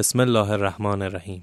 بسم 0.00 0.20
الله 0.20 0.50
الرحمن 0.50 1.02
الرحیم. 1.02 1.40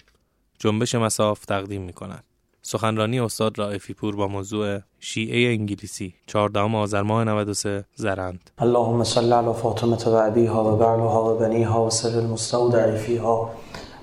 جنبش 0.60 0.96
مساف 0.96 1.46
تقدیم 1.46 1.82
می 1.82 1.94
کند. 1.94 2.24
سخنرانی 2.62 3.20
استاد 3.20 3.60
رائفی 3.60 3.94
پور 3.94 4.16
با 4.16 4.28
موضوع 4.28 4.80
شیعه 5.00 5.54
انگلیسی 5.54 6.14
14 6.28 6.60
آذر 6.60 7.02
ماه 7.02 7.24
93 7.24 7.86
زرند. 7.96 8.52
اللهم 8.58 9.04
صل 9.04 9.34
علی 9.34 9.54
فاطمه 9.54 10.06
و 10.06 10.10
ابیها 10.10 10.74
و 10.74 10.78
بعلها 10.78 11.36
و 11.36 11.38
بنیها 11.40 11.86
و 11.86 11.90
سر 11.90 12.18
المستودع 12.18 12.98
فیها 12.98 13.50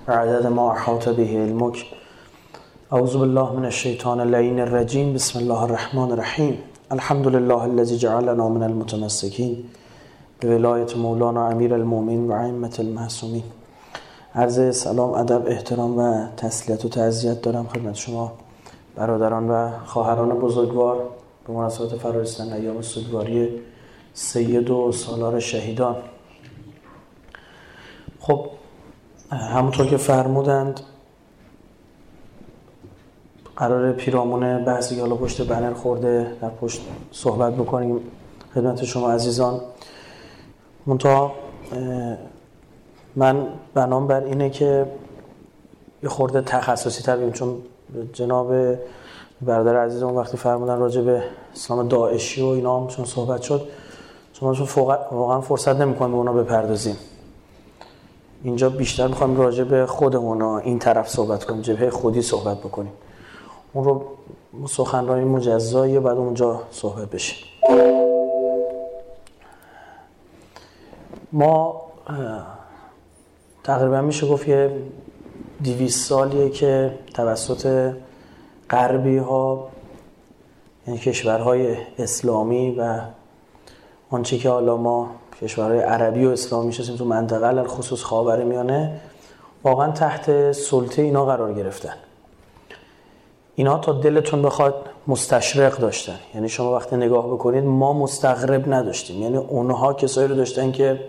عدد 0.09 0.46
ما 0.46 0.73
احاط 0.73 1.09
به 1.09 1.23
علمک. 1.23 1.86
اعوذ 2.93 3.16
بالله 3.16 3.52
من 3.52 3.64
الشیطان 3.64 4.21
اللعین 4.21 4.61
الرجیم. 4.61 5.12
بسم 5.12 5.39
الله 5.39 5.62
الرحمن 5.62 6.11
الرحیم. 6.11 6.59
الحمد 6.91 7.27
لله 7.27 7.62
الذي 7.62 7.96
جعلنا 7.98 8.48
من 8.48 8.62
المتمسکین. 8.62 9.64
به 10.41 10.59
مولانا 10.96 11.48
امیر 11.48 11.75
المؤمنین 11.75 12.29
و 12.29 12.32
ائمه 12.32 12.71
المعصومین. 12.79 13.45
عرض 14.37 14.77
سلام 14.77 15.14
ادب 15.14 15.46
احترام 15.46 15.98
و 15.98 16.27
تسلیت 16.37 16.84
و 16.84 16.88
تعذیت 16.88 17.43
دارم 17.43 17.66
خدمت 17.66 17.95
شما 17.95 18.33
برادران 18.97 19.51
و 19.51 19.70
خواهران 19.84 20.29
بزرگوار 20.29 21.09
به 21.47 21.52
مناسبت 21.52 21.88
فرارسیدن 21.98 22.52
ایام 22.52 22.83
سوگواری 22.83 23.60
سید 24.15 24.70
و 24.70 24.93
سالار 24.93 25.41
شهیدان. 25.41 25.97
خب 28.20 28.47
همونطور 29.30 29.87
که 29.87 29.97
فرمودند 29.97 30.80
قرار 33.57 33.93
پیرامون 33.93 34.65
بحثی 34.65 35.01
حالا 35.01 35.15
پشت 35.15 35.43
بنر 35.43 35.73
خورده 35.73 36.37
در 36.41 36.51
پشت 36.51 36.82
صحبت 37.12 37.55
بکنیم 37.55 38.01
خدمت 38.55 38.85
شما 38.85 39.12
عزیزان. 39.12 39.60
منتها 40.87 41.32
من 43.16 43.46
بنام 43.74 44.06
بر 44.06 44.24
اینه 44.24 44.50
که 44.50 44.86
یه 46.02 46.09
خورده 46.09 46.41
تخصصی 46.41 47.02
تر 47.02 47.30
چون 47.30 47.56
جناب 48.12 48.52
برادر 49.43 49.76
عزیزمون 49.76 50.15
وقتی 50.15 50.37
فرمودن 50.37 50.79
راجع 50.79 51.01
به 51.01 51.23
اسلام 51.54 51.88
داعشی 51.88 52.43
و 52.43 52.46
اینا 52.46 52.80
هم 52.80 52.87
چون 52.87 53.04
صحبت 53.04 53.43
شد 53.43 53.68
چون 54.32 54.56
واقعا 55.12 55.40
فرصت 55.40 55.76
نمی‌کنیم 55.76 56.10
به 56.10 56.16
اونا 56.16 56.32
بپردازیم. 56.32 56.96
اینجا 58.43 58.68
بیشتر 58.71 59.06
می‌خوایم 59.06 59.37
راجع 59.37 59.65
به 59.65 59.87
خودمون 59.87 60.43
این 60.43 60.78
طرف 60.78 61.09
صحبت 61.09 61.45
کنیم 61.45 61.60
جبهه 61.60 61.90
خودی 61.90 62.23
صحبت 62.23 62.59
بکنیم. 62.59 62.93
اون 63.73 63.84
رو 63.84 64.04
سخنرانی 64.69 65.25
مجزایی 65.25 65.99
بعد 65.99 66.16
اونجا 66.16 66.62
صحبت 66.71 67.10
بشه. 67.10 67.37
ما 71.32 71.82
تقریبا 73.65 74.00
میشه 74.00 74.26
گفت 74.26 74.48
یه 74.48 74.70
دیویس 75.62 76.09
سالیه 76.09 76.50
که 76.50 76.98
توسط 77.15 77.93
غربی 78.71 79.16
ها 79.16 79.69
یعنی 80.87 80.98
کشورهای 80.98 81.76
اسلامی 81.98 82.71
و 82.78 83.00
آنچه 84.10 84.38
که 84.38 84.48
حالا 84.50 84.76
ما 84.76 85.10
کشورهای 85.43 85.81
عربی 85.81 86.25
و 86.25 86.28
اسلامی 86.28 86.72
شدیم 86.72 86.97
تو 86.97 87.04
منطقه 87.04 87.65
خصوص 87.65 88.03
خاور 88.03 88.44
میانه 88.44 89.00
واقعا 89.65 89.93
تحت 89.93 90.53
سلطه 90.53 91.03
اینا 91.03 91.25
قرار 91.25 91.54
گرفتن. 91.54 91.94
اینا 93.54 93.78
تا 93.78 93.93
دلتون 93.93 94.43
بخواد 94.43 94.75
مستشرق 95.06 95.78
داشتن. 95.78 96.19
یعنی 96.34 96.49
شما 96.49 96.75
وقتی 96.75 96.97
نگاه 96.97 97.26
بکنید 97.26 97.65
ما 97.65 97.93
مستغرب 97.93 98.72
نداشتیم. 98.75 99.22
یعنی 99.22 99.37
اونها 99.37 99.93
کسایی 99.93 100.28
رو 100.28 100.34
داشتن 100.34 100.72
که 100.72 101.00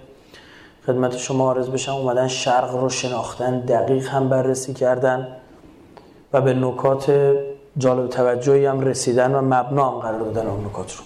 خدمت 0.87 1.17
شما 1.17 1.51
عرض 1.51 1.69
بشم 1.69 1.91
اومدن 1.91 2.27
شرق 2.27 2.75
رو 2.75 2.89
شناختن 2.89 3.59
دقیق 3.59 4.07
هم 4.07 4.29
بررسی 4.29 4.73
کردن 4.73 5.27
و 6.33 6.41
به 6.41 6.53
نکات 6.53 7.35
جالب 7.77 8.09
توجهی 8.09 8.65
هم 8.65 8.81
رسیدن 8.81 9.35
و 9.35 9.41
مبنا 9.41 9.91
هم 9.91 9.99
قرار 9.99 10.19
دادن 10.19 10.47
اون 10.47 10.65
نکات 10.65 10.95
رو. 10.95 11.03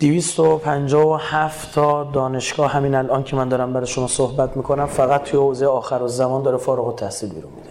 257 0.00 1.74
تا 1.74 2.04
دانشگاه 2.04 2.70
همین 2.70 2.94
الان 2.94 3.24
که 3.24 3.36
من 3.36 3.48
دارم 3.48 3.72
برای 3.72 3.86
شما 3.86 4.06
صحبت 4.06 4.56
می‌کنم 4.56 4.86
فقط 4.86 5.22
توی 5.22 5.40
حوزه 5.40 5.66
آخر 5.66 6.02
و 6.02 6.08
زمان 6.08 6.42
داره 6.42 6.56
فارغ 6.56 6.86
التحصیل 6.86 7.28
بیرون 7.28 7.52
میده. 7.52 7.68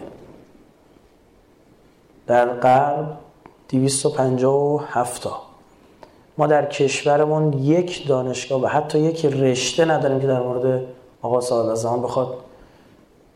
در 2.28 2.60
غرب 2.60 3.18
257 3.70 5.24
تا. 5.24 5.53
ما 6.38 6.48
در 6.48 6.66
کشورمون 6.66 7.54
یک 7.54 8.08
دانشگاه 8.08 8.62
و 8.62 8.68
حتی 8.68 9.00
یک 9.00 9.26
رشته 9.26 9.86
نداریم 9.86 10.20
که 10.20 10.28
در 10.28 10.40
مورد 10.40 10.82
آقا 11.22 11.42
صادق 11.42 11.74
زمان 11.74 12.02
بخواد 12.02 12.36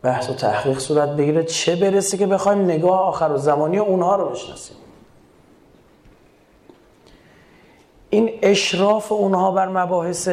بحث 0.03 0.29
و 0.29 0.33
تحقیق 0.33 0.79
صورت 0.79 1.09
بگیره. 1.09 1.43
چه 1.43 1.75
برسه 1.75 2.17
که 2.17 2.27
بخوایم 2.27 2.61
نگاه 2.61 2.99
آخر 2.99 3.31
و 3.31 3.37
زمانی 3.37 3.77
اونها 3.77 4.15
رو 4.15 4.29
بشناسیم؟ 4.29 4.77
این 8.09 8.29
اشراف 8.41 9.11
اونها 9.11 9.51
بر 9.51 9.67
مباحث 9.67 10.29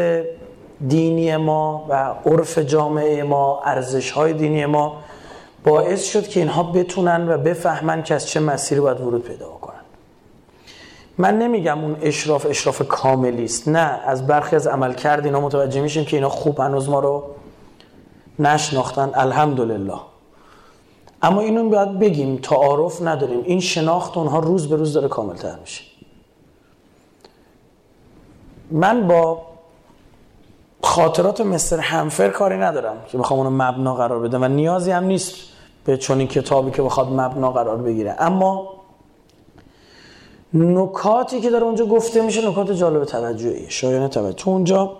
دینی 0.88 1.36
ما 1.36 1.86
و 1.88 2.14
عرف 2.30 2.58
جامعه 2.58 3.22
ما 3.22 3.60
ارزش 3.64 4.10
های 4.10 4.32
دینی 4.32 4.66
ما 4.66 4.96
باعث 5.64 6.04
شد 6.04 6.28
که 6.28 6.40
اینها 6.40 6.62
بتونن 6.62 7.28
و 7.28 7.38
بفهمن 7.38 8.02
که 8.02 8.14
از 8.14 8.28
چه 8.28 8.40
مسیری 8.40 8.80
باید 8.80 9.00
ورود 9.00 9.22
پیدا 9.22 9.46
کنن 9.46 9.63
من 11.18 11.38
نمیگم 11.38 11.84
اون 11.84 11.96
اشراف 12.02 12.46
اشراف 12.46 12.82
کاملی 12.88 13.44
است. 13.44 13.68
نه 13.68 14.00
از 14.06 14.26
برخی 14.26 14.56
از 14.56 14.66
عمل 14.66 14.92
کرد 14.92 15.24
اینا 15.24 15.40
متوجه 15.40 15.80
میشیم 15.80 16.04
که 16.04 16.16
اینا 16.16 16.28
خوب 16.28 16.60
هنوز 16.60 16.88
ما 16.88 17.00
رو 17.00 17.22
نشناختن. 18.38 19.10
الحمدلله. 19.14 19.94
اما 21.22 21.40
اینو 21.40 21.68
باید 21.68 21.98
بگیم 21.98 22.36
تعارف 22.36 23.02
نداریم. 23.02 23.40
این 23.44 23.60
شناخت 23.60 24.16
اونها 24.16 24.38
روز 24.38 24.68
به 24.68 24.76
روز 24.76 24.92
داره 24.92 25.08
کامل 25.08 25.34
تر 25.34 25.56
میشه. 25.60 25.84
من 28.70 29.06
با 29.06 29.42
خاطرات 30.82 31.40
مستر 31.40 31.78
همفر 31.78 32.28
کاری 32.28 32.56
ندارم 32.56 32.96
که 33.08 33.18
بخوام 33.18 33.40
اونو 33.40 33.50
مبنا 33.50 33.94
قرار 33.94 34.20
بدم 34.20 34.42
و 34.42 34.48
نیازی 34.48 34.90
هم 34.90 35.04
نیست 35.04 35.34
به 35.84 35.96
چنین 35.96 36.26
کتابی 36.26 36.70
که 36.70 36.82
بخواد 36.82 37.08
مبنا 37.08 37.52
قرار 37.52 37.76
بگیره. 37.76 38.16
اما 38.18 38.68
نکاتی 40.54 41.40
که 41.40 41.50
در 41.50 41.64
اونجا 41.64 41.86
گفته 41.86 42.22
میشه 42.22 42.48
نکات 42.48 42.72
جالب 42.72 43.04
توجهی 43.04 43.66
شایانه 43.68 44.08
توجه 44.08 44.36
تو 44.36 44.50
اونجا 44.50 44.96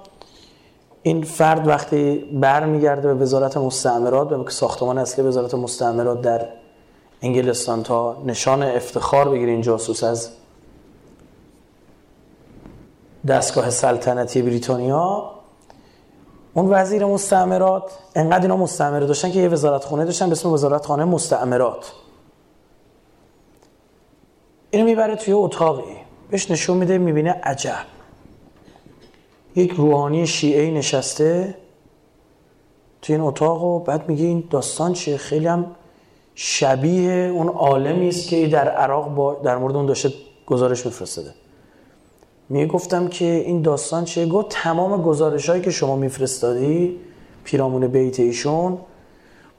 این 1.02 1.22
فرد 1.22 1.68
وقتی 1.68 2.16
برمیگرده 2.16 3.08
به 3.08 3.14
وزارت 3.14 3.56
مستعمرات 3.56 4.28
به 4.28 4.50
ساختمان 4.50 4.98
اصلی 4.98 5.24
وزارت 5.24 5.54
مستعمرات 5.54 6.22
در 6.22 6.46
انگلستان 7.22 7.82
تا 7.82 8.16
نشان 8.26 8.62
افتخار 8.62 9.28
بگیره 9.28 9.52
این 9.52 9.60
جاسوس 9.60 10.04
از 10.04 10.30
دستگاه 13.28 13.70
سلطنتی 13.70 14.42
بریتانیا 14.42 15.30
اون 16.54 16.66
وزیر 16.70 17.06
مستعمرات 17.06 17.82
انقدر 18.14 18.42
اینا 18.42 18.56
مستعمره 18.56 19.06
داشتن 19.06 19.30
که 19.30 19.38
یه 19.38 19.48
وزارت 19.48 19.84
خونه 19.84 20.04
داشتن 20.04 20.26
به 20.26 20.32
اسم 20.32 20.52
وزارت 20.52 20.86
خانه 20.86 21.04
مستعمرات. 21.04 21.92
اینو 24.74 24.86
می‌بره 24.86 25.16
توی 25.16 25.34
اتاقی 25.34 25.96
بهش 26.30 26.50
نشون 26.50 26.76
میده 26.76 26.98
می‌بینه 26.98 27.30
عجب. 27.30 27.84
یک 29.56 29.70
روحانی 29.70 30.26
شیعه 30.26 30.70
نشسته 30.70 31.54
توی 33.02 33.14
این 33.14 33.24
اتاق 33.24 33.64
و 33.64 33.78
بعد 33.78 34.08
میگه 34.08 34.24
این 34.24 34.44
داستان 34.50 34.92
چیه؟ 34.92 35.16
خیلی 35.16 35.46
هم 35.46 35.66
شبیه 36.34 37.12
اون 37.12 37.48
عالمی 37.48 38.08
است 38.08 38.28
که 38.28 38.46
در 38.46 38.68
عراق 38.68 39.14
با 39.14 39.34
در 39.34 39.58
مورد 39.58 39.76
اون 39.76 39.86
داشته 39.86 40.12
گزارش 40.46 40.86
میفرستاده. 40.86 41.34
میگه 42.48 42.66
گفتم 42.66 43.08
که 43.08 43.24
این 43.24 43.62
داستان 43.62 44.04
چیه؟ 44.04 44.26
گفت 44.26 44.46
تمام 44.50 45.02
گزارش 45.02 45.48
هایی 45.48 45.62
که 45.62 45.70
شما 45.70 45.96
میفرستادی 45.96 47.00
پیرامون 47.44 47.86
بیت 47.86 48.20
ایشون 48.20 48.78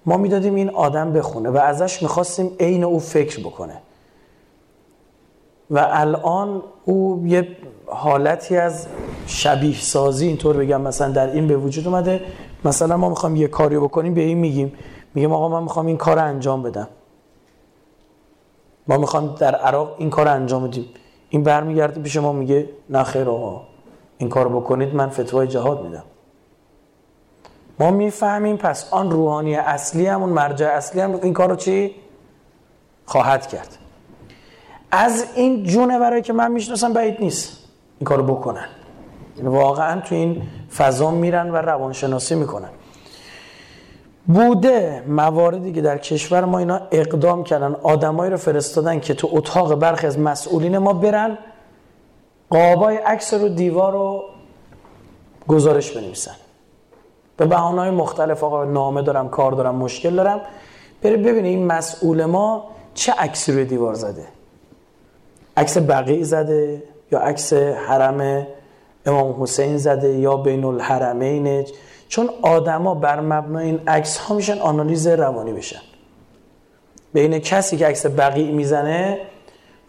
ما 0.06 0.18
می‌دادیم 0.18 0.56
این 0.56 0.70
آدم 0.70 1.14
بخونه 1.14 1.50
و 1.50 1.58
ازش 1.58 2.02
می‌خواستیم 2.02 2.52
عین 2.60 2.84
او 2.84 3.00
فکر 3.00 3.40
بکنه. 3.40 3.82
و 5.72 5.88
الان 5.92 6.62
او 6.86 7.24
یه 7.26 7.48
حالتی 7.88 8.58
از 8.58 8.88
شبیه 9.28 9.80
سازی 9.80 10.28
اینطور 10.28 10.58
بگم 10.58 10.82
مثلا 10.82 11.12
در 11.12 11.32
این 11.32 11.48
به 11.48 11.58
وجود 11.58 11.88
اومده. 11.88 12.22
مثلا 12.66 12.98
ما 12.98 13.10
می‌خوام 13.10 13.36
یه 13.36 13.48
کاری 13.48 13.78
بکنیم 13.78 14.14
به 14.14 14.22
این 14.22 14.38
میگیم. 14.38 14.74
میگیم 15.14 15.34
آقا 15.34 15.50
من 15.50 15.64
می‌خوام 15.64 15.86
این 15.86 15.98
کار 15.98 16.20
انجام 16.20 16.64
بدم. 16.64 16.88
ما 18.88 18.98
می‌خوام 18.98 19.36
در 19.36 19.56
عراق 19.56 19.96
این 19.98 20.10
کار 20.10 20.28
انجام 20.28 20.68
بدیم. 20.68 20.86
این 21.30 21.44
برمیگرده 21.44 22.02
پیش 22.02 22.18
ما 22.18 22.32
میگه 22.32 22.70
نه 22.90 23.04
خیر 23.04 23.30
آقا 23.30 23.62
این 24.18 24.30
کار 24.30 24.48
بکنید 24.50 24.96
من 24.96 25.10
فتوای 25.10 25.48
جهاد 25.48 25.84
میدم. 25.84 26.04
ما 27.80 27.92
می‌فهمیم 27.92 28.58
پس 28.58 28.94
آن 28.94 29.12
روحانی 29.12 29.56
اصلی 29.56 30.08
هم 30.08 30.22
اون 30.22 30.30
مرجع 30.30 30.68
اصلی 30.68 31.02
هم 31.02 31.20
این 31.24 31.34
کار 31.34 31.50
رو 31.50 31.56
چی؟ 31.56 31.96
خواهد 33.06 33.48
کرد. 33.48 33.78
از 34.96 35.26
این 35.36 35.64
جونه 35.64 36.00
برای 36.00 36.22
که 36.22 36.34
من 36.34 36.52
می‌شناسم 36.52 36.94
بعید 36.94 37.18
نیست 37.20 37.58
این 38.00 38.06
کارو 38.06 38.24
بکنن. 38.24 38.66
یعنی 39.38 39.50
واقعا 39.50 40.02
تو 40.02 40.16
این 40.16 40.42
فضا 40.78 41.12
میرن 41.12 41.52
و 41.52 41.56
روانشناسی 41.56 42.36
می‌کنن. 42.36 42.70
بوده 44.28 45.04
مواردی 45.08 45.74
که 45.74 45.82
در 45.82 45.98
کشور 45.98 46.46
ما 46.46 46.60
اینا 46.60 46.82
اقدام 46.92 47.44
کردن 47.44 47.76
آدمایی 47.84 48.32
رو 48.32 48.38
فرستادن 48.38 49.00
که 49.00 49.14
تو 49.14 49.30
اتاق 49.32 49.76
برخی 49.76 50.08
از 50.08 50.20
مسئولین 50.20 50.78
ما 50.78 50.94
برن 50.94 51.38
قابای 52.50 52.98
عکس 52.98 53.34
رو 53.34 53.50
دیوار 53.50 53.92
رو 53.92 54.24
گزارش 55.48 55.92
بنویسن. 55.92 56.36
به 57.38 57.46
بهانه 57.46 57.82
های 57.82 57.92
مختلف 57.92 58.44
آقا 58.44 58.66
نامه 58.66 59.02
دارم 59.02 59.30
کار 59.30 59.52
دارم 59.52 59.76
مشکل 59.76 60.16
دارم. 60.16 60.42
بری 61.02 61.18
ببینید 61.18 61.46
این 61.46 61.68
مسئول 61.68 62.26
ما 62.26 62.64
چه 62.94 63.14
عکسی 63.14 63.52
روی 63.52 63.66
دیوار 63.66 63.94
زده؟ 63.94 64.35
عکس 65.58 65.78
بقیع 65.78 66.24
زده 66.24 66.84
یا 67.12 67.20
عکس 67.20 67.54
حرم 67.54 68.48
امام 69.06 69.44
حسین 69.44 69.78
زده 69.78 70.10
یا 70.10 70.38
بین 70.38 70.64
الحرمین. 70.64 71.66
چون 72.08 72.30
آدما 72.42 72.96
بر 72.96 73.22
مبنای 73.22 73.66
این 73.66 73.80
عکس 73.88 74.18
ها 74.18 74.36
میشن 74.36 74.60
آنالیز 74.60 75.08
روانی 75.08 75.54
بشن. 75.54 75.82
بین 77.14 77.40
کسی 77.40 77.78
که 77.78 77.88
عکس 77.88 78.06
بقیع 78.06 78.52
می‌زنه 78.52 79.20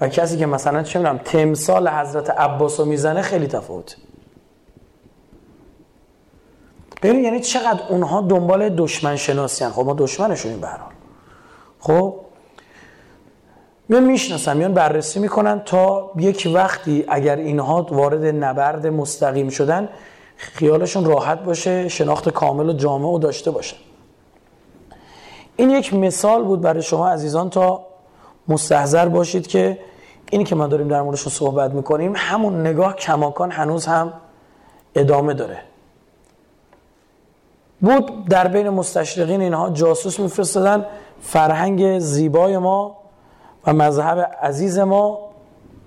و 0.00 0.08
کسی 0.08 0.38
که 0.38 0.46
مثلا 0.46 0.82
چه 0.82 0.98
می‌دونم 0.98 1.18
تمثال 1.18 1.88
حضرت 1.88 2.30
عباس 2.30 2.80
رو 2.80 2.86
می‌زنه 2.86 3.22
خیلی 3.22 3.46
تفاوت. 3.46 3.96
ببین 7.02 7.24
یعنی 7.24 7.40
چقدر 7.40 7.80
اونها 7.88 8.20
دنبال 8.20 8.68
دشمن 8.68 9.16
شناسی 9.16 9.68
خب 9.68 9.82
ما 9.82 9.94
دشمنشونیم 9.94 10.60
به 10.60 10.68
خب 11.80 12.14
میان 13.88 14.04
می‌شناسن 14.04 14.56
میان 14.56 14.74
بررسی 14.74 15.20
می‌کنن 15.20 15.60
تا 15.60 16.10
یک 16.16 16.48
وقتی 16.54 17.04
اگر 17.08 17.36
اینها 17.36 17.82
وارد 17.82 18.24
نبرد 18.24 18.86
مستقیم 18.86 19.48
شدن 19.48 19.88
خیالشون 20.36 21.04
راحت 21.04 21.42
باشه 21.42 21.88
شناخت 21.88 22.28
کامل 22.28 22.68
و 22.68 22.72
جامع 22.72 23.08
و 23.08 23.18
داشته 23.18 23.50
باشه 23.50 23.76
این 25.56 25.70
یک 25.70 25.94
مثال 25.94 26.44
بود 26.44 26.60
برای 26.60 26.82
شما 26.82 27.08
عزیزان 27.08 27.50
تا 27.50 27.86
مستحضر 28.48 29.08
باشید 29.08 29.46
که 29.46 29.78
اینی 30.30 30.44
که 30.44 30.54
ما 30.54 30.66
داریم 30.66 30.88
در 30.88 31.02
موردش 31.02 31.28
صحبت 31.28 31.70
می‌کنیم 31.70 32.12
همون 32.16 32.60
نگاه 32.60 32.96
کماکان 32.96 33.50
هنوز 33.50 33.86
هم 33.86 34.12
ادامه 34.94 35.34
داره. 35.34 35.58
بود 37.80 38.28
در 38.28 38.48
بین 38.48 38.68
مستشرقین 38.68 39.40
اینها 39.40 39.70
جاسوس 39.70 40.20
میفرستادن 40.20 40.86
فرهنگ 41.20 41.98
زیبای 41.98 42.58
ما 42.58 42.96
و 43.66 43.72
مذهب 43.72 44.18
عزیز 44.42 44.78
ما 44.78 45.18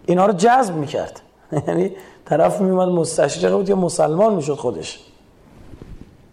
اینها 0.05 0.25
رو 0.25 0.33
جذب 0.33 0.75
می‌کرد. 0.75 1.21
یعنی 1.67 1.91
طرف 2.25 2.61
میومد 2.61 2.87
مستشرق 2.87 3.53
بود 3.53 3.69
یا 3.69 3.75
مسلمان 3.75 4.35
می‌شد 4.35 4.55
خودش. 4.55 4.99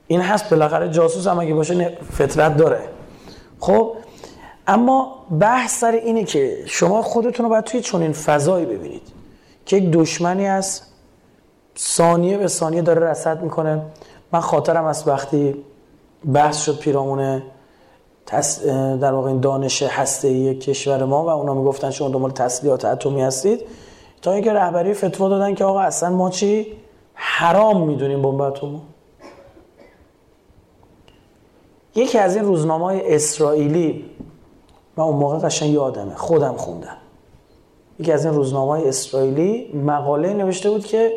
این 0.06 0.20
هست 0.20 0.50
بالاخره 0.50 0.90
جاسوس 0.90 1.26
هم 1.26 1.38
اگه 1.38 1.54
باشه 1.54 1.98
فطرت 2.12 2.56
داره. 2.56 2.80
خب 3.60 3.96
اما 4.66 5.14
بحث 5.40 5.80
سر 5.80 5.92
اینه 5.92 6.24
که 6.24 6.62
شما 6.66 7.02
خودتون 7.02 7.44
رو 7.44 7.50
باید 7.50 7.64
توی 7.64 7.80
چنین 7.80 8.12
فضایی 8.12 8.66
ببینید 8.66 9.02
که 9.66 9.76
یک 9.76 9.90
دشمنی 9.90 10.46
از 10.46 10.80
ثانیه 11.78 12.38
به 12.38 12.48
ثانیه 12.48 12.82
داره 12.82 13.10
رسد 13.10 13.42
می‌کنه. 13.42 13.82
من 14.32 14.40
خاطرم 14.40 14.84
از 14.84 15.08
وقتی 15.08 15.64
بحث 16.32 16.64
شد 16.64 16.78
پیرامون 16.78 17.42
در 19.00 19.12
واقع 19.12 19.28
این 19.28 19.40
دانش 19.40 19.82
هسته 19.82 20.54
کشور 20.54 21.04
ما 21.04 21.24
و 21.24 21.28
اونا 21.28 21.54
می‌گفتن 21.54 21.90
شما 21.90 22.08
دنبال 22.08 22.30
تسلیحات 22.30 22.84
اتمی 22.84 23.22
هستید. 23.22 23.60
تا 24.22 24.32
اینکه 24.32 24.52
رهبری 24.52 24.94
فتوا 24.94 25.28
دادن 25.28 25.54
که 25.54 25.64
آقا 25.64 25.80
اصلا 25.80 26.10
ما 26.10 26.30
چی 26.30 26.72
حرام 27.14 27.86
می‌دونیم 27.86 28.22
بمب 28.22 28.40
اتم 28.40 28.80
یکی 31.94 32.18
از 32.18 32.36
این 32.36 32.44
روزنامه 32.44 32.84
های 32.84 33.14
اسرائیلی 33.14 34.04
و 34.96 35.00
اون 35.00 35.16
موقع 35.16 35.38
قشنگ 35.38 35.70
یادمه 35.70 36.14
خودم 36.14 36.56
خوندم. 36.56 36.96
یکی 37.98 38.12
از 38.12 38.24
این 38.24 38.34
روزنامه 38.34 38.70
های 38.70 38.88
اسرائیلی 38.88 39.72
مقاله 39.74 40.34
نوشته 40.34 40.70
بود 40.70 40.84
که 40.84 41.12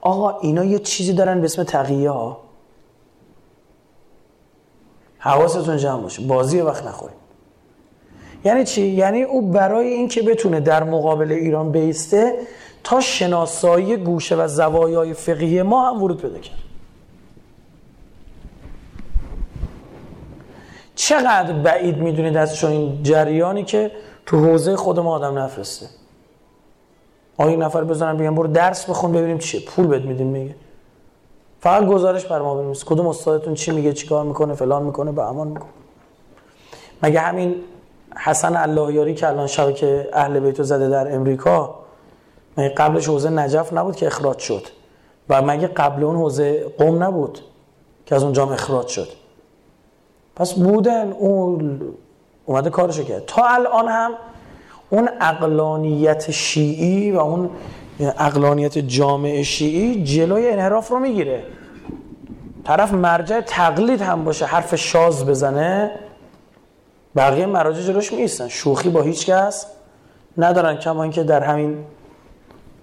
آقا 0.00 0.38
اینا 0.38 0.64
یه 0.64 0.78
چیزی 0.78 1.12
دارن 1.12 1.40
به 1.40 1.44
اسم 1.44 1.62
تقیه 1.62 2.10
ها 2.10 2.36
حواستون 5.24 5.76
جمع 5.76 6.02
باشه. 6.02 6.22
بازی 6.22 6.60
وقت 6.60 6.86
نخورید. 6.86 7.16
یعنی 8.44 8.64
چی؟ 8.64 8.82
یعنی 8.82 9.22
او 9.22 9.50
برای 9.50 9.86
اینکه 9.88 10.22
بتونه 10.22 10.60
در 10.60 10.84
مقابل 10.84 11.32
ایران 11.32 11.72
بیسته 11.72 12.34
تا 12.84 13.00
شناسایی 13.00 13.96
گوشه 13.96 14.36
و 14.36 14.48
زوایای 14.48 15.14
فقهی 15.14 15.62
ما 15.62 15.90
هم 15.90 16.02
ورود 16.02 16.22
پیدا 16.22 16.38
کرد. 16.38 16.58
چقدر 20.94 21.52
بعید 21.52 21.96
می‌دونید 21.96 22.36
از 22.36 22.56
چون 22.56 22.70
این 22.70 23.02
جریانی 23.02 23.64
که 23.64 23.90
تو 24.26 24.44
حوزه 24.44 24.76
خود 24.76 25.00
ما 25.00 25.14
آدم 25.14 25.38
نفرسته. 25.38 25.86
آیا 27.36 27.56
نفر 27.56 27.84
بزنن 27.84 28.16
بگم 28.16 28.34
برو 28.34 28.48
درس 28.48 28.90
بخون 28.90 29.12
ببینیم 29.12 29.38
چیه؟ 29.38 29.60
پول 29.60 29.86
بد 29.86 30.04
میدیم 30.04 30.26
میگه. 30.26 30.54
فقط 31.62 31.86
گزارش 31.86 32.24
بر 32.24 32.38
ما 32.38 32.54
بنویس. 32.54 32.84
کدوم 32.84 33.06
استادتون 33.06 33.54
چی 33.54 33.70
میگه 33.70 33.92
چیکار 33.92 34.24
می‌کنه 34.24 34.54
فلان 34.54 34.82
می‌کنه 34.82 35.12
به 35.12 35.22
امان 35.22 35.48
می‌کنه 35.48 35.70
مگه 37.02 37.20
همین 37.20 37.54
حسن 38.16 38.56
اللهیاری 38.56 39.14
که 39.14 39.28
الان 39.28 39.46
شبکه 39.46 40.08
اهل 40.12 40.40
بیتو 40.40 40.62
زده 40.62 40.88
در 40.88 41.14
امریکا 41.14 41.74
مگه 42.56 42.68
قبلش 42.68 43.08
حوزه 43.08 43.30
نجف 43.30 43.72
نبود 43.72 43.96
که 43.96 44.06
اخراج 44.06 44.38
شد؟ 44.38 44.62
و 45.28 45.42
مگه 45.42 45.66
قبل 45.66 46.04
اون 46.04 46.16
حوزه 46.16 46.64
قوم 46.78 47.02
نبود 47.02 47.38
که 48.06 48.14
از 48.14 48.22
اونجا 48.22 48.44
اخراج 48.44 48.86
شد؟ 48.86 49.08
پس 50.36 50.52
بودن 50.52 51.12
اون 51.12 51.80
اومده 52.46 52.70
کارشو 52.70 53.02
کرد. 53.02 53.26
تا 53.26 53.42
الان 53.44 53.88
هم 53.88 54.12
اون 54.90 55.08
اقلانیت 55.20 56.30
شیعی 56.30 57.12
و 57.12 57.18
اون 57.18 57.50
اقلانیت 58.00 58.78
جامعه 58.78 59.42
شیعی 59.42 60.04
جلوی 60.04 60.48
انحراف 60.48 60.88
رو 60.88 60.98
می‌گیره. 60.98 61.42
طرف 62.64 62.92
مرجع 62.92 63.40
تقلید 63.40 64.02
هم 64.02 64.24
باشه 64.24 64.46
حرف 64.46 64.74
شاز 64.74 65.26
بزنه 65.26 65.90
بقیه 67.16 67.46
مراجع 67.46 67.80
جلوش 67.80 68.12
میستن 68.12 68.48
شوخی 68.48 68.88
با 68.88 69.02
هیچ 69.02 69.26
کس 69.26 69.66
ندارن 70.38 70.76
کما 70.76 71.02
اینکه 71.02 71.22
در 71.22 71.42
همین 71.42 71.84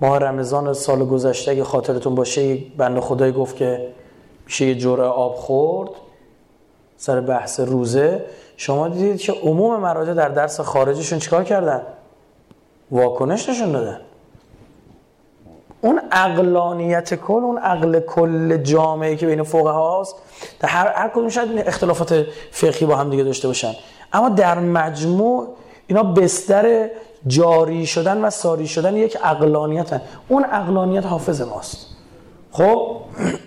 ماه 0.02 0.20
رمضان 0.20 0.74
سال 0.74 1.06
گذشته 1.06 1.52
اگه 1.52 1.64
خاطرتون 1.64 2.16
باشه 2.16 2.44
یک 2.44 2.76
بند 2.78 3.00
خدای 3.00 3.32
گفت 3.32 3.56
که 3.56 3.88
میشه 4.46 4.66
یه 4.66 4.76
جرعه 4.76 5.08
آب 5.08 5.36
خورد 5.36 5.90
سر 6.98 7.22
بحث 7.22 7.60
روزه. 7.60 8.26
شما 8.58 8.88
دیدید 8.88 9.20
که 9.20 9.32
عموم 9.32 9.80
مراجع 9.80 10.14
در 10.14 10.30
درس 10.30 10.60
خارجشون 10.60 11.20
چیکار 11.20 11.44
کردن؟ 11.44 11.82
واکنش 12.92 13.50
نشون 13.50 13.72
دادن. 13.72 14.00
اون 15.82 16.02
اقلانیت 16.12 17.14
کل 17.14 17.34
اون 17.34 17.58
عقل 17.58 18.00
کل 18.00 18.58
جامعه 18.58 19.16
که 19.16 19.26
بین 19.26 19.44
فقها 19.44 19.98
هاست 19.98 20.16
در 20.60 20.70
هر, 20.70 20.94
هر 20.96 21.10
کدوم 21.10 21.30
شاید 21.30 21.68
اختلافات 21.68 22.26
فقهی 22.52 22.86
با 22.86 22.96
هم 22.96 23.10
دیگه 23.10 23.24
داشته 23.24 23.48
باشن. 23.48 23.74
اما 24.14 24.30
در 24.30 24.60
مجموع 24.60 25.48
اینا 25.88 26.04
بستر 26.04 26.90
جاری 27.28 27.86
شدن 27.86 28.26
و 28.26 28.30
ساری 28.30 28.68
شدن 28.68 28.98
یک 28.98 29.18
اقلانیت 29.24 29.94
هن. 29.94 30.02
اون 30.28 30.46
اقلانیت 30.52 31.06
حافظ 31.06 31.42
ماست. 31.42 31.88
خب؟ 32.52 32.98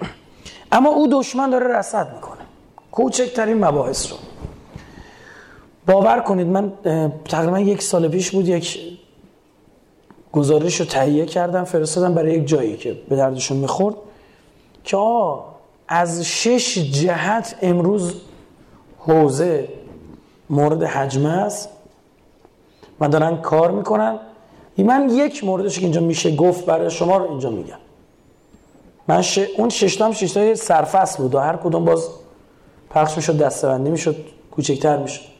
اما 0.72 0.90
او 0.90 1.08
دشمن 1.12 1.50
داره 1.50 1.78
رسد 1.78 2.14
می‌کنه. 2.14 2.40
کوچکترین 2.92 3.64
مباحث 3.64 4.12
رو. 4.12 4.16
باور 5.86 6.20
کنید 6.20 6.46
من 6.46 6.72
تقریبا 7.24 7.60
یک 7.60 7.82
سال 7.82 8.08
پیش 8.08 8.30
بود 8.30 8.48
یک 8.48 8.78
گزارش 10.32 10.80
رو 10.80 10.86
تهیه 10.86 11.26
کردم 11.26 11.64
فرستادم 11.64 12.14
برای 12.14 12.32
یک 12.34 12.46
جایی 12.46 12.76
که 12.76 12.96
به 13.08 13.16
دردشون 13.16 13.56
می‌خورد 13.56 13.94
که 14.84 14.96
آه 14.96 15.54
از 15.88 16.24
شش 16.24 16.78
جهت 16.78 17.56
امروز 17.62 18.14
حوزه 18.98 19.68
مورد 20.50 20.82
حجمه 20.82 21.28
است 21.28 21.68
و 23.00 23.08
دارن 23.08 23.36
کار 23.36 23.70
می‌کنن. 23.70 24.18
من 24.78 25.10
یک 25.10 25.44
موردش 25.44 25.78
که 25.78 25.82
اینجا 25.82 26.00
میشه 26.00 26.36
گفت 26.36 26.66
برای 26.66 26.90
شما 26.90 27.16
رو 27.16 27.30
اینجا 27.30 27.50
میگم. 27.50 27.78
من 29.08 29.22
ش... 29.22 29.38
اون 29.38 29.68
ششتام 29.68 30.12
ششتای 30.12 30.54
سرفصل 30.54 31.22
بود 31.22 31.34
و 31.34 31.38
هر 31.38 31.56
کدوم 31.56 31.84
باز 31.84 32.08
پخش 32.90 33.16
می‌شد 33.16 33.38
دستبندی 33.38 33.90
می‌شد 33.90 34.16
کوچکتر 34.50 34.96
می‌شد. 34.96 35.31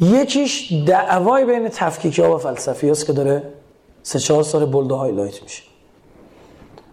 یکیش 0.00 0.72
دعوای 0.86 1.44
بین 1.44 1.68
تفکیکی 1.68 2.22
ها 2.22 2.34
و 2.34 2.38
فلسفی 2.38 2.90
هست 2.90 3.06
که 3.06 3.12
داره 3.12 3.42
سه 4.02 4.18
چهار 4.18 4.42
سال 4.42 4.66
بلده 4.66 4.94
هایلایت 4.94 5.42
میشه. 5.42 5.62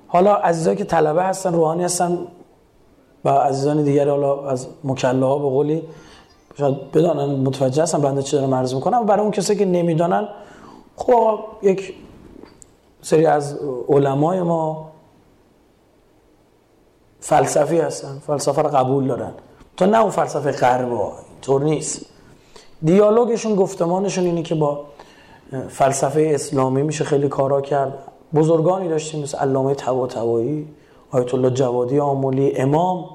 حالا 0.07 0.35
عزیزایی 0.35 0.77
که 0.77 0.85
طلبه 0.85 1.23
هستن 1.23 1.53
روحانی 1.53 1.83
هستن 1.83 2.17
و 3.25 3.29
عزیزان 3.29 3.83
دیگر 3.83 4.09
حالا 4.09 4.49
از 4.49 4.67
مکله 4.83 5.25
ها 5.25 5.37
به 5.37 5.49
قولی 5.49 5.83
شاید 6.57 6.91
بدانن 6.91 7.35
متوجه 7.35 7.83
هستن 7.83 8.01
بنده 8.01 8.23
چی 8.23 8.37
دارم 8.37 8.53
عرض 8.55 8.73
می‌کنم. 8.73 9.05
برای 9.05 9.21
اون 9.21 9.31
کسی 9.31 9.55
که 9.55 9.65
نمی‌دانن 9.65 10.27
خب 10.95 11.39
یک 11.61 11.93
سری 13.01 13.25
از 13.25 13.59
علمای 13.89 14.41
ما 14.41 14.91
فلسفی 17.19 17.79
هستن 17.79 18.21
فلسفه 18.27 18.61
رو 18.61 18.69
قبول 18.69 19.07
دارن. 19.07 19.31
تا 19.77 19.85
نه 19.85 20.01
اون 20.01 20.09
فلسفه 20.09 20.51
غرب 20.51 21.11
طور 21.41 21.63
نیست. 21.63 22.05
دیالوگشون 22.84 23.55
گفتمانشون 23.55 24.25
اینه 24.25 24.43
که 24.43 24.55
با 24.55 24.86
فلسفه 25.69 26.31
اسلامی 26.34 26.84
میشه 26.84 27.03
خیلی 27.03 27.27
کارا 27.27 27.62
کرد. 27.62 27.93
بزرگانی 28.36 28.89
داشتیم 28.89 29.24
مثل 29.24 29.38
علامه 29.38 29.75
طباطبایی 29.75 30.67
آیت 31.12 31.34
الله 31.34 31.50
جوادی 31.50 32.00
آمولی 32.00 32.57
امام. 32.57 33.05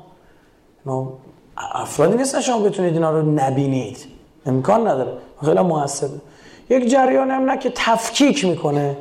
افرادی 1.57 2.17
نیستن 2.17 2.41
شما 2.41 2.59
بتونید 2.59 2.95
اینا 2.95 3.11
رو 3.11 3.23
نبینید. 3.23 4.07
امکان 4.47 4.87
نداره. 4.89 5.13
خیلی 5.45 5.61
موثر 5.61 6.09
یک 6.71 6.91
جریان 6.91 7.31
هم 7.31 7.51
نه 7.51 7.59
که 7.59 7.73
تفکیک 7.75 8.45
می‌کنه. 8.45 8.97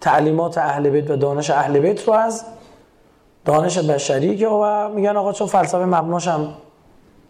تعلیمات 0.00 0.58
اهل 0.58 0.90
بیت 0.90 1.10
و 1.10 1.16
دانش 1.16 1.50
اهل 1.50 1.78
بیت 1.78 2.08
رو 2.08 2.14
از 2.14 2.44
دانش 3.44 3.78
بشری 3.78 4.36
که 4.36 4.48
و 4.48 4.88
میگن 4.88 5.16
آقا 5.16 5.32
چون 5.32 5.46
فلسفه 5.46 5.84
مبناش 5.84 6.28
هم 6.28 6.48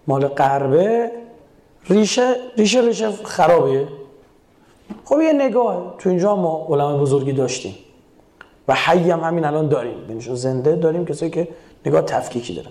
مال 0.07 0.29
غربه 0.29 1.11
ریشه 1.91 2.35
ریشه 2.57 2.81
ریشه 2.81 3.11
خرابیه. 3.13 3.89
خب 5.05 5.21
یه 5.21 5.33
نگاه 5.33 5.95
تو 5.99 6.09
اینجا 6.09 6.37
ما 6.37 6.67
علمای 6.71 6.99
بزرگی 6.99 7.33
داشتیم 7.33 7.75
و 8.69 8.75
حی 8.75 9.11
هم 9.11 9.21
همین 9.21 9.45
الان 9.45 9.69
داریم. 9.69 10.07
بینشون 10.09 10.35
زنده 10.35 10.77
داریم 10.77 11.05
کسایی 11.05 11.31
که 11.31 11.49
نگاه 11.87 12.03
تفکیکی 12.03 12.55
دارن. 12.55 12.71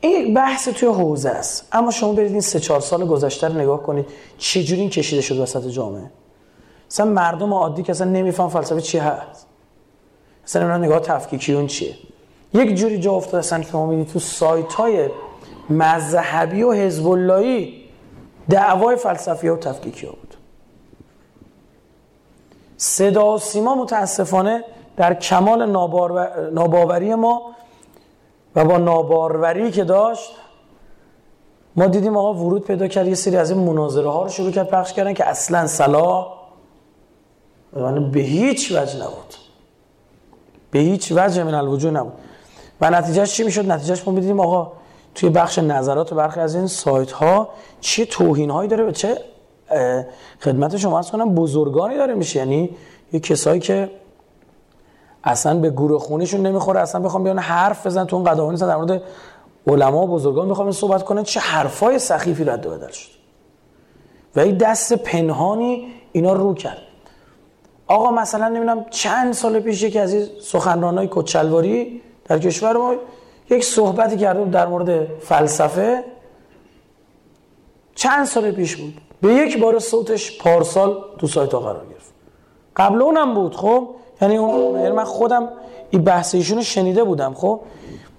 این 0.00 0.26
یک 0.26 0.34
بحث 0.34 0.68
توی 0.68 0.88
حوزه 0.88 1.30
است. 1.30 1.68
اما 1.72 1.90
شما 1.90 2.12
برید 2.12 2.32
این 2.32 2.40
سه 2.40 2.60
چهار 2.60 2.80
سال 2.80 3.06
گذشته 3.06 3.48
رو 3.48 3.54
نگاه 3.54 3.82
کنید 3.82 4.06
چجوری 4.38 4.80
این 4.80 4.90
کشیده 4.90 5.22
شد 5.22 5.38
وسط 5.38 5.66
جامعه؟ 5.66 6.10
مثلا 6.90 7.06
مردم 7.06 7.54
عادی 7.54 7.82
که 7.82 7.90
اصلا 7.90 8.10
نمیفهم 8.10 8.48
فلسفه 8.48 8.80
چی 8.80 8.98
هست. 8.98 9.46
مثلا 10.44 10.62
اینا 10.62 10.78
نگاه 10.78 11.00
تفکیکی 11.00 11.52
اون 11.52 11.66
چیه؟ 11.66 11.94
یک 12.54 12.74
جوری 12.74 12.98
جا 12.98 13.12
افتاده 13.12 13.38
اصلا 13.38 13.62
که 13.62 13.76
ما 13.76 14.04
تو 14.04 14.18
سایت 14.18 14.72
های 14.72 15.08
مذهبی 15.70 16.62
و 16.62 16.72
حزب 16.72 17.08
اللهی 17.08 17.84
دعوای 18.50 18.96
فلسفی 18.96 19.48
و 19.48 19.56
تفکیکی 19.56 20.06
ها 20.06 20.12
بود. 20.12 20.34
صدا 22.76 23.34
و 23.34 23.38
سیما 23.38 23.74
متاسفانه 23.74 24.64
در 24.96 25.14
کمال 25.14 25.70
ناباوری 26.52 27.14
ما 27.14 27.42
و 28.56 28.64
با 28.64 28.78
ناباروری 28.78 29.70
که 29.70 29.84
داشت 29.84 30.30
ما 31.76 31.86
دیدیم 31.86 32.16
آقا 32.16 32.34
ورود 32.34 32.64
پیدا 32.64 32.88
کرد 32.88 33.06
یه 33.06 33.14
سری 33.14 33.36
از 33.36 33.50
این 33.50 33.60
مناظره 33.60 34.10
ها 34.10 34.22
رو 34.22 34.28
شروع 34.28 34.50
کرد 34.50 34.68
پخش 34.68 34.92
کردن 34.92 35.14
که 35.14 35.28
اصلا 35.28 35.66
صلاح 35.66 36.36
به 38.12 38.20
هیچ 38.20 38.72
وجه 38.72 38.96
نبود. 38.96 39.34
به 40.70 40.78
هیچ 40.78 41.12
وجه 41.16 41.44
من 41.44 41.54
الوجود 41.54 41.96
نبود. 41.96 42.12
و 42.80 42.90
نتیجهش 42.90 43.32
چی 43.32 43.44
می‌شد؟ 43.44 43.70
نتیجهش 43.70 44.08
ما 44.08 44.14
دیدیم 44.20 44.40
آقا 44.40 44.72
توی 45.16 45.28
بخش 45.28 45.58
نظرات 45.58 46.14
برخی 46.14 46.40
از 46.40 46.54
این 46.54 46.66
سایت 46.66 47.12
ها 47.12 47.48
چه 47.80 48.04
توهین 48.04 48.50
هایی 48.50 48.68
داره 48.68 48.84
و 48.84 48.90
چه 48.90 49.18
خدمت 50.40 50.76
شما 50.76 50.98
از 50.98 51.10
کنم 51.10 51.34
بزرگانی 51.34 51.96
داره 51.96 52.14
میشه. 52.14 52.38
یعنی 52.38 52.70
یه 53.12 53.20
کسایی 53.20 53.60
که 53.60 53.90
اصلا 55.24 55.58
به 55.58 55.70
گروه 55.70 56.00
خونیشون 56.00 56.46
نمی‌خوره 56.46 56.80
اصلا 56.80 57.00
بخوام 57.00 57.24
بیان 57.24 57.38
حرف 57.38 57.86
بزن 57.86 58.04
تو 58.04 58.16
اون 58.16 58.24
قدامون 58.24 58.50
نیستن. 58.50 58.66
در 58.66 58.76
مورد 58.76 59.02
علما 59.66 60.02
و 60.02 60.06
بزرگان 60.06 60.48
می‌خوام 60.48 60.72
صحبت 60.72 61.02
کنه 61.02 61.22
چه 61.22 61.40
حرفای 61.40 61.98
سخیفی 61.98 62.44
رد 62.44 62.66
و 62.66 62.70
بدل 62.70 62.90
شد. 62.90 63.10
و 64.36 64.46
یک 64.46 64.58
دست 64.58 64.92
پنهانی 64.92 65.86
اینا 66.12 66.32
رو 66.32 66.54
کرد. 66.54 66.78
آقا 67.86 68.10
مثلا 68.10 68.48
نمی‌دونم 68.48 68.84
چند 68.90 69.32
سال 69.32 69.60
پیش 69.60 69.82
یکی 69.82 69.98
از 69.98 70.14
این 70.14 70.26
سخنرانای 70.42 71.08
کچلواری 71.10 72.02
در 72.24 72.38
کشور 72.38 72.76
ما 72.76 72.94
یک 73.50 73.64
صحبتی 73.64 74.16
کرده 74.16 74.44
در 74.44 74.66
مورد 74.66 75.06
فلسفه. 75.20 76.04
چند 77.94 78.26
سال 78.26 78.50
پیش 78.50 78.76
بود. 78.76 78.94
به 79.20 79.32
یک 79.34 79.60
بار 79.60 79.78
صوتش 79.78 80.38
پارسال 80.38 81.04
تو 81.18 81.26
سایت 81.26 81.52
ها 81.52 81.60
قرار 81.60 81.86
گرفت. 81.90 82.12
قبل 82.76 83.02
اونم 83.02 83.34
بود 83.34 83.56
خب؟ 83.56 83.88
یعنی 84.22 84.36
اون 84.36 84.80
یعنی 84.80 84.90
من 84.90 85.04
خودم 85.04 85.48
این 85.90 86.02
بحث 86.02 86.34
ایشونو 86.34 86.62
شنیده 86.62 87.04
بودم 87.04 87.34
خب؟ 87.34 87.60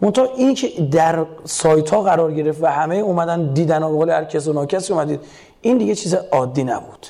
منتها 0.01 0.25
این 0.25 0.53
که 0.53 0.81
در 0.91 1.25
سایت 1.43 1.89
ها 1.89 2.01
قرار 2.01 2.34
گرفت 2.34 2.63
و 2.63 2.65
همه 2.65 2.96
اومدن 2.96 3.53
دیدن 3.53 3.84
و 3.84 3.88
قول 3.88 4.10
هر 4.10 4.24
کس 4.24 4.48
و 4.48 4.53
ناکسی 4.53 4.93
اومدید 4.93 5.19
این 5.62 5.77
دیگه 5.77 5.96
چیز 5.96 6.13
عادی 6.13 6.63
نبود. 6.63 7.07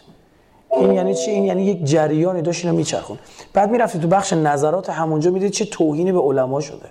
این 0.72 0.94
یعنی 0.94 1.16
چی؟ 1.16 1.32
این 1.32 1.44
یعنی 1.44 1.64
یک 1.64 1.86
جریانی 1.86 2.42
داشت 2.42 2.66
اینو 2.66 2.78
میچرخون. 2.78 3.18
بعد 3.54 3.72
می‌رفتی 3.72 4.00
تو 4.00 4.08
بخش 4.08 4.34
نظرات 4.34 4.90
همونجا 4.90 5.32
می‌دید 5.32 5.52
چه 5.52 5.66
توهینی 5.66 6.12
به 6.12 6.20
علما 6.20 6.62
شده. 6.62 6.90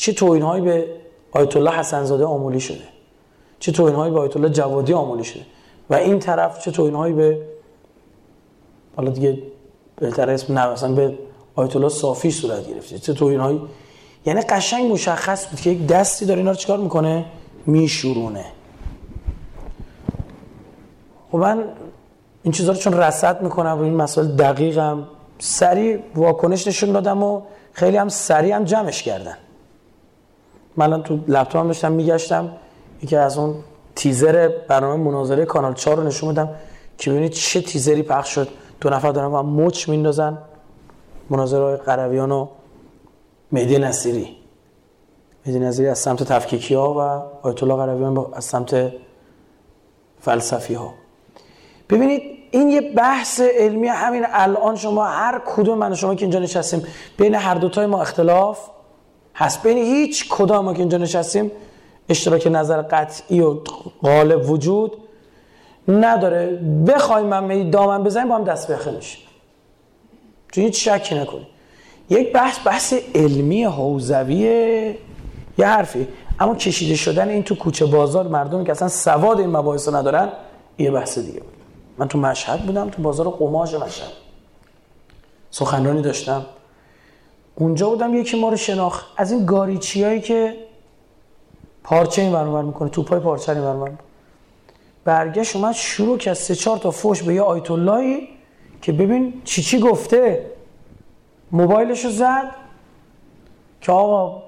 چه 0.00 0.12
توهین 0.12 0.42
هایی 0.42 0.64
به 0.64 0.86
آیت 1.32 1.56
الله 1.56 1.70
حسن 1.70 2.04
زاده 2.04 2.24
آمولی 2.24 2.60
شده؟ 2.60 2.84
چه 3.58 3.72
توهین 3.72 3.96
هایی 3.96 4.12
به 4.12 4.20
آیت 4.20 4.36
الله 4.36 4.48
جوادی 4.48 4.92
آمولی 4.92 5.24
شده؟ 5.24 5.42
و 5.90 5.94
این 5.94 6.18
طرف 6.18 6.64
چه 6.64 6.70
توهین 6.70 6.94
هایی 6.94 7.14
به 7.14 7.40
حالا 8.96 9.10
دیگه 9.10 9.42
بهتر 9.96 10.30
اسم 10.30 10.70
مثلا 10.72 10.92
به 10.92 11.18
آیت 11.54 11.76
الله 11.76 11.88
صافی 11.88 12.30
صورت 12.30 12.68
گرفته. 12.68 12.98
چه 12.98 13.14
توهین 13.14 13.40
هایی 13.40 13.60
یعنی 14.26 14.40
قشنگ 14.40 14.92
مشخص 14.92 15.46
بود 15.46 15.60
که 15.60 15.70
یک 15.70 15.86
دستی 15.86 16.26
داره 16.26 16.38
اینا 16.38 16.50
رو 16.50 16.56
چیکار 16.56 16.78
می‌کنه؟ 16.78 17.24
میشورونه. 17.66 18.44
خب 21.32 21.38
من 21.38 21.64
این 22.42 22.52
چیزها 22.52 22.72
رو 22.72 22.78
چون 22.78 22.92
رصد 22.92 23.42
می‌کنم 23.42 23.78
و 23.78 23.82
این 23.82 23.94
مسائل 23.94 24.26
دقیقم 24.26 25.08
سریع 25.38 25.98
واکنش 26.14 26.66
نشون 26.66 26.92
دادم 26.92 27.22
و 27.22 27.42
خیلی 27.72 27.96
هم 27.96 28.08
سریع 28.08 28.56
هم 28.56 28.64
جمعش 28.64 29.02
کردن. 29.02 29.36
من 30.76 31.02
تو 31.02 31.18
لپتاپم 31.28 31.66
داشتم 31.66 31.92
میگشتم. 31.92 32.50
یکی 33.02 33.16
از 33.16 33.38
اون 33.38 33.54
تیزر 33.94 34.48
برنامه 34.68 35.04
مناظره 35.04 35.44
کانال 35.44 35.74
4 35.74 35.96
رو 35.96 36.02
نشون 36.02 36.32
بدم 36.32 36.48
که 36.98 37.10
ببینید 37.10 37.32
چه 37.32 37.60
تیزری 37.60 38.02
پخش 38.02 38.34
شد. 38.34 38.48
دو 38.80 38.90
نفر 38.90 39.12
دارن 39.12 39.28
با 39.28 39.42
مچ 39.42 39.88
میندازن. 39.88 40.38
مناظره 41.30 41.62
های 41.62 41.76
قرویان 41.76 42.30
و 42.32 42.46
مهدی 43.52 43.78
نصیری. 43.78 44.36
مهدی 45.46 45.58
نصیری 45.58 45.88
از 45.88 45.98
سمت 45.98 46.22
تفکیکی 46.22 46.74
ها 46.74 46.94
و 46.94 47.00
آیت 47.46 47.62
الله 47.62 47.76
قرویان 47.76 48.26
از 48.32 48.44
سمت 48.44 48.92
فلسفی 50.20 50.74
ها 50.74 50.94
ببینید 51.90 52.22
این 52.50 52.68
یه 52.68 52.80
بحث 52.80 53.40
علمی 53.40 53.86
همین 53.86 54.26
الان 54.28 54.76
شما 54.76 55.04
هر 55.04 55.42
کدوم 55.46 55.78
من 55.78 55.94
شما 55.94 56.14
که 56.14 56.22
اینجا 56.22 56.38
نشستیم 56.38 56.82
بین 57.16 57.34
هر 57.34 57.54
دوتای 57.54 57.86
ما 57.86 58.00
اختلاف. 58.00 58.58
هست. 59.34 59.62
بین 59.62 59.78
هیچ 59.78 60.28
کدام 60.28 60.64
ما 60.64 60.72
که 60.72 60.78
اینجا 60.78 60.98
نشستیم 60.98 61.50
اشتراک 62.08 62.46
نظر 62.46 62.82
قطعی 62.82 63.40
و 63.40 63.54
غالب 64.02 64.50
وجود 64.50 64.92
نداره. 65.88 66.46
بخوایم 66.86 67.26
من 67.26 67.70
دامن 67.70 68.02
بزنیم 68.02 68.28
با 68.28 68.34
هم 68.34 68.44
دست 68.44 68.70
بخه 68.70 68.90
میشه 68.90 69.18
چون 70.52 70.64
هیچ 70.64 70.88
شکی 70.88 71.14
نکنیم. 71.14 71.46
یک 72.10 72.32
بحث 72.32 72.58
بحث 72.66 72.94
علمی 73.14 73.64
حوزویه 73.64 74.98
یه 75.58 75.66
حرفی. 75.66 76.08
اما 76.40 76.54
کشیده 76.54 76.96
شدن 76.96 77.28
این 77.28 77.42
تو 77.42 77.54
کوچه 77.54 77.86
بازار 77.86 78.28
مردمی 78.28 78.64
که 78.64 78.72
اصلا 78.72 78.88
سواد 78.88 79.40
این 79.40 79.50
مباحث 79.50 79.88
ندارن 79.88 80.28
یه 80.78 80.90
بحث 80.90 81.18
دیگه 81.18 81.40
بود. 81.40 81.52
من 81.98 82.08
تو 82.08 82.18
مشهد 82.18 82.60
بودم 82.66 82.90
تو 82.90 83.02
بازار 83.02 83.28
قماش 83.28 83.74
مشهد. 83.74 84.12
سخنرانی 85.50 86.02
داشتم. 86.02 86.46
اونجا 87.60 87.88
بودم 87.88 88.14
یکی 88.14 88.40
ما 88.40 88.48
رو 88.48 88.56
شناخت. 88.56 89.06
از 89.16 89.32
این 89.32 89.46
گاریچی 89.46 90.04
هایی 90.04 90.20
که 90.20 90.56
پارچه 91.84 92.22
این 92.22 92.32
برنامه 92.32 92.62
می‌کنه 92.62 92.88
توپای 92.88 93.20
پارچه 93.20 93.52
این 93.52 93.60
برنامه 93.60 93.92
برگشت 95.04 95.56
اومد 95.56 95.74
شروع 95.74 96.18
که 96.18 96.34
سه 96.34 96.54
چهار 96.54 96.78
تا 96.78 96.90
فوش 96.90 97.22
به 97.22 97.34
یه 97.34 97.42
آیت 97.42 97.70
اللهی 97.70 98.28
که 98.82 98.92
ببین 98.92 99.42
چی 99.44 99.62
چی 99.62 99.80
گفته. 99.80 100.46
موبایلشو 101.52 102.10
زد 102.10 102.50
که 103.80 103.92
آقا 103.92 104.42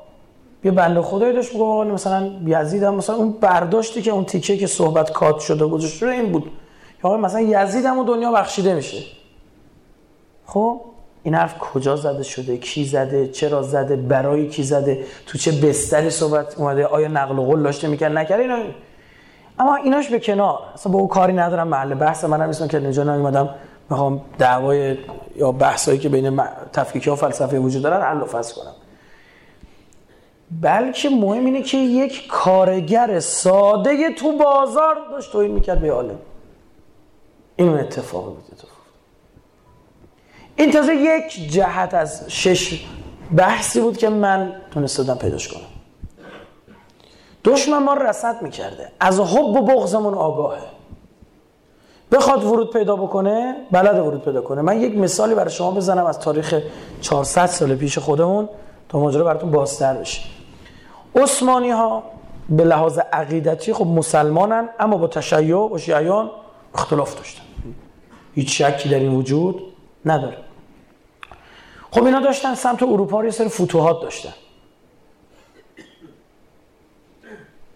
یه 0.65 0.71
بنده 0.71 1.03
خدایی 1.03 1.33
داشت 1.33 1.53
میگه 1.53 1.65
مثلا 1.65 2.31
یزید 2.47 2.83
هم 2.83 2.95
مثلا 2.95 3.17
اون 3.17 3.33
برداشتی 3.33 4.03
که 4.03 4.11
اون 4.11 4.25
تیکه 4.25 4.57
که 4.57 4.67
صحبت 4.67 5.13
کات 5.13 5.39
شده 5.39 5.67
گذاشته 5.67 6.07
این 6.07 6.33
بود. 6.33 6.43
که 7.03 7.09
آقا 7.09 7.17
مثلا 7.17 7.41
یزید 7.41 7.85
هم 7.85 8.07
دنیا 8.07 8.33
بخشیده 8.33 8.75
میشه. 8.75 9.03
خب؟ 10.47 10.81
این 11.23 11.35
حرف 11.35 11.59
کجا 11.59 11.97
زده 11.97 12.23
شده؟ 12.23 12.57
کی 12.57 12.85
زده؟ 12.85 13.29
چرا 13.29 13.63
زده؟ 13.63 13.97
برای 13.97 14.49
کی 14.49 14.63
زده؟ 14.63 15.05
تو 15.27 15.39
چه 15.39 15.53
بستری 15.53 16.11
صحبت 16.11 16.59
اومده؟ 16.59 16.87
آیا 16.87 17.09
نقل 17.09 17.39
و 17.39 17.43
قول 17.43 17.63
داشته 17.63 17.89
می‌کرد؟ 17.89 18.13
نکرد. 18.13 18.41
اینا 18.41 18.59
اما 19.59 19.77
ایناش 19.77 20.09
به 20.09 20.21
کنار. 20.21 20.59
اصلا 20.75 20.93
با 20.93 20.99
اون 20.99 21.09
کاری 21.09 21.33
ندارم. 21.33 21.69
محل 21.69 21.95
بحث 21.95 22.25
منم 22.25 22.47
نیستم 22.47 22.69
که 22.69 22.79
نجا 22.79 23.15
اومدم 23.15 23.55
می‌خوام 23.91 24.21
دعوای 24.39 24.97
یا 25.37 25.53
بحثایی 25.53 25.99
که 25.99 26.09
بین 26.09 26.41
تفکیکی 26.73 27.11
ها 27.11 27.17
فلسفه 27.17 27.59
وجود 27.59 27.83
دارن 27.83 28.03
حل 28.03 28.23
و 28.23 28.27
کنم. 28.27 28.75
بلکه 30.61 31.11
مهم 31.11 31.45
اینه 31.45 31.63
که 31.63 31.79
یک 31.79 32.27
کارگر 32.27 33.21
ساده 33.21 34.15
تو 34.19 34.39
بازار 34.39 34.97
داشت 35.11 35.33
توهین 35.33 35.51
می‌کرد 35.51 35.81
به 35.81 35.93
عالم. 35.93 36.19
این 37.57 37.69
اون 37.69 37.79
اتفاقی 37.79 38.31
بود 38.31 38.45
اتفاق 38.53 38.72
این 40.57 40.71
تازه 40.71 40.95
یک 40.95 41.53
جهت 41.53 41.95
از 41.95 42.25
شش 42.29 42.85
بحثی 43.37 43.81
بود 43.81 43.97
که 43.97 44.09
من 44.09 44.53
تونستم 44.71 45.15
پیداش 45.15 45.49
کنم. 45.49 45.63
دشمن 47.45 47.79
ما 47.79 47.95
رسد 47.95 48.43
می‌کرده. 48.43 48.93
از 49.01 49.21
حب 49.21 49.45
و 49.45 49.63
بغضمون 49.63 50.15
آگاهه. 50.15 50.63
بخواد 52.13 52.45
ورود 52.45 52.73
پیدا 52.73 52.97
بکنه 52.97 53.57
بلد 53.71 53.99
ورود 53.99 54.25
پیدا 54.25 54.41
کنه. 54.41 54.63
من 54.63 54.81
یک 54.81 54.99
مثالی 54.99 55.35
برای 55.35 55.51
شما 55.51 55.71
بزنم 55.71 56.07
از 56.07 56.19
تاریخ 56.19 56.61
400 57.01 57.47
سال 57.47 57.75
پیش 57.75 57.99
خودمون 57.99 58.49
تا 58.89 59.01
ماجرا 59.01 59.25
براتون 59.25 59.51
بازتر 59.51 59.95
بشه. 59.95 60.23
عثمانی 61.17 61.71
ها 61.71 62.03
به 62.49 62.65
لحاظ 62.65 62.99
عقیدتی 63.13 63.73
خب 63.73 63.87
مسلمانن 63.87 64.69
اما 64.81 64.97
با 64.97 65.07
تشیع 65.07 65.57
و 65.57 65.79
شیعیان 65.79 66.31
اختلاف 66.75 67.17
داشتن. 67.17 67.43
هیچ 68.35 68.63
شکی 68.63 68.89
در 68.89 68.99
این 68.99 69.15
وجود 69.15 69.72
نداره. 70.07 70.37
خب 71.91 72.05
اینا 72.05 72.21
داشتن 72.21 72.55
سمت 72.55 72.83
اروپا 72.83 73.21
رو 73.21 73.25
یه 73.25 73.31
سری 73.31 73.49
فتوحات 73.49 74.03
داشتن. 74.03 74.33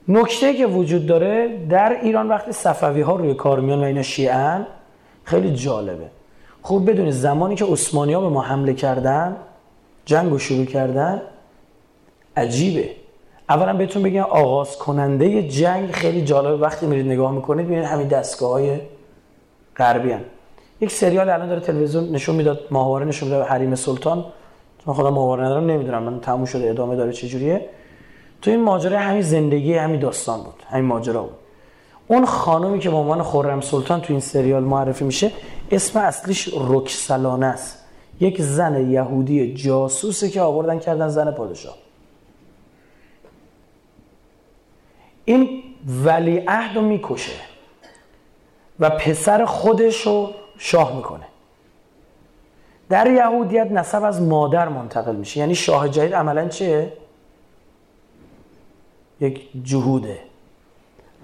نکته 0.09 0.54
که 0.54 0.66
وجود 0.66 1.06
داره 1.06 1.66
در 1.68 2.00
ایران 2.02 2.28
وقتی 2.28 2.52
صفوی 2.52 3.00
ها 3.00 3.16
روی 3.16 3.35
کار 3.35 3.61
میان 3.61 3.80
و 3.80 3.83
اینا 3.83 4.02
شیعن 4.02 4.66
خیلی 5.25 5.54
جالبه. 5.54 6.11
خب 6.62 6.83
بدونید 6.87 7.12
زمانی 7.12 7.54
که 7.54 7.64
عثمانی 7.64 8.12
ها 8.12 8.21
به 8.21 8.28
ما 8.28 8.42
حمله 8.42 8.75
کردن 8.75 9.37
جنگ 10.04 10.30
رو 10.30 10.38
شروع 10.38 10.64
کردن 10.64 11.23
عجیبه. 12.37 12.90
اولا 13.49 13.73
بهتون 13.73 14.02
بگم 14.02 14.23
آغاز 14.23 14.76
کننده 14.78 15.49
جنگ 15.49 15.90
خیلی 15.90 16.25
جالبه. 16.25 16.56
وقتی 16.56 16.87
میرید 16.87 17.06
نگاه 17.06 17.33
می‌کنید 17.33 17.66
ببینید 17.66 17.85
همین 17.85 18.09
دستگاه 18.09 18.50
های 18.50 18.80
غربی 19.76 20.12
هن. 20.12 20.25
یک 20.80 20.90
سریال 20.90 21.28
الان 21.28 21.49
داره 21.49 21.61
تلویزیون 21.61 22.11
نشون 22.11 22.35
می‌داد 22.35 22.61
ماهواره 22.71 23.04
نشون 23.06 23.28
می‌داد 23.28 23.47
حریم 23.47 23.75
سلطان. 23.75 24.25
چون 24.85 24.95
خودم 24.95 25.09
ماهواره 25.11 25.45
ندارم 25.45 25.66
نمی‌دونم 25.66 26.02
من 26.02 26.21
تموم 26.21 26.45
شده 26.45 26.71
ادامه 26.71 26.97
داره 26.97 27.12
چجوریه 27.12 27.68
تو 28.42 28.50
این 28.50 28.62
ماجرا 28.62 28.99
همین 28.99 29.23
زندگی 29.23 29.75
همین 29.75 30.00
داستان 30.00 30.42
بود 30.42 30.62
همین 30.71 30.85
ماجرا 30.85 31.23
بود. 31.23 31.35
اون 32.06 32.25
خانومی 32.25 32.78
که 32.78 32.90
به 32.90 32.97
عنوان 32.97 33.23
خرم 33.23 33.61
سلطان 33.61 34.00
تو 34.00 34.12
این 34.12 34.21
سریال 34.21 34.62
معرفی 34.62 35.04
میشه 35.04 35.33
اسم 35.71 35.99
اصلیش 35.99 36.50
رکسلانه 36.68 37.47
است. 37.47 37.85
یک 38.21 38.42
زن 38.42 38.90
یهودی 38.90 39.54
جاسوسه 39.54 40.30
که 40.30 40.40
آوردن 40.40 40.78
کردن 40.78 41.09
زن 41.09 41.30
پادشاه. 41.30 41.75
این 45.25 45.62
ولی 46.04 46.38
عهد 46.49 46.76
رو 46.76 46.83
می‌کشه 46.83 47.33
و 48.80 48.90
پسر 48.90 49.45
خودش 49.45 50.00
رو 50.00 50.30
شاه 50.59 50.97
می‌کنه. 50.97 51.27
در 52.89 53.11
یهودیت 53.11 53.71
نسب 53.71 54.05
از 54.05 54.23
مادر 54.23 54.69
منتقل 54.69 55.17
میشه. 55.17 55.41
یعنی 55.41 55.55
شاه 55.55 55.89
جدید 55.89 56.15
عملا 56.15 56.49
چیه؟ 56.49 56.93
یک 59.21 59.49
جهوده. 59.65 60.19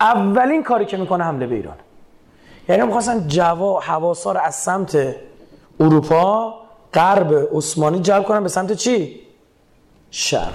اولین 0.01 0.63
کاری 0.63 0.85
که 0.85 0.97
می‌کنه 0.97 1.25
حمله 1.25 1.47
به 1.47 1.55
ایران. 1.55 1.77
یعنی 2.69 2.83
می‌خواستن 2.83 3.29
جوا 3.29 3.81
حواسا 3.81 4.33
رو 4.33 4.41
از 4.41 4.55
سمت 4.55 5.15
اروپا 5.81 6.55
غرب 6.95 7.49
عثمانی 7.57 8.01
جلب 8.01 8.25
کنن 8.25 8.43
به 8.43 8.49
سمت 8.49 8.73
چی؟ 8.73 9.21
شرق. 10.11 10.53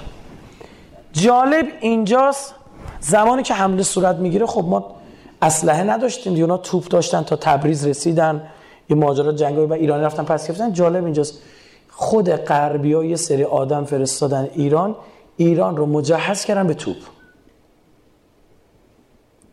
جالب 1.12 1.66
اینجاست 1.80 2.54
زمانی 3.00 3.42
که 3.42 3.54
حمله 3.54 3.82
صورت 3.82 4.16
می‌گیره 4.16 4.46
خب 4.46 4.64
ما 4.64 4.94
اسلحه 5.42 5.82
نداشتیم 5.82 6.34
دیونا 6.34 6.56
توپ 6.56 6.88
داشتن 6.88 7.22
تا 7.22 7.36
تبریز 7.36 7.86
رسیدن. 7.86 8.48
یه 8.88 8.96
ماجرا 8.96 9.32
جنگی 9.32 9.56
و 9.56 9.72
ایرانی 9.72 10.04
رفتن 10.04 10.24
پس 10.24 10.48
گرفتن. 10.48 10.72
جالب 10.72 11.04
اینجاست. 11.04 11.42
خود 11.90 12.30
غربی 12.30 12.88
یه 12.88 13.16
سری 13.16 13.44
آدم 13.44 13.84
فرستادن 13.84 14.50
ایران 14.54 14.96
ایران 15.36 15.76
رو 15.76 15.86
مجهز 15.86 16.44
کردن 16.44 16.66
به 16.66 16.74
توپ. 16.74 16.96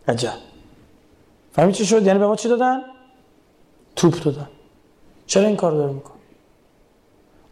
عجب. 0.07 0.33
فهمید 1.51 1.75
چی 1.75 1.85
شد؟ 1.85 2.05
یعنی 2.05 2.19
به 2.19 2.27
ما 2.27 2.35
چی 2.35 2.49
دادن؟ 2.49 2.81
توپ 3.95 4.23
دادن. 4.23 4.47
چرا 5.25 5.47
این 5.47 5.55
کار 5.55 5.71
داره 5.71 5.93
میکن 5.93 6.13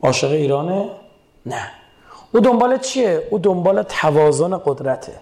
عاشق 0.02 0.32
ایرانه؟ 0.32 0.90
نه. 1.46 1.72
او 2.34 2.40
دنبال 2.40 2.78
چیه؟ 2.78 3.28
او 3.32 3.40
دنبال 3.40 3.84
توازن 3.84 4.58
قدرته. 4.58 5.14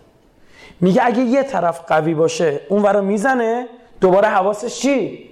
میگه 0.82 1.02
اگه 1.06 1.21
یه 1.21 1.43
طرف 1.43 1.82
قوی 1.88 2.13
باشه 2.13 2.62
اون 2.69 2.82
ورا 2.82 3.02
می‌زنه 3.02 3.67
دوباره 4.02 4.28
حواسش 4.28 4.80
چی؟ 4.80 5.30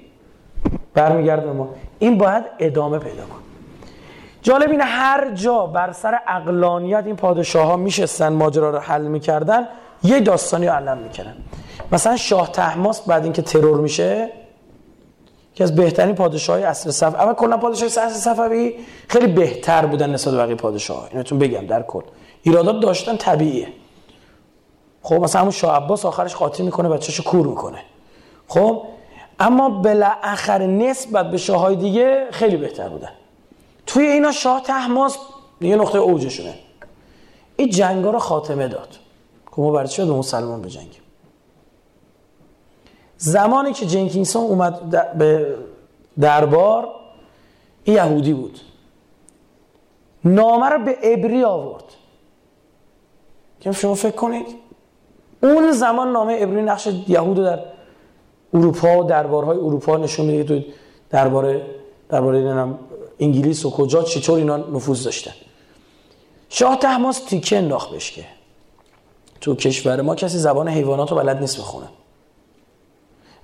برمیگرده 1.00 1.52
ما. 1.52 1.70
این 2.00 2.18
باید 2.18 2.46
ادامه 2.60 3.00
پیدا 3.00 3.24
کن 3.24 3.40
جالب 4.42 4.72
اینه 4.72 4.84
هر 4.84 5.32
جا 5.32 5.66
بر 5.66 5.92
سر 5.92 6.20
اقلانیت 6.28 7.04
این 7.06 7.16
پادشاه 7.16 7.68
ها 7.68 7.78
میشستن 7.78 8.34
ماجرا 8.34 8.70
رو 8.70 8.80
حل 8.80 9.02
می‌کردن 9.02 9.68
یه 10.04 10.20
داستانی 10.20 10.68
رو 10.68 10.74
علم 10.74 10.98
می‌کردن. 10.98 11.36
مثلا 11.92 12.18
شاه 12.18 12.52
تحماس 12.52 13.02
بعد 13.02 13.24
اینکه 13.24 13.42
ترور 13.42 13.80
میشه 13.80 14.30
که 15.54 15.64
از 15.64 15.76
بهترین 15.76 16.16
پادشاه 16.16 16.56
های 16.56 16.66
اصل 16.66 16.92
صف 16.92 17.16
اما 17.20 17.34
کلا 17.34 17.58
پادشاه 17.58 17.86
اصل 17.86 18.10
صفوی 18.10 18.74
خیلی 19.08 19.28
بهتر 19.28 19.86
بودن 19.86 20.10
نسبت 20.10 20.34
به 20.34 20.40
بقیه 20.40 20.56
پادشاه 20.56 21.10
اینتون 21.12 21.40
بگم 21.40 21.68
در 21.68 21.82
کل. 21.82 22.02
ایرادات 22.44 22.80
داشتن 22.80 23.18
طبیعیه. 23.18 23.68
خب 25.02 25.16
مثلا 25.16 25.42
همون 25.42 25.52
شاه 25.52 25.76
عباس 25.76 26.06
آخرش 26.06 26.36
قاطی 26.36 26.64
می‌کنه 26.64 26.90
بچه‌شو 26.90 27.24
کور 27.24 27.48
می‌کنه. 27.48 27.80
خب 28.48 28.84
اما 29.40 29.70
بالاخره 29.70 30.68
نسبت 30.68 31.32
به 31.32 31.38
شاههای 31.38 31.76
دیگه 31.76 32.28
خیلی 32.32 32.58
بهتر 32.58 32.90
بودن. 32.90 33.12
توی 33.86 34.06
اینا 34.06 34.32
شاه 34.32 34.64
تحماس 34.64 35.18
یه 35.62 35.76
نقطه 35.76 35.98
اوجشونه. 35.98 36.54
این 37.56 37.70
جنگا 37.70 38.12
رو 38.12 38.20
خاتمه 38.20 38.68
داد. 38.68 38.90
که 39.56 39.62
ما 39.62 39.72
برای 39.72 39.88
چه 39.88 40.06
به 40.06 40.12
بجنگیم؟ 40.62 41.02
زمانی 43.18 43.74
که 43.74 43.86
جنکینسون 43.86 44.44
اومد 44.44 44.90
به 45.18 45.56
دربار 46.20 46.88
این 47.84 47.96
یهودی 47.96 48.34
بود. 48.34 48.60
نامه 50.26 50.70
رو 50.70 50.86
به 50.86 50.98
ابری 51.04 51.44
آورد. 51.44 51.84
که 53.60 53.72
شما 53.72 53.96
فکر 53.96 54.16
کنید؟ 54.16 54.48
اون 55.44 55.72
زمان 55.72 56.12
نامه 56.12 56.38
ابری 56.40 56.62
نقش 56.62 56.88
یهود 57.08 57.38
در 57.38 57.60
اروپا 58.54 59.04
دربارهای 59.04 59.58
اروپا 59.58 59.98
نشون 59.98 60.26
میده 60.26 60.44
تو 60.44 60.70
درباره 61.10 61.66
درباره 62.10 62.68
انگلیس 63.20 63.66
و 63.66 63.72
کجا 63.72 64.04
چطور 64.04 64.38
اینا 64.38 64.58
نفوذ 64.58 65.04
داشتن. 65.04 65.32
شاه 66.50 66.80
تحماس 66.80 67.20
تیکه 67.20 67.58
انداخت 67.58 67.92
بهش 67.92 68.12
که؟ 68.12 68.26
تو 69.42 69.56
کشور 69.56 70.02
ما 70.02 70.16
کسی 70.16 70.38
زبان 70.38 70.68
حیوانات 70.68 71.12
رو 71.12 71.18
بلد 71.18 71.40
نیست 71.40 71.58
بخونه. 71.58 71.88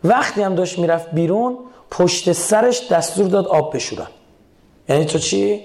وقتی 0.04 0.42
هم 0.42 0.56
داشت 0.56 0.80
می‌رفت 0.80 1.12
بیرون 1.12 1.58
پشت 1.92 2.32
سرش 2.32 2.88
دستور 2.92 3.28
داد 3.28 3.48
آب 3.48 3.76
بشورن. 3.76 4.08
یعنی 4.90 5.06
تو 5.06 5.20
چی؟ 5.20 5.62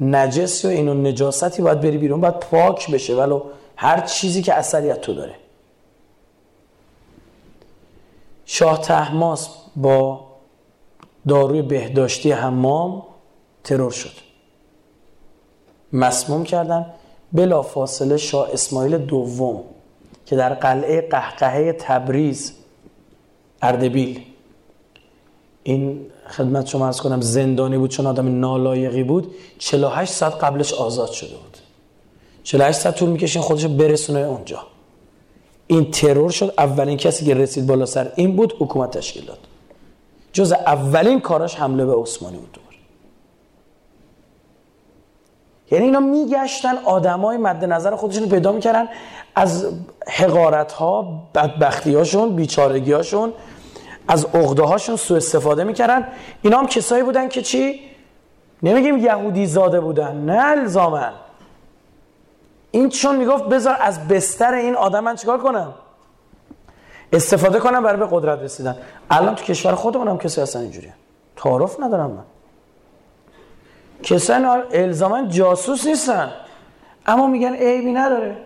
نجس 0.00 0.64
یا 0.64 0.70
اینو 0.70 0.94
نجاستی 0.94 1.62
باید 1.62 1.80
بری 1.80 1.98
بیرون 1.98 2.20
باید 2.20 2.34
پاک 2.34 2.90
بشه 2.90 3.14
ولو 3.14 3.42
هر 3.76 4.00
چیزی 4.00 4.42
که 4.42 4.54
اثریت 4.54 5.00
تو 5.00 5.14
داره. 5.14 5.34
شاه 8.46 8.80
تحماس 8.80 9.48
با 9.76 10.26
داروی 11.28 11.62
بهداشتی 11.62 12.32
حمام 12.32 13.02
ترور 13.64 13.90
شد. 13.90 14.12
مسموم 15.92 16.44
کردن. 16.44 16.86
بلا 17.32 17.62
فاصله 17.62 18.16
شاه 18.16 18.50
اسماعیل 18.52 18.98
دوم 18.98 19.60
که 20.26 20.36
در 20.36 20.54
قلعه 20.54 21.00
قهقهه 21.00 21.72
تبریز 21.72 22.52
اردبیل. 23.62 24.20
این 25.62 26.06
خدمت 26.28 26.66
شما 26.66 26.88
از 26.88 27.00
کنم 27.00 27.20
زندانی 27.20 27.78
بود 27.78 27.90
چون 27.90 28.06
آدم 28.06 28.40
نالایقی 28.40 29.02
بود. 29.02 29.34
48 29.58 30.12
ساعت 30.12 30.34
قبلش 30.34 30.72
آزاد 30.72 31.10
شده 31.10 31.34
بود. 31.34 31.56
48 32.42 32.78
ساعت 32.78 32.96
طول 32.96 33.08
می‌کشین 33.08 33.42
خودش 33.42 33.66
برسونه 33.66 34.20
اونجا. 34.20 34.66
این 35.66 35.90
ترور 35.90 36.30
شد 36.30 36.54
اولین 36.58 36.96
کسی 36.96 37.24
که 37.24 37.34
رسید 37.34 37.66
بالا 37.66 37.86
سر 37.86 38.12
این 38.16 38.36
بود 38.36 38.54
حکومت 38.58 38.98
تشکیل 38.98 39.24
داد. 39.24 39.38
جز 40.32 40.52
اولین 40.52 41.20
کاراش 41.20 41.54
حمله 41.54 41.84
به 41.84 41.94
عثمانی 41.94 42.36
بود 42.36 42.52
دوباره. 42.52 42.76
یعنی 45.70 45.84
اینا 45.84 46.00
میگشتن 46.00 46.76
آدمای 46.84 47.36
مد 47.36 47.64
نظر 47.64 47.96
خودشون 47.96 48.28
پیدا 48.28 48.52
می‌کردن. 48.52 48.88
از 49.34 49.66
حقارت 50.06 50.72
ها 50.72 51.22
بدبختی 51.34 51.94
هاشون 51.94 52.36
بیچارگی 52.36 52.92
هاشون 52.92 53.32
از 54.08 54.24
عقده 54.24 54.62
هاشون 54.62 54.96
سوء 54.96 55.16
استفاده 55.16 55.64
می‌کردن. 55.64 56.08
اینا 56.42 56.58
هم 56.58 56.66
کسایی 56.66 57.02
بودن 57.02 57.28
که 57.28 57.42
چی؟ 57.42 57.80
نمیگیم 58.62 58.98
یهودی 58.98 59.46
زاده 59.46 59.80
بودن 59.80 60.16
نه 60.16 60.42
الزامن 60.42 61.12
این 62.70 62.88
چون 62.88 63.16
می‌گفت 63.16 63.44
بذار 63.44 63.76
از 63.80 64.08
بستر 64.08 64.54
این 64.54 64.74
آدم 64.74 65.04
من 65.04 65.16
چیکار 65.16 65.38
کنم؟ 65.38 65.74
استفاده 67.12 67.58
کنم 67.58 67.82
برای 67.82 67.98
به 67.98 68.08
قدرت 68.10 68.38
رسیدن. 68.38 68.76
الان 69.10 69.34
تو 69.34 69.44
کشور 69.44 69.74
خودمون 69.74 70.08
هم 70.08 70.18
کسی 70.18 70.40
هستن 70.40 70.60
اینجوری 70.60 70.92
تعارف 71.36 71.80
ندارم 71.80 72.10
من. 72.10 72.24
کسان 74.02 74.62
الزاما 74.72 75.26
جاسوس 75.26 75.86
نیستن. 75.86 76.32
اما 77.06 77.26
میگن 77.26 77.54
عیبی 77.54 77.92
نداره. 77.92 78.36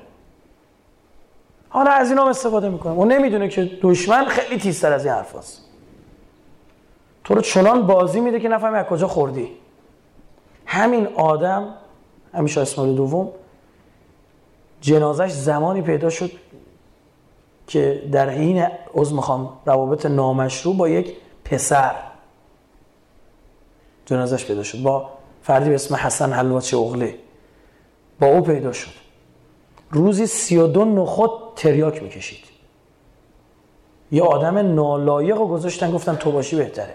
حالا 1.68 1.90
از 1.90 2.10
اینا 2.10 2.28
استفاده 2.28 2.68
می‌کنم. 2.68 2.98
اون 2.98 3.12
نمی‌دونه 3.12 3.48
که 3.48 3.78
دشمن 3.82 4.24
خیلی 4.24 4.60
تیزتر 4.60 4.92
از 4.92 5.04
این 5.04 5.14
حرف 5.14 5.36
هست. 5.36 5.64
تو 7.24 7.34
رو 7.34 7.40
چنان 7.40 7.86
بازی 7.86 8.20
میده 8.20 8.40
که 8.40 8.48
نفهمی 8.48 8.76
از 8.76 8.86
کجا 8.86 9.08
خوردی. 9.08 9.48
همین 10.66 11.06
آدم 11.06 11.74
همیشه 12.34 12.60
اسمال 12.60 12.94
دوم 12.94 13.28
جنازش 14.80 15.30
زمانی 15.30 15.82
پیدا 15.82 16.10
شد 16.10 16.30
که 17.66 18.02
در 18.12 18.30
حین 18.30 18.66
از 19.00 19.12
می‌خوام 19.12 19.52
روابط 19.66 20.06
نامشروع 20.06 20.76
با 20.76 20.88
یک 20.88 21.16
پسر 21.44 21.94
جنازش 24.06 24.44
پیدا 24.44 24.62
شد 24.62 24.82
با 24.82 25.10
فردی 25.42 25.68
به 25.68 25.74
اسم 25.74 25.94
حسن 25.94 26.32
حلواچی 26.32 26.76
اغلی 26.76 27.14
با 28.20 28.26
او 28.26 28.40
پیدا 28.40 28.72
شد. 28.72 28.90
روزی 29.90 30.26
سی 30.26 30.56
و 30.56 30.66
دو 30.66 30.84
نخود 30.84 31.30
تریاک 31.56 32.02
می‌کشید. 32.02 32.44
یه 34.12 34.22
آدم 34.22 34.74
نالایق 34.74 35.36
رو 35.36 35.46
گذاشتن 35.46 35.90
گفتن 35.90 36.16
تو 36.16 36.32
باشی 36.32 36.56
بهتره. 36.56 36.94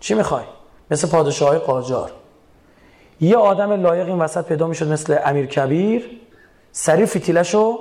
چی 0.00 0.14
می‌خوای؟ 0.14 0.44
مثل 0.90 1.08
پادشاه 1.08 1.48
های 1.48 1.58
قاجار. 1.58 2.12
یه 3.20 3.36
آدم 3.36 3.72
لایق 3.72 4.06
این 4.06 4.18
وسط 4.18 4.44
پیدا 4.44 4.66
می‌شد 4.66 4.88
مثل 4.88 5.18
امیر 5.24 5.46
کبیر. 5.46 6.10
سریع 6.72 7.06
رو 7.52 7.78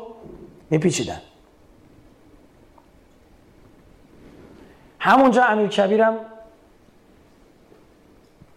میپیچیدن. 0.69 1.21
همونجا 4.99 5.43
امیر 5.43 5.67
کبیرم 5.67 6.17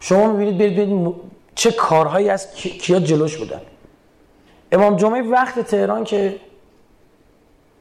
شما 0.01 0.33
می‌بینید 0.33 0.59
برید 0.59 0.73
ببینید 0.73 1.15
چه 1.55 1.71
کارهایی 1.71 2.29
از 2.29 2.55
کیا 2.55 3.01
جلوش 3.01 3.37
بودن. 3.37 3.61
امام 4.73 4.97
جمعه 4.97 5.23
وقت 5.23 5.61
تهران 5.61 6.05
که 6.05 6.41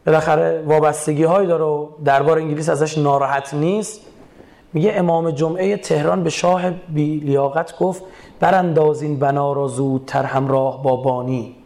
بالاخره 0.05 0.63
وابستگی 0.67 1.23
هایی 1.23 1.47
داره 1.47 1.63
و 1.63 1.87
دربار 2.05 2.37
انگلیس 2.37 2.69
ازش 2.69 2.97
ناراحت 2.97 3.53
نیست 3.53 4.01
میگه 4.73 4.93
امام 4.95 5.31
جمعه 5.31 5.77
تهران 5.77 6.23
به 6.23 6.29
شاه 6.29 6.71
بی 6.71 7.19
لیاقت 7.19 7.77
گفت 7.77 8.03
براندازین 8.39 9.19
بنا 9.19 9.53
را 9.53 9.67
زودتر 9.67 10.23
همراه 10.23 10.83
با 10.83 10.95
بانی. 10.95 11.62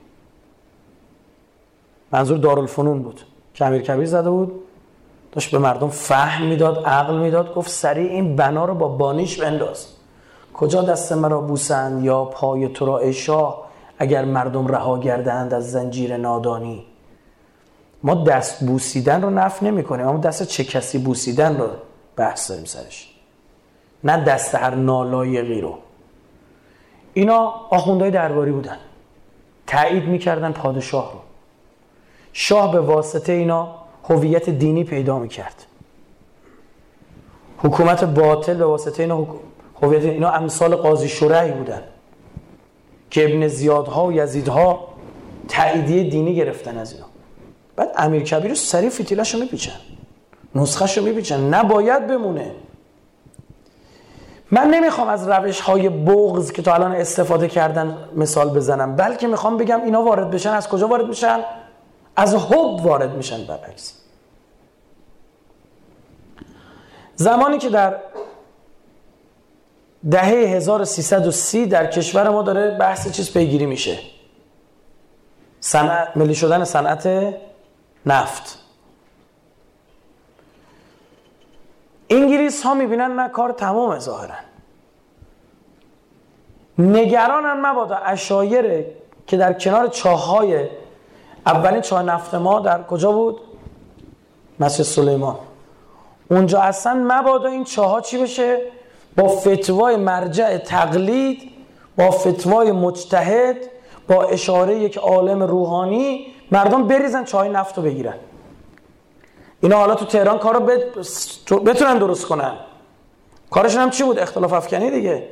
منظور 2.12 2.38
دارالفنون 2.38 3.04
بود. 3.04 3.22
که 3.54 3.66
امیر 3.66 3.82
کبیر 3.82 4.06
زده 4.06 4.30
بود 4.30 4.64
داشت 5.32 5.52
به 5.52 5.58
مردم 5.58 5.90
فهم 5.90 6.46
می‌داد 6.46 6.86
عقل 6.86 7.18
می‌داد 7.18 7.56
گفت 7.56 7.70
سریع 7.70 8.12
این 8.12 8.36
بنا 8.36 8.66
رو 8.66 8.76
با 8.76 8.88
بانیش 8.88 9.42
بنداز. 9.42 9.88
کجا 10.54 10.82
دست 10.82 11.14
مرا 11.14 11.42
بوسند 11.42 12.04
یا 12.04 12.26
پای 12.26 12.68
تو 12.68 12.86
را 12.86 12.98
ای 12.98 13.14
شاه 13.14 13.68
اگر 14.00 14.26
مردم 14.26 14.68
رها 14.68 15.00
گردند 15.00 15.54
از 15.54 15.72
زنجیر 15.72 16.18
نادانی؟ 16.18 16.86
ما 18.04 18.16
دست 18.16 18.66
بوسیدن 18.66 19.22
رو 19.22 19.30
نف 19.30 19.64
نمی 19.64 19.84
کنیم 19.84 20.08
اما 20.08 20.18
دست 20.18 20.44
چه 20.44 20.64
کسی 20.64 20.98
بوسیدن 20.98 21.58
رو 21.58 21.68
بحث 22.16 22.50
داریم 22.52 22.66
سرش؟ 22.66 23.14
نه 24.04 24.24
دست 24.24 24.56
هر 24.56 24.76
نالایقی 24.76 25.62
رو. 25.62 25.78
اینا 27.14 27.54
آخوندهای 27.70 28.12
درباری 28.12 28.52
بودن. 28.52 28.78
تایید 29.68 30.04
می‌کردن 30.04 30.52
پادشاه 30.52 31.14
رو. 31.14 31.20
شاه 32.40 32.72
به 32.72 32.80
واسطه 32.80 33.34
اینا 33.34 33.76
هویت 34.10 34.50
دینی 34.50 34.84
پیدا 34.84 35.20
می‌کرد. 35.20 35.66
حکومت 37.58 38.04
باطل 38.04 38.54
به 38.54 38.66
واسطه 38.66 39.04
اینا 39.04 39.28
هویت 39.82 40.04
اینا 40.04 40.30
امثال 40.30 40.76
قاضی 40.76 41.08
شرعی 41.08 41.52
بودن 41.52 41.82
که 43.10 43.26
ابن 43.26 43.48
زیادها 43.48 44.06
و 44.06 44.14
یزیدها 44.14 44.88
تاییدیه 45.48 46.10
دینی 46.10 46.36
گرفتن 46.36 46.78
از 46.78 46.94
اینا. 46.94 47.06
بعد 47.76 47.92
امیر 47.98 48.24
کبیر 48.24 48.54
سریع 48.54 48.90
فتیلش 48.90 49.34
رو 49.34 49.40
میپیچن. 49.40 49.80
نسخه 50.56 50.96
رو 50.96 51.08
میپیچن. 51.08 51.54
نباید 51.54 52.08
بمونه. 52.08 52.52
من 54.52 54.68
نمی‌خوام 54.68 55.08
از 55.08 55.28
روش 55.28 55.60
های 55.60 55.90
بغز 55.90 56.52
که 56.52 56.62
تا 56.62 56.74
الان 56.74 56.92
استفاده 56.92 57.48
کردن 57.48 57.98
مثال 58.16 58.50
بزنم 58.50 58.96
بلکه 58.96 59.28
می‌خوام 59.28 59.58
بگم 59.58 59.84
اینا 59.84 60.02
وارد 60.02 60.32
بشن. 60.32 60.50
از 60.50 60.70
کجا 60.70 60.88
وارد 60.88 61.08
میشن 61.08 61.40
از 62.18 62.36
حب 62.36 62.86
وارد 62.86 63.16
میشن 63.16 63.46
برعکس 63.46 63.94
زمانی 67.16 67.58
که 67.58 67.70
در 67.70 68.00
دهه 70.12 70.26
1330 70.26 71.66
در 71.66 71.88
کشور 71.88 72.30
ما 72.30 72.42
داره 72.42 72.78
بحث 72.78 73.12
چیز 73.12 73.34
پیگیری 73.34 73.66
میشه. 73.66 74.00
صنعت 75.60 76.18
ملی 76.18 76.36
شدن 76.36 76.64
صنعت 76.64 77.34
نفت. 78.06 78.60
انگلیس 82.10 82.64
ها 82.64 82.74
می‌بینن 82.74 83.12
نه 83.12 83.30
کار 83.30 83.52
تمام 83.52 84.00
ظاهرا. 84.00 84.36
نگرانن 86.80 87.66
مبادا 87.66 87.96
اشایر 87.96 88.86
که 89.28 89.38
در 89.38 89.54
کنار 89.54 89.88
چاهای 89.88 90.68
اولین 91.48 91.82
چاه 91.82 92.04
نفت 92.04 92.36
ما 92.36 92.60
در 92.60 92.84
کجا 92.84 93.12
بود؟ 93.12 93.42
مسجد 94.60 94.84
سلیمان. 94.84 95.36
اونجا 96.32 96.60
اصلا 96.60 97.06
مبادا 97.08 97.50
این 97.50 97.64
چاه 97.64 98.02
چی 98.02 98.18
بشه؟ 98.18 98.62
با 99.18 99.28
فتوای 99.28 99.96
مرجع 99.96 100.58
تقلید 100.58 101.52
با 101.98 102.12
فتوای 102.12 102.72
مجتهد 102.72 103.58
با 104.08 104.24
اشاره 104.24 104.80
یک 104.80 104.98
عالم 104.98 105.44
روحانی 105.44 106.28
مردم 106.52 106.88
بریزن 106.88 107.24
چای 107.24 107.50
نفت 107.50 107.78
رو 107.78 107.84
بگیرن. 107.84 108.16
اینا 109.62 109.78
حالا 109.78 109.96
تو 109.96 110.06
تهران 110.06 110.38
کارو 110.38 110.60
بتونن 111.66 111.98
درست 111.98 112.26
کنن. 112.26 112.54
کارشون 113.52 113.82
هم 113.82 113.90
چی 113.90 114.04
بود؟ 114.04 114.20
اختلاف 114.20 114.54
افکنی 114.54 114.92
دیگه. 114.92 115.28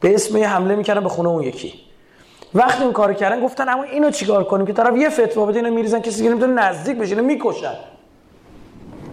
به 0.00 0.14
اسم 0.14 0.36
یه 0.36 0.48
حمله 0.48 0.76
می‌کردن 0.76 1.02
به 1.02 1.08
خونه 1.08 1.28
اون 1.28 1.42
یکی. 1.42 1.74
وقتی 2.54 2.82
این 2.82 2.92
کار 2.92 3.14
کردن 3.14 3.40
گفتن 3.40 3.68
اما 3.68 3.82
اینو 3.82 4.10
چیکار 4.10 4.44
کنیم 4.44 4.66
که 4.66 4.72
طرف 4.72 4.96
یه 4.96 5.10
فتوا 5.10 5.46
بده 5.46 5.58
اینو 5.58 5.74
میریزن 5.74 6.00
کسی 6.00 6.16
دیگه 6.16 6.30
نمی‌تونه 6.30 6.52
نزدیک 6.52 6.98
بشه 6.98 7.16
اینو 7.16 7.26
می‌کشن. 7.26 7.74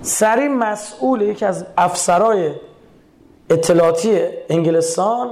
سری 0.01 0.47
مسئول 0.47 1.21
یکی 1.21 1.45
از 1.45 1.65
افسرای 1.77 2.51
اطلاعاتی 3.49 4.19
انگلستان 4.49 5.29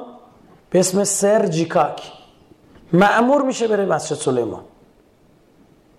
به 0.70 0.80
اسم 0.80 1.04
سر 1.04 1.46
جیکاک 1.46 2.12
معمور 2.94 3.42
میشه 3.42 3.68
بره 3.68 3.86
مسجد 3.86 4.16
سلیمان. 4.16 4.62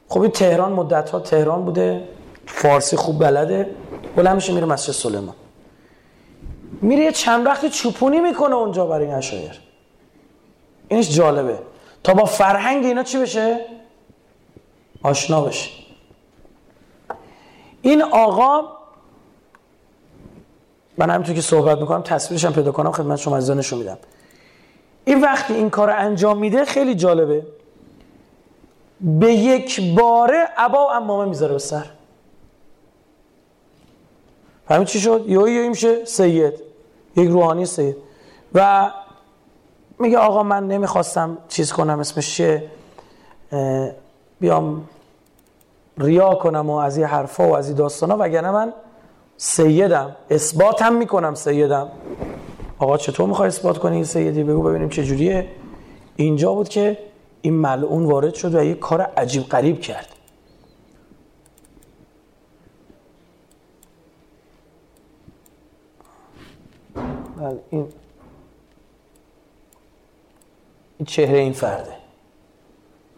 خب 0.08 0.20
این 0.20 0.30
تهران 0.30 0.72
مدت 0.72 1.10
ها 1.10 1.20
تهران 1.20 1.64
بوده 1.64 2.08
فارسی 2.46 2.96
خوب 2.96 3.18
بلده 3.18 3.70
بلند 4.16 4.34
میشه 4.34 4.52
میره 4.52 4.66
مسجد 4.66 4.92
سلیمان. 4.92 5.34
میره 6.82 7.04
یه 7.04 7.12
چند 7.12 7.46
وقت 7.46 7.66
چوپونی 7.66 8.20
می‌کنه 8.20 8.54
اونجا 8.54 8.86
برای 8.86 9.06
این 9.06 9.14
اشایر 9.14 9.60
اینش 10.88 11.10
جالبه. 11.16 11.58
تا 12.04 12.14
با 12.14 12.24
فرهنگ 12.24 12.84
اینا 12.84 13.02
چی 13.02 13.18
بشه؟ 13.18 13.60
آشنا 15.02 15.40
بشه. 15.40 15.70
این 17.82 18.02
آقا 18.02 18.62
من 20.98 21.10
همینطور 21.10 21.34
که 21.34 21.40
صحبت 21.40 21.78
می‌کنم 21.78 22.02
تصویرش 22.02 22.44
هم 22.44 22.52
پیدا 22.52 22.72
کنم 22.72 22.92
خدمت 22.92 23.18
شما 23.18 23.36
از 23.36 23.50
نشون 23.50 23.78
میدم. 23.78 23.98
این 25.04 25.20
وقتی 25.20 25.54
این 25.54 25.70
کار 25.70 25.90
انجام 25.90 26.38
میده 26.38 26.64
خیلی 26.64 26.94
جالبه. 26.94 27.46
به 29.00 29.32
یک 29.32 29.94
باره 29.94 30.48
عبا 30.56 30.86
و 30.86 30.90
امامه 30.90 31.24
می‌ذاره 31.28 31.52
به 31.52 31.58
سر. 31.58 31.86
فهمید 34.68 34.86
چی 34.86 35.00
شد؟ 35.00 35.24
یه 35.28 35.52
یه 35.52 35.68
میشه 35.68 36.04
سید. 36.04 36.54
یک 37.16 37.28
روحانی 37.28 37.66
سید. 37.66 37.96
و 38.54 38.90
میگه 40.00 40.18
آقا 40.18 40.42
من 40.42 40.68
نمی‌خواستم 40.68 41.38
چیز 41.48 41.72
کنم 41.72 42.00
اسمش 42.00 42.36
چیه؟ 42.36 42.70
بیام 44.40 44.88
ریا 45.98 46.34
کنم 46.34 46.70
و 46.70 46.74
از 46.74 46.96
این 46.96 47.06
حرفا 47.06 47.48
و 47.48 47.56
از 47.56 47.68
این 47.68 47.76
داستانا 47.76 48.16
وگرنه 48.18 48.50
من 48.50 48.72
سیدم 49.36 50.16
اثباتم 50.30 50.92
می‌کنم 50.92 51.34
سیدم. 51.34 51.88
آقا 52.78 52.96
چطور 52.96 53.28
می‌خوای 53.28 53.48
اثبات 53.48 53.78
کنی 53.78 53.94
این 53.94 54.04
سیدی؟ 54.04 54.44
بگو 54.44 54.62
ببینیم 54.62 54.88
چه 54.88 55.04
جوریه. 55.04 55.48
اینجا 56.16 56.54
بود 56.54 56.68
که 56.68 56.98
این 57.42 57.54
ملعون 57.54 58.06
وارد 58.06 58.34
شد 58.34 58.54
و 58.54 58.64
یه 58.64 58.74
کار 58.74 59.00
عجیب 59.02 59.42
قریب 59.42 59.80
کرد. 59.80 60.06
بله 67.36 67.58
این 67.70 67.88
این 71.00 71.06
چهره 71.06 71.38
این 71.38 71.52
فرده. 71.52 71.92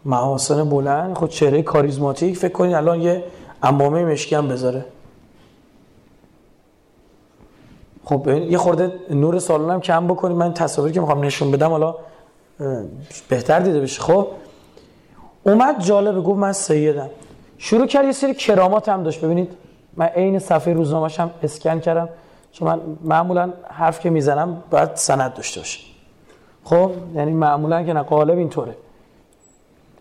محاسن 0.05 0.69
بلند 0.69 1.17
خود 1.17 1.29
چهره 1.29 1.61
کاریزماتیک 1.61 2.37
فکر 2.37 2.51
کنید 2.51 2.73
الان 2.73 3.01
یه 3.01 3.23
امامه 3.63 4.05
مشکی 4.05 4.35
هم 4.35 4.47
بذاره. 4.47 4.85
خب 8.05 8.27
یه 8.27 8.57
خورده 8.57 8.93
نور 9.09 9.39
سالونم 9.39 9.81
کم 9.81 10.07
بکنید 10.07 10.37
من 10.37 10.53
تصاویری 10.53 10.93
که 10.93 10.99
می‌خوام 10.99 11.23
نشون 11.23 11.51
بدم 11.51 11.69
حالا 11.69 11.95
بهتر 13.29 13.59
دیده 13.59 13.79
بشه. 13.81 14.01
خب 14.01 14.27
اومد 15.43 15.83
جالبه 15.83 16.21
گفت 16.21 16.39
من 16.39 16.51
سیدم. 16.51 17.09
شروع 17.57 17.87
کرد 17.87 18.05
یه 18.05 18.11
سری 18.11 18.33
کرامات 18.33 18.89
هم 18.89 19.03
داشت. 19.03 19.21
ببینید 19.21 19.51
من 19.97 20.05
عین 20.05 20.39
صفحه 20.39 20.73
روزنامه‌ش 20.73 21.19
هم 21.19 21.31
اسکن 21.43 21.79
کردم. 21.79 22.09
چون 22.51 22.67
من 22.67 22.81
معمولا 23.01 23.53
حرف 23.69 23.99
که 23.99 24.09
می‌زنم 24.09 24.63
باید 24.71 24.95
سند 24.95 25.33
داشته 25.33 25.59
باشه. 25.59 25.92
خب 26.63 26.91
یعنی 27.15 27.31
معمولا 27.31 27.83
که 27.83 27.93
نه 27.93 28.01
قالب 28.01 28.37
اینطوره. 28.37 28.75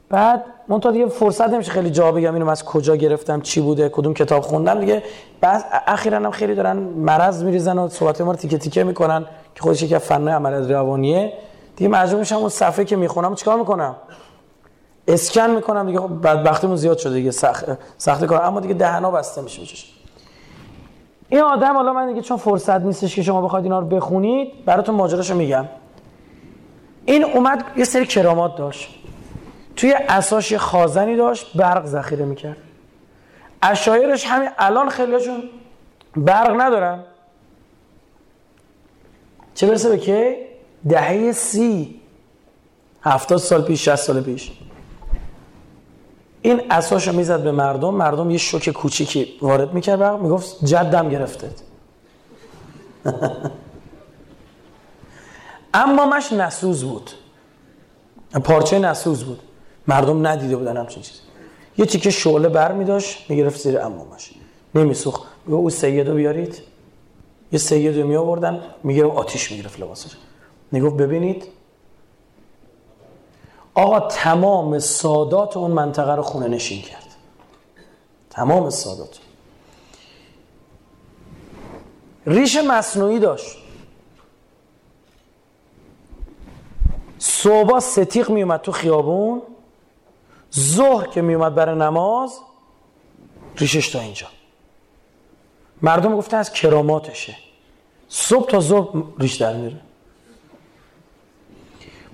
بعد 0.08 0.44
منتها 0.68 0.92
دیگه 0.92 1.06
فرصت 1.06 1.48
نمیشه 1.48 1.70
خیلی 1.70 1.90
جا 1.90 2.12
بگم 2.12 2.34
اینو 2.34 2.48
از 2.48 2.64
کجا 2.64 2.96
گرفتم 2.96 3.40
چی 3.40 3.60
بوده 3.60 3.88
کدوم 3.88 4.14
کتاب 4.14 4.42
خوندم 4.42 4.80
دیگه. 4.80 5.02
بعد 5.40 5.64
اخیرا 5.86 6.18
هم 6.18 6.30
خیلی 6.30 6.54
دارن 6.54 6.76
مرض 6.76 7.44
میریزن 7.44 7.78
و 7.78 7.88
صحبت 7.88 8.20
ما 8.20 8.30
رو 8.30 8.36
تیکه 8.36 8.58
تیکه 8.58 8.84
می‌کنن 8.84 9.24
که 9.54 9.62
خودش 9.62 9.82
یک 9.82 9.98
فن 9.98 10.28
عمل 10.28 10.72
روانیه. 10.72 11.32
دیگه 11.76 11.90
مجبور 11.90 12.18
میشم 12.18 12.36
اون 12.36 12.48
صفحه 12.48 12.84
که 12.84 12.96
می‌خونم 12.96 13.34
چیکار 13.34 13.58
می‌کنم؟ 13.58 13.96
اسکن 15.08 15.50
می‌کنم 15.50 15.86
دیگه. 15.86 15.98
خب 15.98 16.26
بدبختیمون 16.26 16.76
زیاد 16.76 16.98
شده 16.98 17.14
دیگه 17.14 17.30
سخت 17.30 17.64
سخت 17.98 18.24
کار. 18.24 18.42
اما 18.42 18.60
دیگه 18.60 18.74
دهنا 18.74 19.10
بسته 19.10 19.42
میشه 19.42 19.60
میشه 19.60 19.86
این 21.28 21.40
آدم 21.40 21.76
حالا 21.76 21.92
من 21.92 22.08
دیگه 22.08 22.20
چون 22.20 22.36
فرصت 22.36 22.80
نیستش 22.80 23.16
که 23.16 23.22
شما 23.22 23.42
بخواید 23.42 23.64
اینا 23.64 23.78
رو 23.78 23.86
بخونید 23.86 24.64
براتون 24.64 24.94
ماجراشو 24.94 25.34
میگم. 25.34 25.64
این 27.04 27.24
اومد 27.24 27.64
یه 27.76 27.84
سری 27.84 28.06
کرامات 28.06 28.56
داشت. 28.56 28.88
توی 29.76 29.94
اساش 30.08 30.54
خازنی 30.54 31.16
داشت 31.16 31.56
برق 31.56 31.86
ذخیره 31.86 32.24
می‌کرد. 32.24 32.56
اشایرش 33.62 34.26
همین 34.26 34.48
الان 34.58 34.88
خیلیشون 34.88 35.42
برق 36.16 36.60
ندارن. 36.60 37.04
چه 39.54 39.66
برسه 39.66 39.88
به 39.88 39.98
که 39.98 40.46
دهه 40.88 41.32
سی. 41.32 42.00
هفتاد 43.02 43.38
سال 43.38 43.62
پیش 43.62 43.88
شست 43.88 44.06
سال 44.06 44.20
پیش. 44.20 44.52
این 46.42 46.62
اساشو 46.70 47.12
می‌زد 47.12 47.42
به 47.42 47.52
مردم. 47.52 47.94
مردم 47.94 48.30
یه 48.30 48.38
شوک 48.38 48.70
کوچیکی 48.70 49.28
وارد 49.42 49.74
می‌کرد 49.74 49.98
برق 49.98 50.20
می‌گفت 50.20 50.64
جدم 50.64 51.08
گرفته 51.08 51.50
اما 55.74 56.06
مش 56.06 56.32
نسوز 56.32 56.84
بود. 56.84 57.10
پارچه 58.44 58.78
نسوز 58.78 59.24
بود. 59.24 59.40
مردم 59.86 60.26
ندیده 60.26 60.56
بودن 60.56 60.76
همچین 60.76 61.02
چیزی. 61.02 61.20
یه 61.78 61.86
تیکه 61.86 62.10
شعله 62.10 62.48
بر 62.48 62.72
می 62.72 62.84
داشت 62.84 63.30
می‌گرفت 63.30 63.60
زیر 63.60 63.80
امامش 63.80 64.30
نمیسوخت 64.74 65.22
او 65.46 65.70
سیدو 65.70 66.14
بیارید. 66.14 66.62
یه 67.52 67.58
سیدو 67.58 68.06
می 68.06 68.16
آوردن. 68.16 68.60
می‌گرفت 68.82 69.16
آتیش 69.16 69.52
می‌گرفت 69.52 69.80
لباسش. 69.80 70.10
می‌گفت 70.72 70.96
ببینید. 70.96 71.44
آقا 73.74 74.00
تمام 74.00 74.78
سادات 74.78 75.56
اون 75.56 75.70
منطقه 75.70 76.14
رو 76.14 76.22
خونه 76.22 76.48
نشین 76.48 76.82
کرد. 76.82 77.06
تمام 78.30 78.70
سادات. 78.70 79.18
ریش 82.26 82.56
مصنوعی 82.56 83.18
داشت. 83.18 83.61
صبح 87.24 87.80
ستیق 87.80 88.30
میومد 88.30 88.60
تو 88.60 88.72
خیابون 88.72 89.42
ظهر 90.58 91.06
که 91.06 91.22
میومد 91.22 91.54
برای 91.54 91.78
نماز 91.78 92.38
ریشش 93.56 93.88
تا 93.88 94.00
اینجا. 94.00 94.26
مردم 95.82 96.16
گفتن 96.16 96.36
از 96.36 96.52
کراماتشه. 96.52 97.36
صبح 98.08 98.50
تا 98.50 98.60
ظهر 98.60 99.02
ریش 99.18 99.34
در 99.34 99.56
میره. 99.56 99.80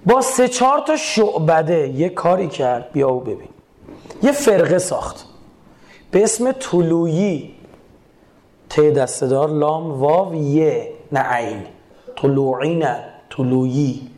با 0.06 0.20
سه 0.20 0.48
چهار 0.48 0.80
تا 0.80 0.96
شعبده 0.96 1.88
یه 1.88 2.08
کاری 2.08 2.48
کرد 2.48 2.92
بیا 2.92 3.08
او 3.08 3.20
ببین. 3.20 3.48
یه 4.22 4.32
فرقه 4.32 4.78
ساخت. 4.78 5.24
به 6.10 6.22
اسم 6.22 6.52
طلویی 6.52 7.54
ت 8.68 8.80
دستدار 8.80 9.48
لام 9.48 10.00
واو 10.00 10.34
یه. 10.34 10.92
نه 11.12 11.20
عین. 11.20 11.66
طلوعی. 12.16 12.74
نه 12.74 13.04
طلویی 13.30 14.17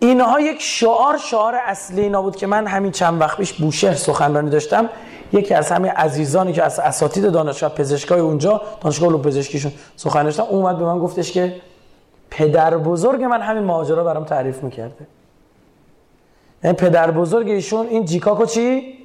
اینها 0.00 0.40
یک 0.40 0.62
شعار 0.62 1.16
شعار 1.16 1.54
اصلی 1.54 2.00
اینا 2.00 2.22
بود 2.22 2.36
که 2.36 2.46
من 2.46 2.66
همین 2.66 2.92
چند 2.92 3.20
وقت 3.20 3.36
پیش 3.36 3.52
بوشهر 3.52 3.94
سخنرانی 3.94 4.50
داشتم. 4.50 4.88
یکی 5.32 5.54
از 5.54 5.72
همین 5.72 5.90
عزیزانی 5.90 6.52
که 6.52 6.62
از 6.62 6.78
اساتید 6.78 7.30
دانشگاه 7.32 7.74
پزشکای 7.74 8.20
اونجا 8.20 8.62
دانشگاه 8.80 9.08
علوم 9.08 9.22
پزشکیشون 9.22 9.72
سخن 9.96 10.22
داشتم 10.22 10.42
اومد 10.42 10.78
به 10.78 10.84
من 10.84 10.98
گفتش 10.98 11.32
که 11.32 11.56
پدر 12.30 12.76
بزرگ 12.76 13.22
من 13.22 13.40
همین 13.40 13.64
ماجرا 13.64 14.04
برام 14.04 14.24
تعریف 14.24 14.62
می‌کرده. 14.62 15.06
یعنی 16.64 16.76
پدر 16.76 17.10
بزرگ 17.10 17.48
ایشون 17.48 17.86
این 17.86 18.04
جیکاکو 18.04 18.46
چی؟ 18.46 18.98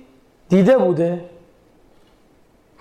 دیده 0.50 0.78
بوده. 0.78 1.26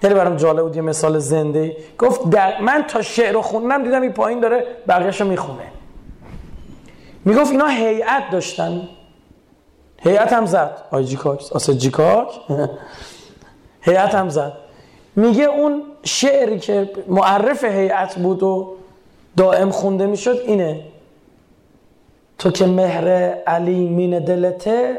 خیلی 0.00 0.14
برام 0.14 0.36
جالب 0.36 0.62
بود 0.62 0.76
یه 0.76 0.82
مثال 0.82 1.18
زنده 1.18 1.76
گفت 1.98 2.20
من 2.62 2.84
تا 2.88 3.02
شعر 3.02 3.32
رو 3.32 3.42
خوندم 3.42 3.82
دیدم 3.82 4.02
این 4.02 4.12
پایین 4.12 4.40
داره 4.40 4.66
بقیه‌شو 4.88 5.24
می‌خونه. 5.24 5.73
می‌گفت 7.24 7.50
اینا 7.50 7.66
هیئت 7.66 8.30
داشتن. 8.32 8.88
هیئت 9.98 10.32
هم 10.32 10.46
زد. 10.46 10.76
آی 10.90 11.04
جیکاک 11.04 11.52
آسه 11.52 11.74
جیکاک 11.74 12.28
هیئت 13.88 14.14
هم 14.14 14.28
زد. 14.28 14.52
میگه 15.16 15.44
اون 15.44 15.82
شعری 16.04 16.58
که 16.58 16.90
معرف 17.08 17.64
هیئت 17.64 18.18
بود 18.18 18.42
و 18.42 18.76
دائم 19.36 19.70
خونده 19.70 20.06
می‌شد 20.06 20.42
اینه. 20.46 20.80
تو 22.38 22.50
که 22.50 22.66
مهر 22.66 23.08
علی 23.46 23.88
مین 23.88 24.18
دلته 24.18 24.98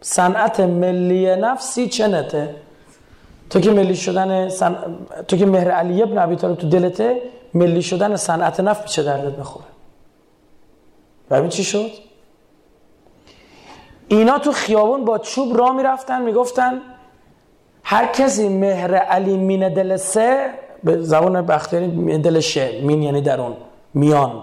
صنعت 0.00 0.60
ملی 0.60 1.36
نفسی 1.36 1.88
چنته. 1.88 2.54
تو 3.50 3.60
که 3.60 3.70
ملی 3.70 3.96
شدن 3.96 4.48
سن... 4.48 4.76
تو 5.28 5.36
که 5.36 5.46
مهر 5.46 5.70
علی 5.70 6.02
ابن 6.02 6.18
ابی 6.18 6.36
طالب 6.36 6.56
تو 6.56 6.68
دلته 6.68 7.22
ملی 7.54 7.82
شدن 7.82 8.16
صنعت 8.16 8.60
نفت 8.60 8.86
چه 8.86 9.02
دردت 9.02 9.36
بخوره 9.36 9.66
ببین 11.30 11.48
چی 11.48 11.64
شد؟ 11.64 11.90
اینا 14.08 14.38
تو 14.38 14.52
خیابون 14.52 15.04
با 15.04 15.18
چوب 15.18 15.58
را 15.58 15.72
می‌رفتن 15.72 16.22
می‌گفتن 16.22 16.80
هر 17.82 18.06
کسی 18.06 18.48
مهر 18.48 18.94
علی 18.94 19.36
مین 19.36 19.74
دل 19.74 19.96
سه 19.96 20.50
به 20.84 21.02
زبان 21.02 21.46
بختیاری 21.46 21.86
مین 21.86 22.20
دل 22.20 22.40
شه 22.40 22.80
مین 22.80 23.02
یعنی 23.02 23.20
درون 23.20 23.56
میان. 23.94 24.42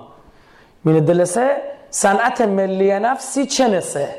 مین 0.86 1.06
دل 1.06 1.24
سه 1.24 1.58
صنعت 1.90 2.42
ملی 2.42 3.00
نفسی 3.00 3.46
چنسه 3.46 4.16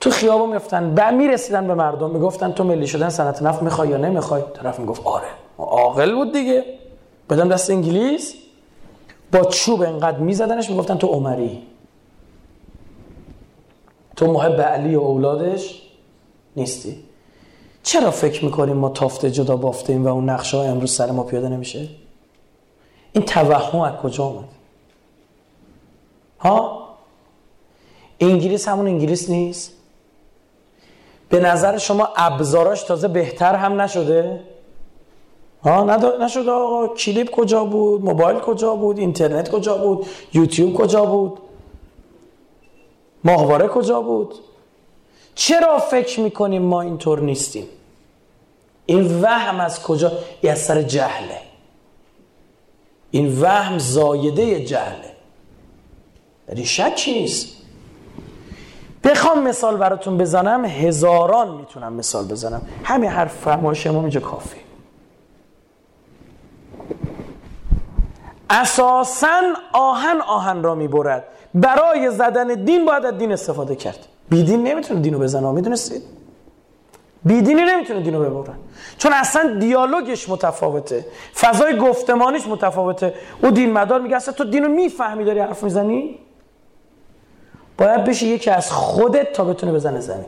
تو 0.00 0.10
خیابون 0.10 0.50
میفتن 0.50 0.94
بعد 0.94 1.14
می‌رسیدن 1.14 1.66
به 1.66 1.74
مردم 1.74 2.10
می‌گفتن 2.10 2.52
تو 2.52 2.64
ملی 2.64 2.86
شدن 2.86 3.08
صنعت 3.08 3.42
نفت 3.42 3.62
می‌خوای 3.62 3.88
یا 3.88 3.96
نمی‌خوای؟ 3.96 4.42
طرف 4.54 4.78
می‌گفت 4.78 5.02
آره. 5.06 5.26
عاقل 5.58 6.14
بود 6.14 6.32
دیگه. 6.32 6.64
بدم 7.30 7.48
دست 7.48 7.70
انگلیس. 7.70 8.34
با 9.34 9.44
چوب 9.44 9.82
انقدر 9.82 10.18
میزدنش 10.18 10.70
می‌گفتن 10.70 10.98
تو 10.98 11.06
عمری. 11.06 11.62
تو 14.16 14.32
محب 14.32 14.60
علی 14.60 14.94
و 14.94 15.00
اولادش 15.00 15.82
نیستی. 16.56 17.04
چرا 17.82 18.10
فکر 18.10 18.44
می‌کنیم 18.44 18.76
ما 18.76 18.88
تافته 18.88 19.30
جدا 19.30 19.56
بافته 19.56 19.92
ایم 19.92 20.04
و 20.04 20.08
اون 20.08 20.30
نقشه 20.30 20.56
ها 20.56 20.62
امروز 20.62 20.92
سر 20.92 21.10
ما 21.10 21.22
پیاده 21.22 21.48
نمیشه؟ 21.48 21.88
این 23.12 23.24
توهم 23.24 23.80
از 23.80 23.94
کجا 23.94 24.24
آمد 24.24 24.48
ها؟ 26.40 26.88
انگلیس 28.20 28.68
همون 28.68 28.86
انگلیس 28.86 29.30
نیست. 29.30 29.72
به 31.28 31.40
نظر 31.40 31.78
شما 31.78 32.08
ابزاراش 32.16 32.82
تازه 32.82 33.08
بهتر 33.08 33.54
هم 33.54 33.80
نشده؟ 33.80 34.40
ها 35.64 35.96
نشد 36.20 36.48
آقا. 36.48 36.88
کلیپ 36.88 37.30
کجا 37.30 37.64
بود؟ 37.64 38.04
موبایل 38.04 38.38
کجا 38.38 38.74
بود؟ 38.74 38.98
اینترنت 38.98 39.50
کجا 39.50 39.78
بود؟ 39.78 40.06
یوتیوب 40.34 40.74
کجا 40.74 41.04
بود؟ 41.04 41.38
ماهواره 43.24 43.68
کجا 43.68 44.00
بود؟ 44.00 44.34
چرا 45.34 45.78
فکر 45.78 46.20
می‌کنیم 46.20 46.62
ما 46.62 46.82
اینطور 46.82 47.20
نیستیم؟ 47.20 47.66
این 48.86 49.22
وهم 49.22 49.60
از 49.60 49.82
کجا؟ 49.82 50.12
ای 50.40 50.48
از 50.48 50.58
سر 50.58 50.82
جهله. 50.82 51.38
این 53.10 53.40
وهم 53.40 53.78
زایده 53.78 54.64
جهله. 54.64 55.10
در 56.46 56.62
شکی 56.62 57.12
نیست. 57.20 57.48
بخوام 59.04 59.42
مثال 59.42 59.76
براتون 59.76 60.18
بزنم. 60.18 60.64
هزاران 60.64 61.56
می‌تونم 61.56 61.92
مثال 61.92 62.24
بزنم. 62.24 62.62
همین 62.84 63.10
حرف 63.10 63.34
فرمایش 63.34 63.86
ما 63.86 64.00
اینجا 64.00 64.20
کافی 64.20 64.63
اساسا 68.50 69.40
آهن 69.72 70.20
آهن 70.20 70.62
را 70.62 70.74
می‌برد. 70.74 71.24
برای 71.54 72.10
زدن 72.10 72.64
دین 72.64 72.84
باید 72.84 73.04
از 73.04 73.18
دین 73.18 73.32
استفاده 73.32 73.76
کرد. 73.76 73.98
بی 74.30 74.42
دین 74.42 74.62
نمی‌تونه 74.62 75.00
دینو 75.00 75.18
بزنه 75.18 75.50
می‌دونستید 75.50 76.02
بیدینی 77.24 77.62
نمی‌تونه 77.62 78.00
دینو 78.00 78.20
ببرن 78.20 78.56
چون 78.98 79.12
اصلا 79.12 79.56
دیالوگش 79.58 80.28
متفاوته 80.28 81.06
فضای 81.40 81.78
گفتمانیش 81.78 82.46
متفاوته. 82.46 83.14
او 83.42 83.50
دین 83.50 83.72
مدار 83.72 84.00
میگه 84.00 84.16
اصلا 84.16 84.34
تو 84.34 84.44
دینو 84.44 84.68
می‌فهمی 84.68 85.24
داری 85.24 85.40
حرف 85.40 85.62
می‌زنی؟ 85.62 86.18
باید 87.78 88.04
بشه 88.04 88.26
یکی 88.26 88.50
از 88.50 88.72
خودت 88.72 89.32
تا 89.32 89.44
بتونه 89.44 89.72
بزنه 89.72 90.00
زمین. 90.00 90.26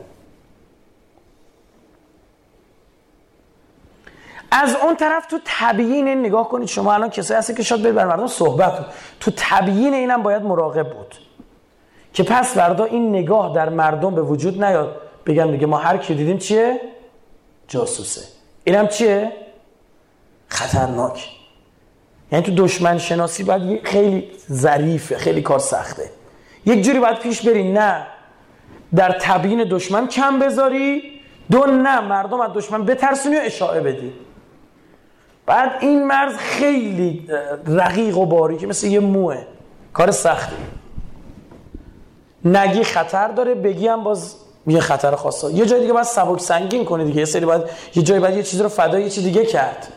از 4.51 4.75
اون 4.75 4.95
طرف 4.95 5.25
تو 5.25 5.39
تبیین 5.45 6.07
این 6.07 6.19
نگاه 6.19 6.49
کنید 6.49 6.67
شما 6.67 6.93
الان 6.93 7.09
کسایی 7.09 7.37
هستی 7.37 7.53
که 7.53 7.63
شاید 7.63 7.95
بر 7.95 8.05
مردم 8.05 8.27
صحبت 8.27 8.85
تو 9.19 9.31
تبیین 9.37 9.93
اینم 9.93 10.23
باید 10.23 10.41
مراقب 10.41 10.89
بود. 10.89 11.15
که 12.13 12.23
پس 12.23 12.53
فردا 12.53 12.83
این 12.83 13.09
نگاه 13.09 13.55
در 13.55 13.69
مردم 13.69 14.15
به 14.15 14.21
وجود 14.21 14.63
نیاد. 14.63 15.01
بگم 15.25 15.51
دیگه 15.51 15.65
ما 15.65 15.77
هر 15.77 15.97
کی 15.97 16.15
دیدیم 16.15 16.37
چیه؟ 16.37 16.81
جاسوسه. 17.67 18.21
اینم 18.63 18.87
چیه؟ 18.87 19.31
خطرناک. 20.47 21.29
یعنی 22.31 22.45
تو 22.45 22.51
دشمن 22.55 22.97
شناسی 22.97 23.43
باید 23.43 23.87
خیلی 23.87 24.31
ظریفه 24.51 25.17
خیلی 25.17 25.41
کار 25.41 25.59
سخته. 25.59 26.09
یک 26.65 26.81
جوری 26.81 26.99
باید 26.99 27.19
پیش 27.19 27.47
بری. 27.47 27.71
نه. 27.71 28.07
در 28.95 29.17
تبیین 29.21 29.67
دشمن 29.69 30.07
کم 30.07 30.39
بذاری. 30.39 31.03
دو 31.51 31.65
نه. 31.65 31.99
مردم 31.99 32.41
از 32.41 32.51
دشمن 32.53 32.85
بترسونی 32.85 33.35
و 33.35 33.39
اشاعه 33.43 33.81
بدی. 33.81 34.13
بعد 35.47 35.71
این 35.79 36.07
مرز 36.07 36.35
خیلی 36.37 37.27
رقیق 37.67 38.17
و 38.17 38.25
باریکه 38.25 38.67
مثل 38.67 38.87
یه 38.87 38.99
موه. 38.99 39.37
کار 39.93 40.11
سختی 40.11 40.55
نگی 42.45 42.83
خطر 42.83 43.27
داره 43.27 43.55
بگی 43.55 43.87
هم 43.87 44.03
باز 44.03 44.35
یه 44.67 44.79
خطر 44.79 45.15
خاصه. 45.15 45.53
یه 45.53 45.65
جای 45.65 45.81
دیگه 45.81 45.93
باید 45.93 46.05
سبک 46.05 46.39
سنگین 46.39 46.85
کنی 46.85 47.05
دیگه. 47.05 47.19
یه 47.19 47.25
سری 47.25 47.45
باید 47.45 47.61
یه 47.95 48.03
جای 48.03 48.19
باید 48.19 48.37
یه 48.37 48.43
چیزی 48.43 48.63
رو 48.63 48.69
فدای 48.69 49.03
یه 49.03 49.09
چیز 49.09 49.23
دیگه 49.23 49.45
کرد. 49.45 49.87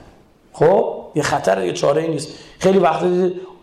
خب؟ 0.52 0.96
یه 1.14 1.22
خطر 1.22 1.64
یه 1.64 1.72
چاره 1.72 2.02
ای 2.02 2.08
نیست. 2.08 2.28
خیلی 2.58 2.78
وقت 2.78 3.02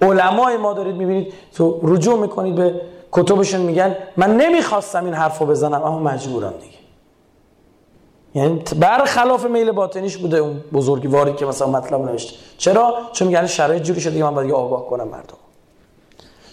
علمای 0.01 0.57
ما 0.57 0.73
دارید 0.73 0.95
می‌بینید 0.95 1.33
تو 1.55 1.79
رجوع 1.83 2.19
می‌کنید 2.19 2.55
به 2.55 2.81
کتبشون 3.11 3.61
میگن 3.61 3.95
من 4.17 4.37
نمی‌خواستم 4.37 5.05
این 5.05 5.13
حرفو 5.13 5.45
بزنم 5.45 5.83
اما 5.83 5.99
مجبورم 5.99 6.53
دیگه. 6.61 6.76
یعنی 8.37 8.63
برخلاف 8.79 9.45
میل 9.45 9.71
باطنیش 9.71 10.17
بوده 10.17 10.37
اون 10.37 10.63
بزرگواری 10.73 11.33
که 11.33 11.45
مثلا 11.45 11.67
مطلب 11.67 12.01
نوشته. 12.01 12.37
چرا؟ 12.57 12.93
چون 13.13 13.27
میگن 13.27 13.45
شرایط 13.45 13.83
جوری 13.83 14.01
شده 14.01 14.17
که 14.17 14.23
من 14.23 14.35
باید 14.35 14.51
آگاه 14.51 14.85
کنم 14.85 15.07
مردم. 15.07 15.37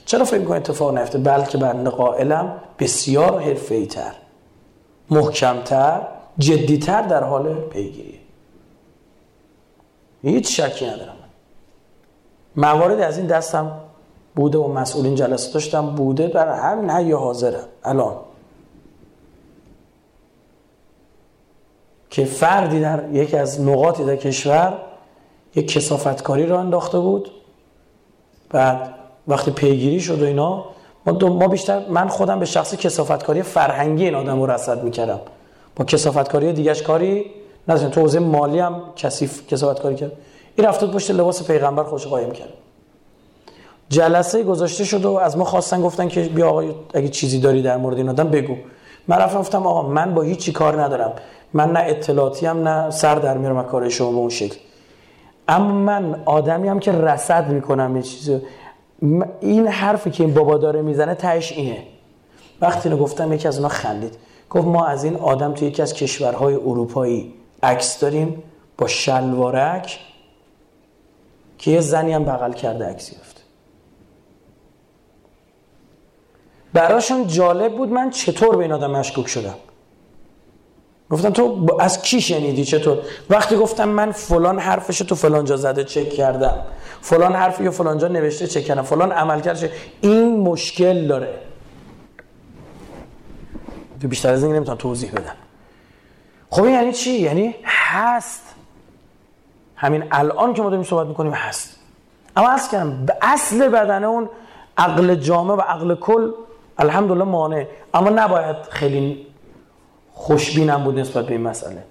چرا 0.06 0.24
فکر 0.24 0.38
می‌کنید 0.38 0.62
اتفاق 0.62 0.98
نیفته؟ 0.98 1.18
بلکه 1.18 1.58
بنده 1.58 1.90
قائلم 1.90 2.60
بسیار 2.78 3.40
حرفه‌ای 3.40 3.86
تر 3.86 4.12
محکمتر 5.10 6.00
جدیتر 6.38 7.02
در 7.02 7.24
حال 7.24 7.54
پیگیری 7.54 8.20
هیچ 10.22 10.60
شکی 10.60 10.86
ندارم. 10.86 11.14
موارد 12.56 13.00
از 13.00 13.18
این 13.18 13.26
دستم 13.26 13.80
بوده 14.34 14.58
و 14.58 14.68
مسئولین 14.68 15.14
جلسه 15.14 15.52
داشتم 15.52 15.86
بوده 15.86 16.26
در 16.26 16.48
همین 16.48 16.90
حی 16.90 17.12
حاضرم. 17.12 17.64
الان. 17.84 18.16
که 22.14 22.24
فردی 22.24 22.80
در 22.80 23.12
یکی 23.12 23.36
از 23.36 23.60
نقاطی 23.60 24.04
در 24.04 24.16
کشور 24.16 24.72
یک 25.54 25.72
کسافتکاری 25.72 26.46
رو 26.46 26.56
انداخته 26.56 26.98
بود. 26.98 27.30
بعد 28.50 28.94
وقتی 29.28 29.50
پیگیری 29.50 30.00
شد 30.00 30.22
و 30.22 30.24
اینا 30.24 30.64
ما, 31.06 31.12
ما 31.28 31.48
بیشتر 31.48 31.88
من 31.88 32.08
خودم 32.08 32.38
به 32.38 32.46
شخص 32.46 32.74
کسافتکاری 32.74 33.42
فرهنگی 33.42 34.04
این 34.04 34.14
آدم 34.14 34.40
رو 34.40 34.50
رصد 34.50 34.84
می‌کردم. 34.84 35.20
با 35.76 35.84
کسافتکاری 35.84 36.52
دیگهش 36.52 36.82
کاری 36.82 37.30
نداشتم 37.68 37.90
تو 37.90 38.00
حوزه 38.00 38.18
مالی 38.18 38.58
هم 38.58 38.82
کثیف 38.96 39.46
کسافتکاری 39.46 39.94
کرد. 39.94 40.12
این 40.56 40.66
رفت 40.66 40.84
پشت 40.84 41.10
لباس 41.10 41.46
پیغمبر 41.46 41.82
خوش 41.82 42.06
قایم 42.06 42.30
کرد. 42.30 42.52
جلسه 43.88 44.42
گذاشته 44.42 44.84
شد 44.84 45.04
و 45.04 45.12
از 45.12 45.36
ما 45.36 45.44
خواستن 45.44 45.82
گفتن 45.82 46.08
که 46.08 46.22
بیا 46.22 46.48
آقا 46.48 46.62
اگه 46.94 47.08
چیزی 47.08 47.40
داری 47.40 47.62
در 47.62 47.76
مورد 47.76 47.96
این 47.96 48.08
آدم 48.08 48.28
بگو. 48.28 48.56
من 49.08 49.16
رفتم 49.16 49.38
گفتم 49.38 49.66
آقا 49.66 49.88
من 49.88 50.14
با 50.14 50.22
هیچی 50.22 50.52
کار 50.52 50.82
ندارم. 50.82 51.12
من 51.54 51.72
نه 51.72 51.80
اطلاعاتی 51.86 52.46
هم 52.46 52.68
نه 52.68 52.90
سر 52.90 53.14
در 53.14 53.38
میارم 53.38 53.62
کار 53.62 53.88
شما 53.88 54.10
به 54.10 54.16
اون 54.16 54.30
شکل. 54.30 54.56
اما 55.48 55.72
من 55.72 56.22
آدمی 56.24 56.68
هم 56.68 56.80
که 56.80 56.92
رصد 56.92 57.48
می‌کنم 57.48 57.96
یه 57.96 58.02
چیزی 58.02 58.40
این 59.40 59.68
حرفی 59.68 60.10
که 60.10 60.24
این 60.24 60.34
بابا 60.34 60.58
داره 60.58 60.82
می‌زنه 60.82 61.14
تهش 61.14 61.52
اینه. 61.52 61.82
وقتی 62.60 62.88
اینو 62.88 63.02
گفتم 63.02 63.32
یکی 63.32 63.48
از 63.48 63.56
اونا 63.56 63.68
خندید. 63.68 64.16
گفت 64.50 64.66
ما 64.66 64.86
از 64.86 65.04
این 65.04 65.16
آدم 65.16 65.54
توی 65.54 65.68
یکی 65.68 65.82
از 65.82 65.94
کشورهای 65.94 66.54
اروپایی 66.54 67.34
عکس 67.62 68.00
داریم 68.00 68.42
با 68.78 68.86
شلوارک 68.86 70.00
که 71.58 71.70
یه 71.70 71.80
زنی 71.80 72.12
هم 72.12 72.24
بغل 72.24 72.52
کرده 72.52 72.86
عکس 72.86 73.10
گرفته 73.10 73.40
براشون 76.72 77.26
جالب 77.26 77.76
بود 77.76 77.88
من 77.88 78.10
چطور 78.10 78.56
به 78.56 78.62
این 78.62 78.72
آدم 78.72 78.90
مشکوک 78.90 79.26
شدم. 79.26 79.54
گفتم 81.10 81.30
تو 81.30 81.76
از 81.80 82.02
کی 82.02 82.20
شنیدی 82.20 82.64
چطور؟ 82.64 82.98
وقتی 83.30 83.56
گفتم 83.56 83.88
من 83.88 84.12
فلان 84.12 84.58
حرفش 84.58 84.98
تو 84.98 85.14
فلان 85.14 85.44
جا 85.44 85.56
زده 85.56 85.84
چک 85.84 86.10
کردم. 86.10 86.58
فلان 87.00 87.34
حرفی 87.34 87.70
فلان 87.70 87.98
جا 87.98 88.08
نوشته 88.08 88.46
چک 88.46 88.64
کردم. 88.64 88.82
فلان 88.82 89.12
عمل 89.12 89.40
کرده 89.40 89.72
این 90.00 90.40
مشکل 90.40 91.06
داره. 91.06 91.38
تو 94.00 94.08
بیشتر 94.08 94.32
از 94.32 94.44
این 94.44 94.56
نمی‌تونم 94.56 94.78
توضیح 94.78 95.12
بدم. 95.12 95.34
خب 96.50 96.66
یعنی 96.66 96.92
چی؟ 96.92 97.10
یعنی 97.10 97.54
هست. 97.64 98.42
همین 99.76 100.04
الان 100.10 100.54
که 100.54 100.62
ما 100.62 100.70
داریم 100.70 100.84
صحبت 100.84 101.06
می‌کنیم 101.06 101.32
هست. 101.32 101.76
اما 102.36 102.48
از 102.48 102.70
کردم 102.70 103.06
به 103.06 103.16
اصل 103.22 103.68
بدن 103.68 104.04
اون 104.04 104.28
عقل 104.78 105.14
جامع 105.14 105.54
و 105.54 105.60
عقل 105.60 105.94
کل 105.94 106.32
الحمدلله 106.78 107.24
مانع. 107.24 107.66
اما 107.94 108.10
نباید 108.10 108.56
خیلی 108.70 109.26
خوشبینم 110.14 110.84
بود 110.84 110.98
نسبت 110.98 111.26
به 111.26 111.32
این 111.32 111.42
مسئله. 111.42 111.84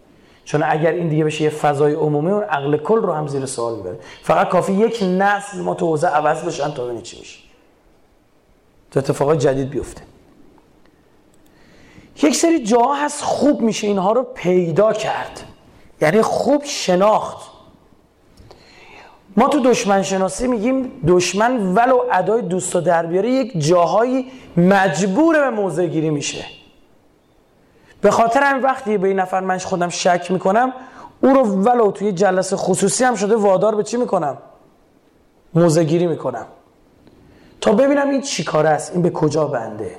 چون 0.46 0.64
اگر 0.64 0.92
این 0.92 1.08
دیگه 1.08 1.24
بشه 1.24 1.44
یه 1.44 1.50
فضای 1.50 1.94
عمومی 1.94 2.32
اون 2.32 2.44
عقل 2.44 2.78
کل 2.78 3.02
رو 3.02 3.14
هم 3.14 3.28
زیر 3.28 3.46
سوال 3.46 3.76
می‌بره. 3.76 4.00
فقط 4.24 4.50
کافی 4.50 4.74
یک 4.74 5.04
نسل 5.04 5.62
ما 5.62 5.74
تو 5.74 5.86
حوزه 5.86 6.08
عوض 6.08 6.44
بشن 6.44 6.72
تا 6.72 6.84
ببینید 6.84 7.04
چی 7.04 7.20
میشه. 7.20 7.40
تو 8.92 9.00
اتفاقات 9.00 9.40
جدید 9.40 9.70
بیفته. 9.70 10.02
یک 12.24 12.36
سری 12.36 12.64
جاها 12.64 12.94
هست 12.94 13.22
خوب 13.22 13.62
میشه 13.62 13.88
اینها 13.88 14.12
رو 14.12 14.24
پیدا 14.24 14.94
کرد. 14.94 15.44
یعنی 16.02 16.22
خوب 16.22 16.64
شناخت. 16.64 17.52
ما 19.38 19.48
تو 19.48 19.60
دشمن 19.60 20.02
شناسی 20.02 20.48
میگیم 20.48 20.92
دشمن 21.08 21.76
ولو 21.76 22.00
ادای 22.12 22.42
دوست 22.42 22.76
و 22.76 22.82
دربیاره 22.82 23.30
یک 23.30 23.68
جاهایی 23.68 24.32
مجبور 24.58 25.40
به 25.40 25.50
موضع 25.50 25.86
گیری 25.86 26.10
میشه. 26.10 26.46
به 28.04 28.12
خاطر 28.12 28.44
همین 28.44 28.62
وقتی 28.62 28.98
به 28.98 29.08
این 29.08 29.20
نفر 29.20 29.40
من 29.40 29.58
خودم 29.58 29.90
شک 29.90 30.32
می‌کنم 30.32 30.74
او 31.22 31.30
رو 31.30 31.44
ولو 31.44 31.92
توی 31.92 32.12
جلسه 32.12 32.56
خصوصی 32.56 33.04
هم 33.04 33.16
شده 33.16 33.36
وادار 33.36 33.76
به 33.76 33.84
چی 33.84 33.98
می‌کنم؟ 33.98 34.38
موزه 35.54 35.84
گیری 35.84 36.08
می‌کنم. 36.08 36.46
تا 37.62 37.72
ببینم 37.72 38.10
این 38.10 38.22
چی 38.22 38.44
کار 38.44 38.68
است 38.68 38.92
این 38.92 39.02
به 39.02 39.10
کجا 39.10 39.46
بنده؟ 39.46 39.96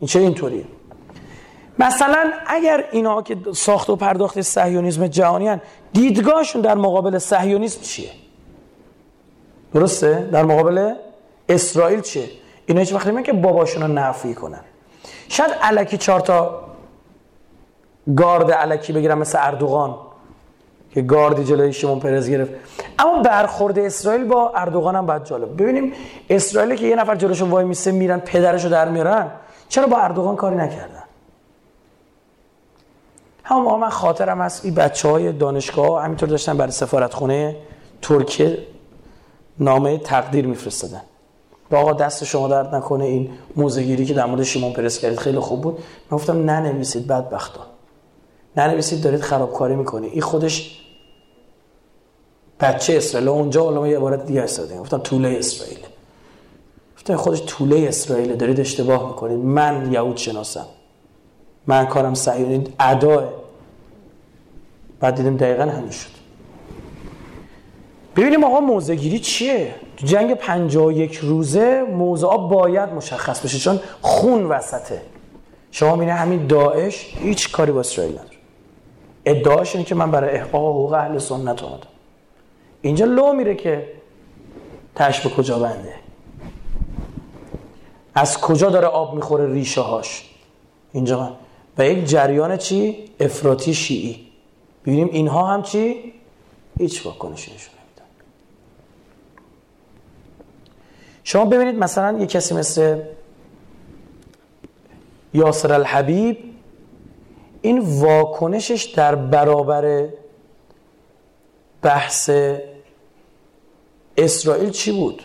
این 0.00 0.08
چه 0.08 0.20
اینطوری 0.20 0.66
مثلا 1.78 2.32
اگر 2.46 2.84
اینا 2.92 3.22
که 3.22 3.36
ساخت 3.54 3.90
و 3.90 3.96
پرداخت 3.96 4.40
صهیونیسم 4.40 5.06
جهانی 5.06 5.48
هن 5.48 5.60
دیدگاهشون 5.92 6.62
در 6.62 6.74
مقابل 6.74 7.18
صهیونیسم 7.18 7.80
چیه؟ 7.80 8.10
درسته؟ 9.74 10.28
در 10.32 10.42
مقابل 10.42 10.94
اسرائیل 11.48 12.00
چیه؟ 12.00 12.30
اینا 12.66 12.80
هیچ 12.80 12.92
وقت 12.92 13.24
که 13.24 13.32
باباشون 13.32 13.82
رو 13.82 13.88
نفی 13.88 14.34
کنن. 14.34 14.60
شاید 15.28 15.50
علکی 15.62 15.96
چهار 15.96 16.20
تا 16.20 16.64
گارد 18.16 18.50
علکی 18.50 18.92
بگیرم 18.92 19.18
مثل 19.18 19.38
اردوغان 19.40 19.96
که 20.94 21.02
گاردی 21.02 21.44
جلوی 21.44 21.72
شیمون 21.72 22.00
پرز 22.00 22.30
گرفت. 22.30 22.52
اما 22.98 23.22
برخورد 23.22 23.78
اسرائیل 23.78 24.24
با 24.24 24.52
اردوغان 24.54 24.96
هم 24.96 25.06
باید 25.06 25.24
جالب. 25.24 25.62
ببینیم 25.62 25.92
اسرائیل 26.30 26.74
که 26.74 26.86
یه 26.86 26.96
نفر 26.96 27.14
جلوشون 27.16 27.50
وای 27.50 27.64
میسه 27.64 27.92
میرن 27.92 28.18
پدرشو 28.20 28.68
در 28.68 28.88
میارن 28.88 29.30
چرا 29.68 29.86
با 29.86 29.96
اردوغان 29.96 30.36
کاری 30.36 30.56
نکردن؟ 30.56 31.02
همون 33.44 33.80
من 33.80 33.88
خاطرم 33.88 34.40
هست 34.40 34.64
این 34.64 34.74
بچه 34.74 35.08
های 35.08 35.32
دانشگاه 35.32 36.04
همینطور 36.04 36.28
داشتن 36.28 36.56
برای 36.56 36.72
سفارتخونه 36.72 37.56
ترکیه 38.02 38.58
نامه 39.58 39.98
تقدیر 39.98 40.46
میفرستادن. 40.46 41.02
با 41.70 41.78
آقا 41.78 41.92
دست 41.92 42.24
شما 42.24 42.48
درد 42.48 42.74
نکنه 42.74 43.04
این 43.04 43.30
موزگیری 43.56 44.04
که 44.06 44.14
در 44.14 44.26
مورد 44.26 44.42
شیمون 44.42 44.72
پرس 44.72 44.98
کردید 44.98 45.18
خیلی 45.18 45.38
خوب 45.38 45.60
بود. 45.60 45.78
من 46.10 46.18
گفتم 46.18 46.50
ننویسید 46.50 47.06
بدبختا. 47.06 47.73
ننویسید 48.56 49.02
دارید 49.02 49.20
خرابکاری 49.20 49.76
می‌کنی. 49.76 50.06
این 50.06 50.22
خودش 50.22 50.80
بچه 52.60 52.96
اسرائیل. 52.96 53.28
اونجا 53.28 53.68
علما 53.68 53.88
یه 53.88 53.96
عبارت 53.96 54.26
دیگه 54.26 54.42
استفاده 54.42 54.78
گفتم 54.78 54.98
طوله 54.98 55.28
اسرائیل. 55.38 55.78
گفتم 56.96 57.16
خودش 57.16 57.42
طوله 57.46 57.84
اسرائیل. 57.88 58.36
دارید 58.36 58.60
اشتباه 58.60 59.08
می‌کنید. 59.08 59.38
من 59.38 59.92
یهود 59.92 60.16
شناسم. 60.16 60.66
من 61.66 61.86
کارم 61.86 62.14
صهیونی 62.14 62.64
اداه. 62.80 63.28
بعد 65.00 65.14
دیدیم 65.14 65.36
دقیقا 65.36 65.62
همین 65.62 65.90
شد. 65.90 66.10
ببینیم 68.16 68.44
آقا 68.44 68.60
موزگیری 68.60 69.18
چیه؟ 69.18 69.74
تو 69.96 70.06
جنگ 70.06 70.34
51 70.34 71.16
روزه 71.16 71.82
موضوع 71.82 72.48
باید 72.48 72.88
مشخص 72.88 73.40
بشه 73.40 73.58
چون 73.58 73.80
خون 74.02 74.44
وسطه. 74.44 75.02
شما 75.70 75.96
می‌بینید 75.96 76.14
همین 76.14 76.46
داعش 76.46 77.14
هیچ 77.18 77.52
کاری 77.52 77.72
با 77.72 77.80
اسرائیل 77.80 78.12
نداره. 78.12 78.33
ادعاش 79.26 79.74
اینه 79.74 79.86
که 79.88 79.94
من 79.94 80.10
برای 80.10 80.30
احقاق 80.30 80.62
حقوق 80.62 80.92
اهل 80.92 81.18
سنت 81.18 81.62
اومدم 81.62 81.86
اینجا 82.82 83.04
لو 83.04 83.32
میره 83.32 83.54
که 83.54 83.88
تش 84.94 85.20
به 85.20 85.28
کجا 85.28 85.58
بنده 85.58 85.94
از 88.14 88.40
کجا 88.40 88.70
داره 88.70 88.86
آب 88.86 89.14
می‌خوره 89.14 89.52
ریشه 89.52 89.80
هاش 89.80 90.30
اینجا 90.92 91.20
من. 91.20 91.32
و 91.78 91.86
یک 91.86 92.04
جریان 92.04 92.56
چی؟ 92.56 93.10
افراطی 93.20 93.74
شیعی 93.74 94.26
ببینیم 94.86 95.08
اینها 95.12 95.46
هم 95.46 95.62
چی؟ 95.62 96.12
هیچ 96.78 97.06
واکنشی 97.06 97.54
نشون 97.54 97.74
نمیدن 97.74 98.10
شما 101.24 101.44
ببینید 101.44 101.74
مثلا 101.74 102.18
یک 102.18 102.30
کسی 102.30 102.54
مثل 102.54 103.00
یاسر 105.34 105.72
الحبیب 105.72 106.53
این 107.64 107.78
واکنشش 107.78 108.84
در 108.84 109.14
برابر 109.14 110.08
بحث 111.82 112.30
اسرائیل 114.16 114.70
چی 114.70 114.92
بود؟ 114.92 115.22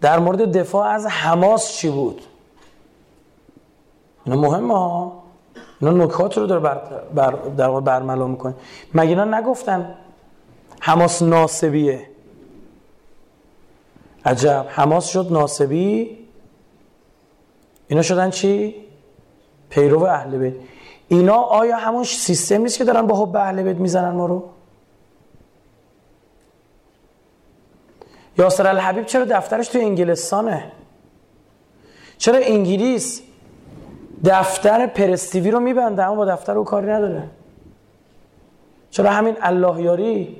در 0.00 0.18
مورد 0.18 0.58
دفاع 0.58 0.86
از 0.86 1.06
حماس 1.06 1.72
چی 1.72 1.90
بود؟ 1.90 2.22
اینا 4.26 4.40
مهمه 4.40 4.74
ها. 4.74 5.22
اینا 5.80 6.04
نکات 6.04 6.38
رو 6.38 6.46
داره 6.46 6.60
بر 6.60 6.78
بر 7.14 7.30
در 7.30 7.80
برملا 7.80 8.26
می‌کنه. 8.26 8.54
مگه 8.94 9.08
اینا 9.08 9.24
نگفتن 9.24 9.94
حماس 10.80 11.22
ناسبیه؟ 11.22 12.06
عجب. 14.24 14.66
حماس 14.68 15.06
شد 15.06 15.26
ناسبی 15.30 16.23
اینا 17.88 18.02
شدن 18.02 18.30
چی؟ 18.30 18.74
پیرو 19.70 20.02
اهل 20.02 20.38
بیت. 20.38 20.54
اینا 21.08 21.34
آیا 21.34 21.76
همون 21.76 22.04
سیستم 22.04 22.62
نیست 22.62 22.78
که 22.78 22.84
دارن 22.84 23.06
با 23.06 23.22
حب 23.22 23.36
اهل 23.36 23.62
بیت 23.62 23.76
می‌زنن 23.76 24.10
ما 24.10 24.26
رو؟ 24.26 24.50
یاسر 28.38 28.66
الحبیب 28.66 29.06
چرا 29.06 29.24
دفترش 29.24 29.68
تو 29.68 29.78
انگلستانه؟ 29.78 30.72
چرا 32.18 32.38
انگلیس 32.42 33.22
دفتر 34.24 34.86
پرستیوی 34.86 35.50
رو 35.50 35.60
میبنده 35.60 36.04
اما 36.04 36.14
با 36.14 36.24
دفتر 36.24 36.58
او 36.58 36.64
کاری 36.64 36.86
نداره؟ 36.86 37.22
چرا 38.90 39.10
همین 39.10 39.36
الله 39.40 39.82
یاری 39.82 40.36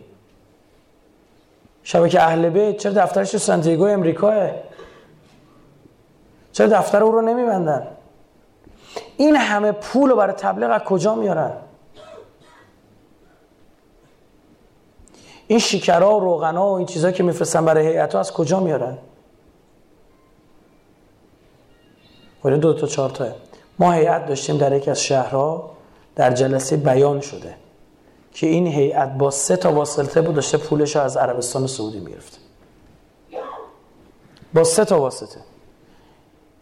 شبکه 1.83 2.23
اهل 2.23 2.49
بیت 2.49 2.77
چرا 2.77 2.93
دفترش 2.93 3.31
تو 3.31 3.39
سانتیگو 3.39 3.85
امریکاه؟ 3.85 4.51
چرا 6.55 6.67
دفتر 6.67 7.03
او 7.03 7.13
رو 7.13 7.23
نمیبندن؟ 7.23 7.87
این 9.17 9.37
همه 9.37 9.73
پول 9.73 10.11
رو 10.11 10.17
برای 10.17 10.33
تبلیغ 10.33 10.71
از 10.71 10.81
کجا 10.81 11.15
میارن؟ 11.15 11.53
این 15.47 15.59
شکرها 15.59 16.17
و 16.17 16.21
روغنا 16.21 16.71
و 16.71 16.73
این 16.73 16.87
چیزهایی 16.87 17.17
که 17.17 17.23
میفرستن 17.23 17.65
برای 17.65 17.87
هیئت 17.87 18.15
از 18.15 18.33
کجا 18.33 18.61
میارن؟ 18.61 18.99
ولی 22.45 22.59
دو 22.59 22.75
تا 22.75 22.87
چهار 22.87 23.11
تاه 23.11 23.29
ما 23.79 23.93
هیئت 23.93 24.27
داشتیم 24.27 24.57
در 24.57 24.73
یکی 24.73 24.91
از 24.91 25.03
شهرها 25.03 25.71
در 26.17 26.31
جلسه 26.31 26.77
بیان 26.77 27.21
شده 27.21 27.55
که 28.33 28.47
این 28.47 28.67
هیئت 28.67 29.09
با 29.09 29.31
سه 29.31 29.57
تا 29.57 29.73
واسطه 29.73 30.21
بود 30.23 30.35
داشته 30.35 30.59
پولش 30.59 30.97
از 30.97 31.17
عربستان 31.17 31.67
سعودی 31.67 32.01
می‌گرفته 32.01 32.39
با 34.55 34.65
سه 34.65 34.85
تا 34.85 35.01
واسطه. 35.01 35.54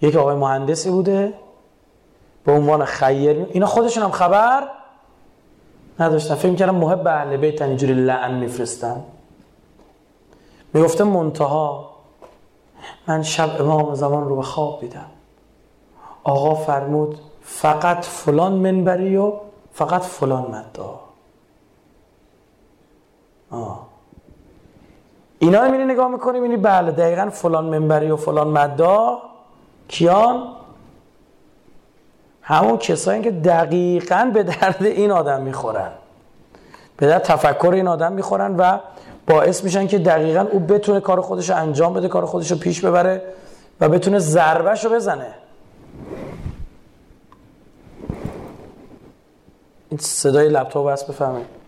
یک 0.02 0.16
آقای 0.16 0.36
مهندسی 0.36 0.90
بوده 0.90 1.34
به 2.44 2.52
عنوان 2.52 2.84
خیر. 2.84 3.46
اینا 3.50 3.66
خودشون 3.66 4.02
هم 4.02 4.10
خبر 4.10 4.68
نداشتن. 6.00 6.34
فکر 6.34 6.54
کردم 6.54 6.74
محب 6.74 7.06
اهل 7.06 7.36
بیت 7.36 7.62
اینجوری 7.62 7.94
لعن 7.94 8.34
میفرستن. 8.34 9.04
می‌گفته 10.74 11.04
منتها 11.04 11.90
من 13.06 13.22
شب 13.22 13.60
امام 13.60 13.94
زمان 13.94 14.28
رو 14.28 14.36
به 14.36 14.42
خواب 14.42 14.80
دیدم. 14.80 15.10
آقا 16.24 16.54
فرمود 16.54 17.18
فقط 17.42 18.04
فلان 18.04 18.52
منبری 18.52 19.16
و 19.16 19.32
فقط 19.72 20.02
فلان 20.02 20.42
مدا 20.42 21.00
آه. 23.50 23.86
اینا 25.38 25.68
میری 25.68 25.84
نگاه 25.84 26.08
می‌کنی 26.08 26.40
می‌بینی 26.40 26.62
بله 26.62 26.90
دقیقا 26.90 27.30
فلان 27.30 27.64
منبری 27.64 28.10
و 28.10 28.16
فلان 28.16 28.48
مدا 28.48 29.22
کیان؟ 29.92 30.56
همون 32.42 32.76
کسایی 32.76 33.22
که 33.22 33.30
دقیقا 33.30 34.30
به 34.34 34.42
درد 34.42 34.82
این 34.82 35.10
آدم 35.10 35.42
می‌خورن. 35.42 35.90
به 36.96 37.06
درد 37.06 37.22
تفکر 37.22 37.70
این 37.74 37.88
آدم 37.88 38.12
می‌خورن 38.12 38.56
و 38.56 38.78
باعث 39.26 39.64
میشن 39.64 39.86
که 39.86 39.98
دقیقا 39.98 40.46
او 40.52 40.60
بتونه 40.60 41.00
کار 41.00 41.20
خودش 41.20 41.50
رو 41.50 41.56
انجام 41.56 41.94
بده 41.94 42.08
کار 42.08 42.26
خودش 42.26 42.50
رو 42.50 42.56
پیش 42.56 42.80
ببره 42.80 43.22
و 43.80 43.88
بتونه 43.88 44.18
ضربش 44.18 44.84
رو 44.84 44.90
بزنه. 44.90 45.34
این 49.88 49.98
صدای 49.98 50.48
لپتاپ 50.48 50.88
هست 50.88 51.06
بفهمید 51.06 51.61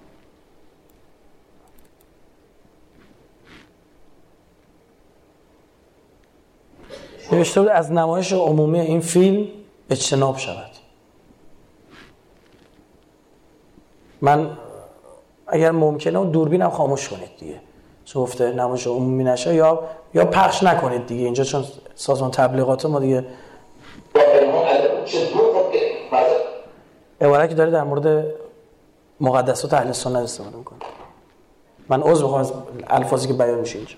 نوشته 7.33 7.61
بود 7.61 7.71
از 7.71 7.93
نمایش 7.93 8.33
عمومی 8.33 8.81
این 8.81 9.01
فیلم 9.01 9.47
اجتناب 9.91 10.37
شود. 10.37 10.71
من 14.21 14.51
اگر 15.47 15.71
ممکنه 15.71 16.19
اون 16.19 16.31
دوربینم 16.31 16.71
خاموش 16.71 17.09
کنید 17.09 17.31
دیگه. 17.39 17.61
چه 18.05 18.21
گفته 18.21 18.53
نمایش 18.53 18.87
عمومی 18.87 19.25
نشه 19.25 19.55
یا 19.55 19.83
یا 20.15 20.25
پخش 20.25 20.63
نکنید 20.63 21.07
دیگه. 21.07 21.25
اینجا 21.25 21.45
چون 21.45 21.65
سازمان 21.95 22.31
تبلیغات 22.31 22.87
ما 22.87 23.01
دیگه 23.01 23.27
عبارت 27.21 27.49
که 27.49 27.55
داره 27.55 27.71
در 27.71 27.83
مورد 27.83 28.27
مقدسات 29.21 29.75
اهل 29.75 29.93
سنت 29.93 30.17
استفاده 30.17 30.57
می‌کنه. 30.57 30.79
من 31.89 32.03
عذر 32.03 32.23
می‌خوام 32.23 32.41
از 32.41 32.53
الفاظی 32.87 33.29
که 33.29 33.35
بیان 33.35 33.59
میشه 33.59 33.79
اینجا. 33.79 33.95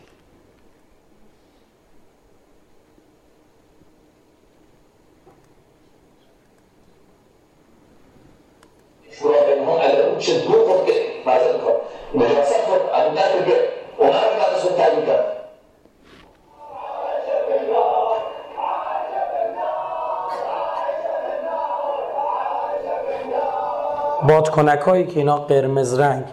بادکنک 24.56 24.80
هایی 24.80 25.06
که 25.06 25.18
اینا 25.18 25.36
قرمز 25.36 25.94
رنگ 25.94 26.24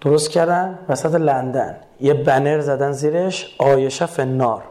درست 0.00 0.30
کردن 0.30 0.78
وسط 0.88 1.14
لندن. 1.14 1.76
یه 2.00 2.14
بنر 2.14 2.60
زدن 2.60 2.92
زیرش 2.92 3.56
آیشه 3.58 4.06
فنار. 4.06 4.62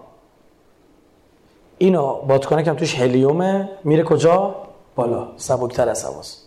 اینو 1.78 2.14
بادکنک 2.14 2.68
هم 2.68 2.76
توش 2.76 3.00
هلیومه. 3.00 3.70
میره 3.84 4.04
کجا؟ 4.04 4.56
بالا. 4.96 5.28
سبکتر 5.38 5.90
از 5.90 6.04
هواست 6.04 6.42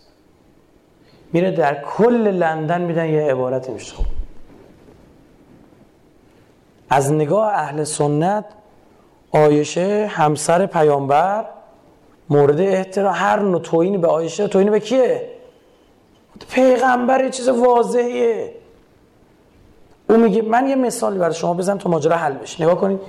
میره 1.33 1.51
در 1.51 1.83
کل 1.83 2.27
لندن 2.27 2.81
میدن 2.81 3.09
یه 3.09 3.31
عبارتی 3.31 3.71
میشه. 3.71 3.95
خب. 3.95 4.05
از 6.89 7.13
نگاه 7.13 7.47
اهل 7.47 7.83
سنت 7.83 8.45
آیشه 9.31 10.07
همسر 10.09 10.65
پیامبر 10.65 11.45
مورد 12.29 12.59
احترام 12.61 13.13
هر 13.15 13.39
نوع 13.39 13.61
توینی 13.61 13.97
به 13.97 14.07
آیشه 14.07 14.47
توینی 14.47 14.69
به 14.69 14.79
کیه؟ 14.79 15.38
پیغمبر 16.49 17.29
چیز 17.29 17.49
واضحیه. 17.49 18.53
او 20.09 20.17
میگه 20.17 20.41
من 20.41 20.67
یه 20.67 20.75
مثالی 20.75 21.19
برای 21.19 21.33
شما 21.33 21.53
بزنم 21.53 21.77
تا 21.77 21.89
ماجرا 21.89 22.15
حل 22.15 22.33
بشه. 22.33 22.63
نگاه 22.63 22.75
کنید. 22.75 22.99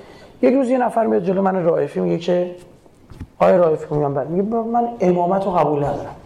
یک 0.43 0.55
روز 0.55 0.68
یه 0.68 0.78
نفر 0.78 1.07
میاد 1.07 1.24
جلو 1.24 1.43
من 1.43 1.64
رائفی 1.64 2.01
میگه 2.01 2.18
که 2.18 2.57
آیا 3.39 3.57
رائفی 3.57 3.95
میگم 3.95 4.14
بله. 4.14 4.28
میگه 4.28 4.57
من 4.57 4.89
امامت 5.01 5.45
رو 5.45 5.51
قبول 5.51 5.78
ندارم. 5.78 6.16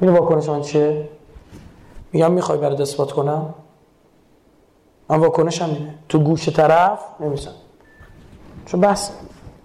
میگه 0.00 0.12
واکنش 0.12 0.48
من 0.48 0.62
چیه؟ 0.62 1.08
میگم 2.12 2.32
می‌خوای 2.32 2.58
برای 2.58 2.82
اثبات 2.82 3.12
کنم؟ 3.12 3.54
من 5.08 5.18
واکنشم 5.18 5.64
اینه. 5.64 5.94
تو 6.08 6.18
گوش 6.18 6.48
طرف 6.48 6.98
نمیسن 7.20 7.50
چون 8.66 8.80
بس 8.80 9.10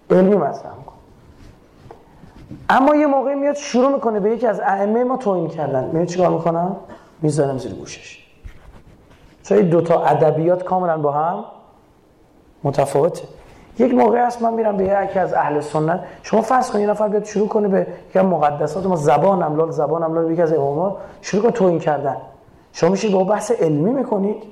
علمی 0.09 0.35
مطرح. 0.35 0.80
اما 2.69 2.95
یه 2.95 3.07
موقع 3.07 3.35
میاد 3.35 3.55
شروع 3.55 3.93
می‌کنه 3.93 4.19
به 4.19 4.31
یکی 4.31 4.47
از 4.47 4.59
ائمه 4.59 5.03
ما 5.03 5.17
توهین 5.17 5.47
کردن. 5.47 5.89
میاد 5.93 6.07
چیکار 6.07 6.29
می‌کنم 6.29 6.75
می‌ذارم 7.21 7.57
زیر 7.57 7.73
گوشش. 7.73 8.25
چون 9.43 9.57
این 9.57 9.69
دوتا 9.69 10.05
ادبیات 10.05 10.63
کاملا 10.63 10.97
با 10.97 11.11
هم 11.11 11.43
متفاوته؟ 12.63 13.23
یک 13.79 13.93
موقع 13.93 14.25
هست 14.25 14.41
من 14.41 14.53
میرم 14.53 14.77
به 14.77 14.83
یکی 14.83 15.19
از 15.19 15.33
اهل 15.33 15.59
سنت. 15.59 15.99
شما 16.23 16.41
فرض 16.41 16.71
کنید 16.71 16.83
یه 16.83 16.89
نفر 16.89 17.07
بیاد 17.07 17.23
شروع 17.23 17.47
کنه 17.47 17.67
به 17.67 17.87
یک 18.09 18.17
مقدسات 18.17 18.85
ما 18.85 18.95
زبان 18.95 19.43
املال 19.43 19.71
زبان 19.71 20.03
املال 20.03 20.31
یکی 20.31 20.41
از 20.41 20.53
اماما 20.53 20.97
شروع 21.21 21.43
کنه 21.43 21.51
توهین 21.51 21.79
کردن. 21.79 22.17
شما 22.73 22.89
میشید 22.89 23.11
با 23.11 23.23
بحث 23.23 23.51
علمی 23.51 23.91
می‌کنید. 23.93 24.43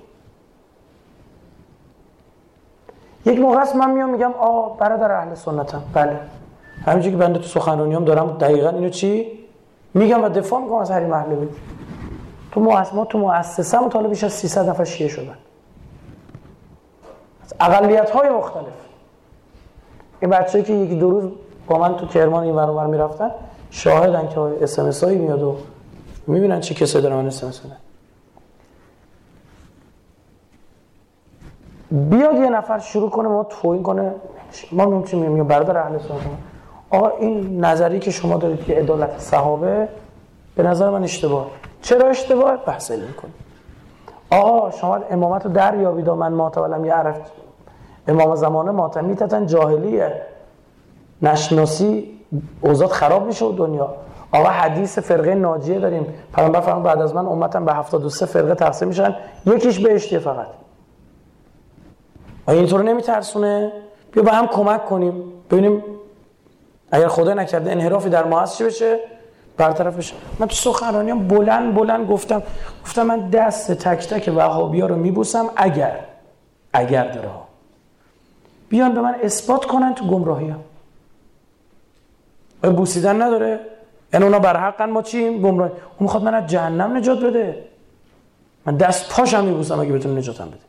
یک 3.26 3.40
موقع 3.40 3.58
است 3.58 3.76
من 3.76 3.92
میام 3.92 4.10
میگم 4.10 4.34
آ 4.34 4.70
برادر 4.70 5.12
اهل 5.12 5.36
سنتم. 5.36 5.82
بله. 5.94 6.20
همینجوری 6.90 7.16
که 7.16 7.18
بنده 7.18 7.40
تو 7.40 7.46
سخنرانیام 7.46 8.06
دارم 8.06 8.38
دقیقا 8.38 8.70
اینو 8.70 8.90
چی 8.90 9.40
میگم 9.94 10.24
و 10.24 10.30
دفاع 10.30 10.62
می‌کنم 10.62 10.78
از 10.78 10.92
حریم 10.92 11.14
اهل 11.14 11.36
بیت 11.36 11.50
تو 12.52 12.60
مؤسسه 12.60 12.96
ما 12.96 13.06
تو 13.06 13.18
مؤسسه 13.18 13.80
ما 13.80 14.08
بیش 14.08 14.24
از 14.24 14.34
300 14.34 14.70
نفر 14.70 14.84
شیعه 14.84 15.10
شدن. 15.10 15.36
از 17.44 17.54
اقلیت 17.60 18.10
های 18.10 18.30
مختلف. 18.30 18.66
این 20.20 20.32
بچه‌ای 20.32 20.64
که 20.64 20.74
یکی 20.74 20.96
دو 20.96 21.10
روز 21.10 21.32
با 21.68 21.78
من 21.78 21.98
تو 21.98 22.06
کرمان 22.06 22.44
این 22.44 22.56
ور 22.56 22.88
می‌رفتن 22.88 23.32
شاهدن 23.70 24.28
که 24.28 24.40
اس 24.40 24.80
ام 24.80 24.86
اس 24.86 24.92
هایی 25.04 25.18
میاد 25.18 25.44
و 25.44 25.56
می‌بینن 26.28 26.60
چه 26.60 26.76
کسایی 26.76 27.04
دارن 27.04 27.28
اس 27.28 27.44
ام 27.44 27.52
بیاد 31.92 32.36
یه 32.36 32.50
نفر 32.50 32.80
شروع 32.80 33.10
کنه 33.10 33.28
ما 33.28 33.44
توهین 33.44 33.84
کنه. 33.84 34.14
ما 34.72 34.86
میگیم 34.86 35.04
چی 35.04 35.18
میگیم 35.18 35.48
برادر 35.48 35.78
اهل 35.78 35.98
سنت 35.98 36.49
آقا 36.92 37.10
این 37.10 37.66
نظری 37.66 38.00
که 38.00 38.12
شما 38.12 38.38
دارید 38.38 38.64
که 38.64 38.76
عدالت 38.76 39.20
صحابه 39.20 39.90
به 40.56 40.64
نظر 40.64 40.90
من 40.90 41.04
اشتباه. 41.04 41.48
چرا 41.82 42.10
اشتباه؟ 42.10 42.58
بحث 42.58 42.92
علمی 42.92 43.14
کنید 43.14 43.34
آقا 44.30 44.72
شما 44.72 44.96
امامت 44.96 45.46
رو 45.46 45.52
در 45.52 45.78
یابید 45.78 46.10
من 46.10 46.34
ماتولم 46.34 46.86
یعرف. 46.86 47.20
امام 48.08 48.36
زمانه 48.36 48.72
ماتمی 48.72 49.16
تتن 49.16 49.46
جاهلیه. 49.46 50.22
نشناسی 51.22 52.20
اوزاد 52.62 52.90
خراب 52.90 53.26
میشه 53.26 53.46
و 53.46 53.52
دنیا. 53.52 53.96
آقا 54.32 54.50
حدیث 54.50 55.00
فرقه 55.00 55.36
ناجیه 55.36 55.80
داریم. 55.80 56.06
پیامبر 56.36 56.62
فرمان 56.62 56.84
بعد 56.84 57.02
از 57.02 57.16
من 57.16 57.26
امتم 57.26 57.66
به 57.66 57.74
73 57.74 58.26
فرقه 58.26 58.56
تقسیم 58.56 58.88
میشن. 58.88 59.16
یکیش 59.46 59.80
بهشتیه 59.80 60.20
فقط. 60.20 60.48
آیا 62.46 62.60
اینطور 62.60 62.84
نمیترسونه؟ 62.84 63.72
بیا 64.12 64.24
با 64.24 64.32
هم 64.32 64.48
کمک 64.48 64.86
کنیم. 64.86 65.24
ببینیم 65.52 65.84
اگر 66.92 67.08
خدا 67.08 67.34
نکرده 67.34 67.72
انحرافی 67.72 68.10
در 68.10 68.24
ما 68.24 68.40
هست 68.40 68.58
چی 68.58 68.64
بشه؟ 68.64 69.00
برطرف 69.58 69.98
بشه. 69.98 70.16
من 70.40 70.48
تو 70.48 70.56
سخنرانیام 70.56 71.28
بلند 71.28 71.76
بلند 71.76 72.08
گفتم 72.08 72.44
گفتم 72.84 73.04
من 73.04 73.30
دست 73.30 73.72
تک 73.72 74.08
تک 74.08 74.34
وهابیا 74.36 74.86
رو 74.86 74.96
میبوسم 74.96 75.50
اگر 75.56 76.00
اگر 76.74 77.08
داره. 77.08 77.30
بیان 78.70 78.94
به 78.94 79.02
من 79.02 79.16
اثبات 79.24 79.66
کنن 79.66 79.96
تو 79.96 80.08
گمراهی 80.08 80.50
هم 80.50 80.60
بوسیدن 82.62 83.22
نداره؟ 83.22 83.60
یعنی 84.14 84.26
اونا 84.26 84.40
بر 84.40 84.58
حقن 84.58 84.90
ما 84.90 85.02
چیم؟ 85.02 85.42
گمراهی. 85.42 85.72
اون 85.72 85.82
می‌خواد 86.00 86.24
من 86.24 86.34
از 86.34 86.48
جهنم 86.48 86.98
نجات 86.98 87.20
بده. 87.20 87.64
من 88.66 88.78
دست 88.78 89.10
پاشم 89.10 89.44
میبوسم 89.44 89.80
اگه 89.80 89.92
بتونه 89.92 90.20
نجاتم 90.20 90.48
بده. 90.48 90.60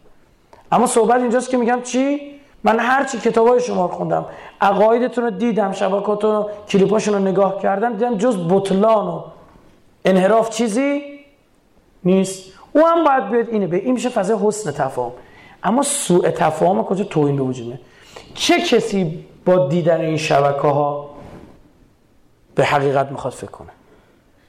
اما 0.73 0.87
صحبت 0.87 1.21
اینجاست 1.21 1.51
که 1.51 1.57
میگم 1.57 1.81
چی؟ 1.83 2.40
من 2.65 2.79
هر 2.79 3.05
چی 3.05 3.19
کتابای 3.19 3.61
شما 3.61 3.87
رو 3.87 3.93
خوندم 3.93 4.25
عقایدتون 4.61 5.25
رو 5.25 5.31
دیدم 5.31 5.73
شبکاتون 5.73 6.31
رو 6.31 6.51
کلیپاشون 6.69 7.15
رو 7.15 7.21
نگاه 7.21 7.63
کردم 7.63 7.93
دیدم 7.93 8.17
جز 8.17 8.37
بطلان 8.49 9.07
و 9.07 9.23
انحراف 10.05 10.51
چیزی 10.51 11.03
نیست. 12.05 12.53
او 12.73 12.87
هم 12.87 13.05
باید 13.05 13.31
بیاد 13.31 13.49
اینه 13.49 13.67
به 13.67 13.77
این 13.77 13.93
میشه 13.95 14.09
فضای 14.09 14.37
حسن 14.43 14.71
تفاهم. 14.71 15.13
اما 15.63 15.83
سوء 15.83 16.31
تفاهم 16.31 16.85
کجا 16.85 17.05
توهین 17.05 17.37
به 17.37 17.43
وجود 17.43 17.81
چه 18.35 18.61
کسی 18.61 19.25
با 19.45 19.69
دیدن 19.69 20.01
این 20.01 20.17
شبکه 20.17 20.69
ها 20.69 21.11
به 22.55 22.65
حقیقت 22.65 23.11
می‌خواد 23.11 23.33
فکر 23.33 23.51
کنه؟ 23.51 23.69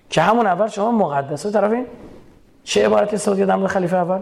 که 0.09 0.22
همون 0.22 0.47
اول 0.47 0.68
شما 0.68 0.91
مقدسه 0.91 1.51
طرف 1.51 1.72
این 1.72 1.86
چه 2.64 2.86
عبارتی 2.86 3.16
استفاده 3.16 3.39
کردم 3.39 3.68
خلیفه 3.68 3.97
اول؟ 3.97 4.20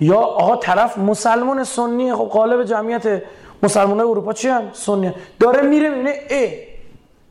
یا 0.00 0.16
آقا 0.16 0.56
طرف 0.56 0.98
مسلمان 0.98 1.64
سنی 1.64 2.14
خب 2.14 2.24
قالب 2.24 2.64
جمعیت 2.64 3.22
مسلمان 3.62 4.00
اروپا 4.00 4.32
چی 4.32 4.48
هم 4.48 4.62
سنی 4.72 5.12
داره 5.40 5.62
میره 5.62 5.90
می‌بینه 5.90 6.14
ای 6.30 6.52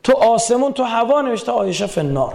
تو 0.02 0.12
آسمون 0.12 0.72
تو 0.72 0.82
هوا 0.82 1.20
نوشته 1.20 1.52
آیشه 1.52 1.86
فنار. 1.86 2.34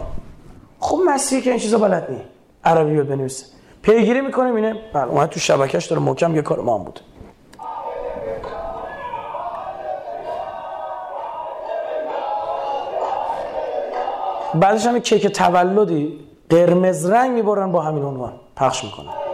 خب 0.80 1.00
مسیحی 1.06 1.42
که 1.42 1.50
این 1.50 1.60
چیزا 1.60 1.78
بلد 1.78 2.12
نی 2.12 2.22
عربی 2.64 2.92
بیاد 2.92 3.08
بنویسه. 3.08 3.46
پیگیری 3.82 4.22
می‌کنه 4.22 4.56
اینه 4.56 4.76
بله 4.94 5.08
اومد 5.08 5.30
تو 5.30 5.40
شبکهش 5.40 5.86
داره 5.86 6.02
محکم 6.02 6.36
یه 6.36 6.42
کار 6.42 6.60
ما 6.60 6.78
هم 6.78 6.84
بود. 6.84 7.00
بعدش 14.54 14.86
هم 14.86 15.00
کیک 15.00 15.28
تولدی 15.28 16.20
قرمز 16.50 17.06
رنگ 17.10 17.32
می‌برن 17.32 17.72
با 17.72 17.82
همین 17.82 18.04
عنوان. 18.04 18.34
پخش 18.56 18.84
می‌کنن. 18.84 19.31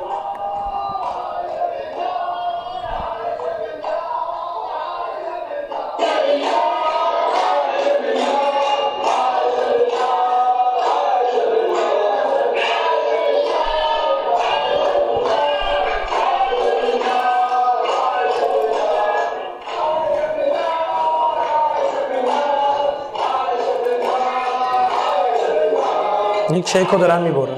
چک 26.48 26.88
رو 26.92 27.00
دارن 27.00 27.22
می‌برن. 27.22 27.58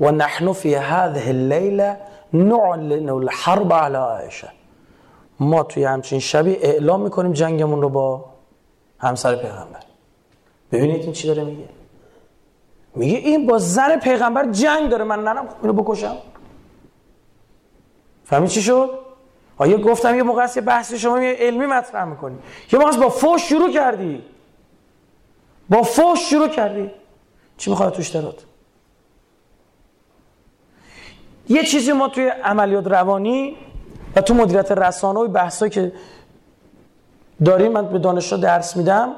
و 0.00 0.10
نحن 0.10 0.52
فی 0.52 0.74
هذه 0.74 1.28
اللیله 1.28 1.96
نعلن 2.32 3.08
الحرب 3.08 3.72
على 3.72 3.96
عائشه 3.96 4.48
ما 5.40 5.62
توی 5.62 5.84
همچین 5.84 6.18
شبی 6.18 6.56
اعلام 6.56 7.00
می‌کنیم 7.00 7.32
جنگمون 7.32 7.82
رو 7.82 7.88
با 7.88 8.24
همسر 8.98 9.36
پیغمبر 9.36 9.80
ببینید 10.72 11.02
این 11.02 11.12
چی 11.12 11.26
داره 11.26 11.44
میگه 11.44 11.68
میگه 12.94 13.16
این 13.16 13.46
با 13.46 13.58
زن 13.58 13.96
پیغمبر 13.96 14.50
جنگ 14.50 14.88
داره 14.88 15.04
من 15.04 15.24
نرم 15.24 15.48
اینو 15.62 15.72
بکشم 15.72 16.16
فهمی 18.26 18.48
چی 18.48 18.62
شد؟ 18.62 18.90
آیا 19.56 19.78
گفتم 19.78 20.14
یه 20.14 20.22
موقع 20.22 20.42
است 20.42 20.56
یه 20.56 20.62
بحثی 20.62 20.98
شما 20.98 21.22
یه 21.22 21.32
علمی 21.32 21.66
مطرح 21.66 22.04
می‌کنی. 22.04 22.38
یه 22.72 22.78
موقع 22.78 22.96
با 22.96 23.08
فوش 23.08 23.48
شروع 23.48 23.70
کردی. 23.70 24.22
با 25.70 25.82
فوش 25.82 26.30
شروع 26.30 26.48
کردی. 26.48 26.90
چی 27.56 27.70
می‌خواد 27.70 27.92
توش 27.92 28.08
دارد؟ 28.08 28.42
یه 31.48 31.62
چیزی 31.62 31.92
ما 31.92 32.08
توی 32.08 32.28
عملیات 32.28 32.86
روانی 32.86 33.56
و 34.16 34.20
تو 34.20 34.34
مدیریت 34.34 34.72
رسانه 34.72 35.20
و 35.20 35.28
بحثایی 35.28 35.70
که 35.70 35.92
داریم 37.44 37.72
من 37.72 37.88
به 37.88 37.98
دانشجو 37.98 38.36
درس 38.36 38.76
میدم 38.76 39.14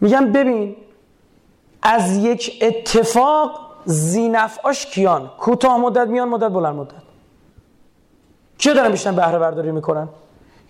میگم 0.00 0.32
ببین 0.32 0.76
از 1.82 2.16
یک 2.16 2.58
اتفاق 2.62 3.70
زینفعاش 3.84 4.86
کیان؟ 4.86 5.30
کوتاه 5.38 5.78
مدت 5.78 6.08
میان 6.08 6.28
مدت 6.28 6.50
بلند 6.52 6.74
مدت. 6.74 7.09
کیا 8.60 8.72
دارن 8.72 8.90
بیشتر 8.90 9.12
بهره 9.12 9.38
برداری 9.38 9.70
می‌کنن؟ 9.70 10.08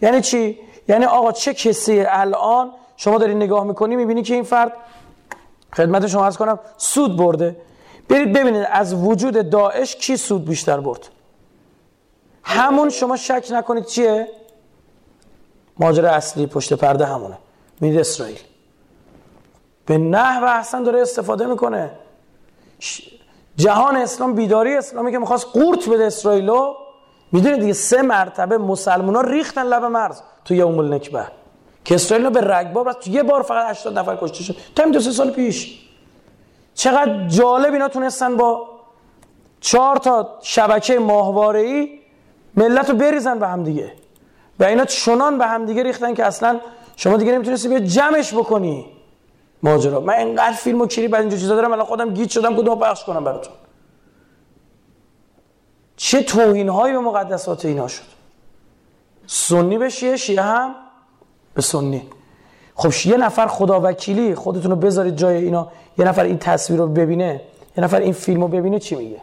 یعنی 0.03 0.20
چی؟ 0.20 0.59
یعنی 0.88 1.05
آقا 1.05 1.32
چه 1.32 1.55
کسی 1.55 2.01
الان 2.01 2.70
شما 2.97 3.18
داری 3.18 3.34
نگاه 3.34 3.64
می‌کنی 3.64 3.97
می‌بینی 3.97 4.22
که 4.22 4.34
این 4.34 4.43
فرد 4.43 4.72
خدمت 5.76 6.07
شما 6.07 6.24
عرض 6.24 6.36
کنم 6.36 6.59
سود 6.76 7.16
برده. 7.16 7.57
برید 8.09 8.32
ببینید 8.32 8.66
از 8.70 8.95
وجود 8.95 9.51
داعش 9.51 9.97
کی 9.97 10.16
سود 10.16 10.45
بیشتر 10.45 10.80
برد؟ 10.80 11.09
همون 12.43 12.91
شما 12.91 13.16
شک 13.16 13.49
نکنید 13.51 13.84
چیه؟ 13.84 14.28
ماجرا 15.78 16.11
اصلی 16.11 16.47
پشت 16.47 16.72
پرده 16.72 17.07
همونه. 17.07 17.38
می‌دید 17.80 18.01
اسرائیل. 18.01 18.38
به 19.86 19.99
نحو 19.99 20.45
احسن 20.45 20.82
داره 20.82 21.01
استفاده 21.01 21.47
می‌کنه. 21.47 21.91
جهان 23.57 23.97
اسلام 23.97 24.34
بیداری 24.34 24.76
اسلامی 24.76 25.12
که 25.12 25.18
می‌خواست 25.18 25.47
قورت 25.47 25.88
بده 25.88 26.05
اسرائیلو 26.05 26.74
می‌دونید 27.33 27.61
دیگه 27.61 27.72
سه 27.72 28.03
مرتبه 28.03 28.59
مسلمان 28.59 29.14
ها 29.16 29.20
ریختن 29.20 29.62
لب 29.62 29.85
مرز 29.85 30.20
تو 30.45 30.55
یوم 30.55 30.78
النکبه 30.78 31.24
که 31.85 31.95
اسرائیل 31.95 32.31
به 32.31 32.41
رگباب 32.41 32.89
رفت 32.89 33.09
یه 33.09 33.22
بار 33.22 33.43
فقط 33.43 33.70
80 33.70 33.99
نفر 33.99 34.16
کشته 34.20 34.45
شد. 34.45 34.57
تا 34.76 34.85
دو 34.85 35.01
سه 35.01 35.11
سال 35.11 35.31
پیش. 35.31 35.78
چقدر 36.74 37.26
جالب 37.28 37.72
اینا 37.72 37.89
تونستن 37.89 38.37
با 38.37 38.66
چهار 39.61 39.97
تا 39.97 40.39
شبکه 40.43 40.99
ماهواره 40.99 41.61
ای 41.61 41.89
ملت 42.57 42.91
رو 42.91 42.97
بریزن 42.97 43.39
به 43.39 43.49
هم 43.49 43.62
دیگه. 43.62 43.93
و 44.61 44.64
اینا 44.64 44.85
چنان 44.85 45.39
به 45.39 45.47
هم 45.47 45.66
دیگه 45.66 45.83
ریختن 45.83 46.14
که 46.14 46.24
اصلا 46.24 46.61
شما 46.97 47.16
دیگه 47.16 47.33
نمی‌تونستی 47.33 47.68
بیا 47.68 47.78
جمعش 47.78 48.35
بکنی 48.35 48.87
ماجرا. 49.62 50.01
من 50.01 50.14
اینقدر 50.14 50.53
فیلم 50.53 50.81
و 50.81 50.87
کلی 50.87 51.09
بعد 51.09 51.20
اینجا 51.20 51.37
چیزا 51.37 51.55
دارم 51.55 51.72
الان 51.72 51.87
خودم 51.87 52.14
گیت 52.14 52.31
شدم 52.31 52.57
کدوم 52.57 52.78
پخش 52.78 53.05
کنم 53.05 53.24
براتون. 53.24 53.53
چه 56.03 56.22
توهین 56.22 56.68
هایی 56.68 56.92
به 56.94 57.01
مقدسات 57.01 57.64
اینا 57.64 57.88
شد؟ 57.88 58.03
سنی 59.26 59.78
به 59.78 59.88
شیعه 59.88 60.16
شیعه 60.16 60.42
هم 60.42 60.74
به 61.55 61.62
سنی. 61.62 62.03
خب 62.74 63.07
یه 63.07 63.16
نفر 63.16 63.46
خدا 63.46 63.80
وکیلی 63.80 64.34
خودتون 64.34 64.70
رو 64.70 64.76
بذارید 64.76 65.16
جای 65.16 65.36
اینا 65.36 65.68
یه 65.98 66.05
نفر 66.05 66.24
این 66.24 66.38
تصویر 66.38 66.80
رو 66.80 66.86
ببینه 66.86 67.40
یه 67.76 67.84
نفر 67.84 68.01
این 68.01 68.12
فیلم 68.12 68.40
رو 68.40 68.48
ببینه 68.48 68.78
چی 68.78 68.94
میگه؟ 68.94 69.20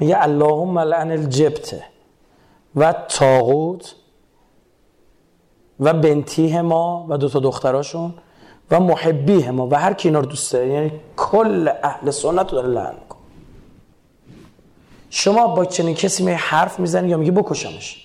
میگه 0.00 0.22
اللهم 0.22 0.78
لعن 0.78 1.10
الجبت 1.10 1.80
و 2.76 2.92
تاغوت 2.92 3.94
و 5.80 5.94
بنتیه 5.94 6.62
ما 6.62 7.06
و 7.08 7.18
دو 7.18 7.28
تا 7.28 7.40
دختراشون 7.40 8.14
و 8.70 8.80
محبیه 8.80 9.50
ما 9.50 9.66
و 9.66 9.74
هر 9.74 9.94
کی 9.94 10.08
اینا 10.08 10.20
رو 10.20 10.26
دوست 10.26 10.52
داره. 10.52 10.68
یعنی 10.68 10.92
کل 11.16 11.68
اهل 11.82 12.10
سنت 12.10 12.52
رو 12.52 12.62
داره 12.62 12.68
لعن 12.68 12.94
کن 13.08 13.18
شما 15.10 15.46
با 15.46 15.64
چنین 15.64 15.94
کسی 15.94 16.24
می 16.24 16.32
حرف 16.32 16.80
می‌زنی 16.80 17.08
یا 17.08 17.16
میگه 17.16 17.32
بکشمش؟ 17.32 18.04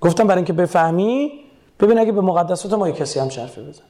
گفتم 0.00 0.26
برای 0.26 0.38
اینکه 0.38 0.52
بفهمی 0.52 1.32
ببین 1.80 1.98
اگه 1.98 2.12
به 2.12 2.20
مقدسات 2.20 2.72
ما 2.72 2.90
کسی 2.90 3.20
هم 3.20 3.28
شرفه 3.28 3.62
بزنه. 3.62 3.86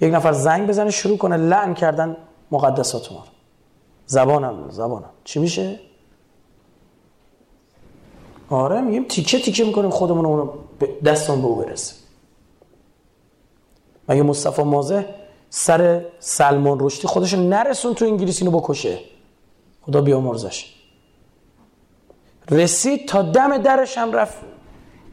یک 0.00 0.14
نفر 0.14 0.32
زنگ 0.32 0.68
بزنه 0.68 0.90
شروع 0.90 1.18
کنه 1.18 1.36
لعن 1.36 1.74
کردن 1.74 2.16
مقدسات 2.50 3.12
ما 3.12 3.24
زبانم 4.12 4.70
زبانم. 4.70 5.10
چی 5.24 5.38
میشه؟ 5.40 5.80
آره 8.50 8.80
میگیم 8.80 9.04
تیکه 9.08 9.38
تیکه 9.38 9.64
می‌کنیم 9.64 9.90
خودمون 9.90 10.26
اونو 10.26 10.52
دستان 11.04 11.40
به 11.40 11.46
او 11.46 11.56
برسه 11.56 11.94
مگه 14.08 14.22
مصطفی 14.22 14.62
مازه 14.62 15.06
سر 15.50 16.04
سلمان 16.18 16.78
رشدی 16.80 17.08
خودش 17.08 17.34
نرسون 17.34 17.94
تو 17.94 18.04
انگلیسی 18.04 18.44
رو 18.44 18.50
بکشه؟ 18.50 18.98
خدا 19.82 20.00
بیامرزش. 20.00 20.74
رسید 22.50 23.08
تا 23.08 23.22
دم 23.22 23.58
درش 23.58 23.98
هم 23.98 24.12
رفت. 24.12 24.38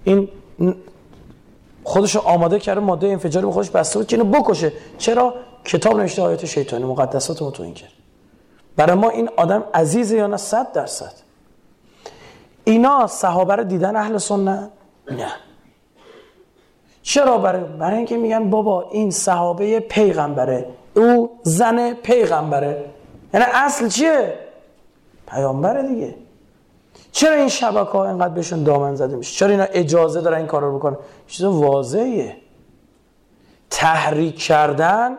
این 0.03 0.27
خودش 1.83 2.15
آماده 2.15 2.59
کرده 2.59 2.81
ماده 2.81 3.07
انفجاری 3.07 3.45
به 3.45 3.51
خودش 3.51 3.69
بسته 3.69 3.99
بود 3.99 4.07
که 4.07 4.17
اینو 4.17 4.31
بکشه. 4.39 4.73
چرا؟ 4.97 5.33
کتاب 5.65 5.97
نوشته 5.97 6.21
آیات 6.21 6.45
شیطانی 6.45 6.83
مقدسات 6.83 7.53
تو 7.53 7.63
این 7.63 7.73
کرد. 7.73 7.98
برای 8.75 8.95
ما 8.95 9.09
این 9.09 9.29
آدم 9.37 9.63
عزیزه 9.73 10.15
یا 10.15 10.27
نه؟ 10.27 10.37
صد 10.37 10.71
درصد. 10.71 11.13
اینا 12.63 13.07
صحابه 13.07 13.55
رو 13.55 13.63
دیدن 13.63 13.95
اهل 13.95 14.17
سنت؟ 14.17 14.69
نه. 15.11 15.31
چرا؟ 17.01 17.37
برای 17.37 17.63
برای 17.63 17.97
اینکه 17.97 18.17
میگن 18.17 18.49
بابا 18.49 18.89
این 18.91 19.11
صحابه 19.11 19.79
پیغمبره. 19.79 20.65
او 20.95 21.39
زن 21.43 21.93
پیغمبره. 21.93 22.85
یعنی 23.33 23.45
اصل 23.53 23.87
چیه؟ 23.87 24.33
پیامبره 25.27 25.87
دیگه. 25.87 26.15
چرا 27.11 27.35
این 27.35 27.47
شبکه 27.47 27.91
ها 27.91 28.07
اینقدر 28.07 28.33
بهشون 28.33 28.63
دامن 28.63 28.95
زده 28.95 29.15
میشه؟ 29.15 29.35
چرا 29.35 29.49
اینا 29.49 29.63
اجازه 29.63 30.21
دارن 30.21 30.37
این 30.37 30.47
کار 30.47 30.61
رو 30.61 30.77
بکنن؟ 30.77 30.97
چیز 31.27 31.45
واضحه 31.45 32.37
تحریک 33.69 34.39
کردن 34.39 35.17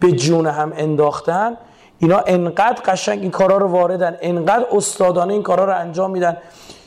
به 0.00 0.12
جون 0.12 0.46
هم 0.46 0.72
انداختن 0.76 1.56
اینا 2.00 2.22
انقدر 2.26 2.82
قشنگ 2.84 3.20
این 3.22 3.30
کارا 3.30 3.56
رو 3.56 3.68
واردن 3.68 4.16
انقدر 4.20 4.66
استادانه 4.72 5.32
این 5.32 5.42
کارا 5.42 5.64
رو 5.64 5.76
انجام 5.76 6.10
میدن 6.10 6.36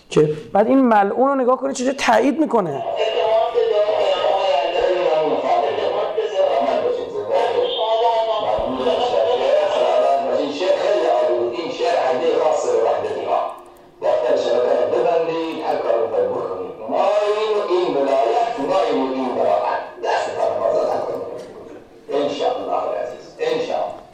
که 0.10 0.30
بعد 0.54 0.68
این 0.68 0.82
ملعون 0.82 1.28
رو 1.28 1.36
نگاه 1.36 1.58
کنید 1.58 1.76
چجوری 1.76 1.94
تایید 1.94 2.40
می‌کنه. 2.40 2.84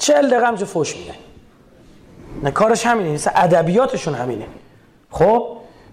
چهل 0.10 0.30
دقیقه 0.30 0.48
همجا 0.48 0.66
فوش 0.66 0.98
میده 0.98 1.14
نه 2.44 2.52
کارش 2.52 2.86
همینه 2.86 3.10
مثل 3.14 3.32
ادبیاتشون 3.36 4.14
همینه. 4.14 4.46
خب 5.12 5.48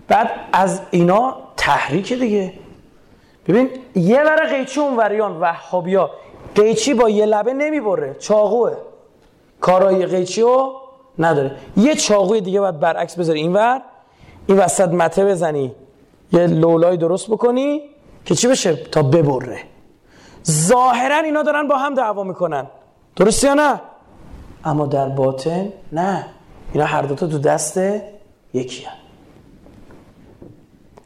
بعد 0.08 0.30
از 0.52 0.80
اینا 0.90 1.36
تحریک 1.56 2.12
دیگه. 2.12 2.52
ببین 3.48 3.70
یه 3.94 4.22
ور 4.22 4.46
قیچی 4.46 4.80
اون 4.80 4.96
وریان 4.96 5.40
وحابیا 5.40 6.10
قیچی 6.54 6.94
با 6.94 7.08
یه 7.08 7.26
لبه 7.26 7.52
نمی‌بره 7.52 8.16
چاقوه. 8.18 8.76
کارای 9.60 10.06
قیچی 10.06 10.42
رو 10.42 10.80
نداره. 11.18 11.56
یه 11.76 11.94
چاقوی 11.94 12.40
دیگه 12.40 12.60
باید 12.60 12.80
برعکس 12.80 13.18
بذاری. 13.18 13.40
این 13.40 13.52
ور 13.52 13.82
این 14.46 14.58
وسط 14.58 14.88
مته 14.88 15.24
بزنی. 15.24 15.74
یه 16.32 16.46
لولای 16.46 16.96
درست 16.96 17.30
بکنی 17.30 17.82
که 18.24 18.34
چی 18.34 18.48
بشه؟ 18.48 18.76
تا 18.76 19.02
ببره. 19.02 19.58
ظاهرا 20.50 21.16
اینا 21.16 21.42
دارن 21.42 21.68
با 21.68 21.76
هم 21.76 21.94
دعوا 21.94 22.22
می‌کنن. 22.22 22.66
درست 23.16 23.44
یا 23.44 23.54
نه؟ 23.54 23.80
اما 24.66 24.86
در 24.86 25.08
باطن 25.08 25.72
نه 25.92 26.26
اینا 26.72 26.84
هر 26.84 27.02
دوتا 27.02 27.26
تو 27.26 27.38
دست 27.38 27.80
یکی 28.54 28.84
هم. 28.84 28.96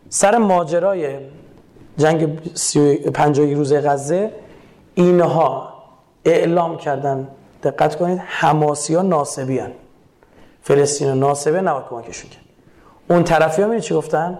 سر 0.09 0.39
ماجرای 0.39 1.19
جنگ 1.97 2.41
پنجایی 3.13 3.55
روزه 3.55 3.81
غزه 3.81 4.33
اینها 4.95 5.75
اعلام 6.25 6.77
کردن 6.77 7.29
دقت 7.63 7.97
کنید 7.97 8.21
حماسی 8.27 8.95
ها 8.95 9.03
ناسبی 9.03 9.59
هن. 9.59 9.73
فلسطین 10.63 11.09
ناسبه 11.09 11.61
نباید 11.61 11.87
کمکشون 11.87 12.31
کرد 12.31 12.45
اون 13.09 13.25
طرفی 13.25 13.63
ها 13.63 13.79
چی 13.79 13.95
گفتن؟ 13.95 14.39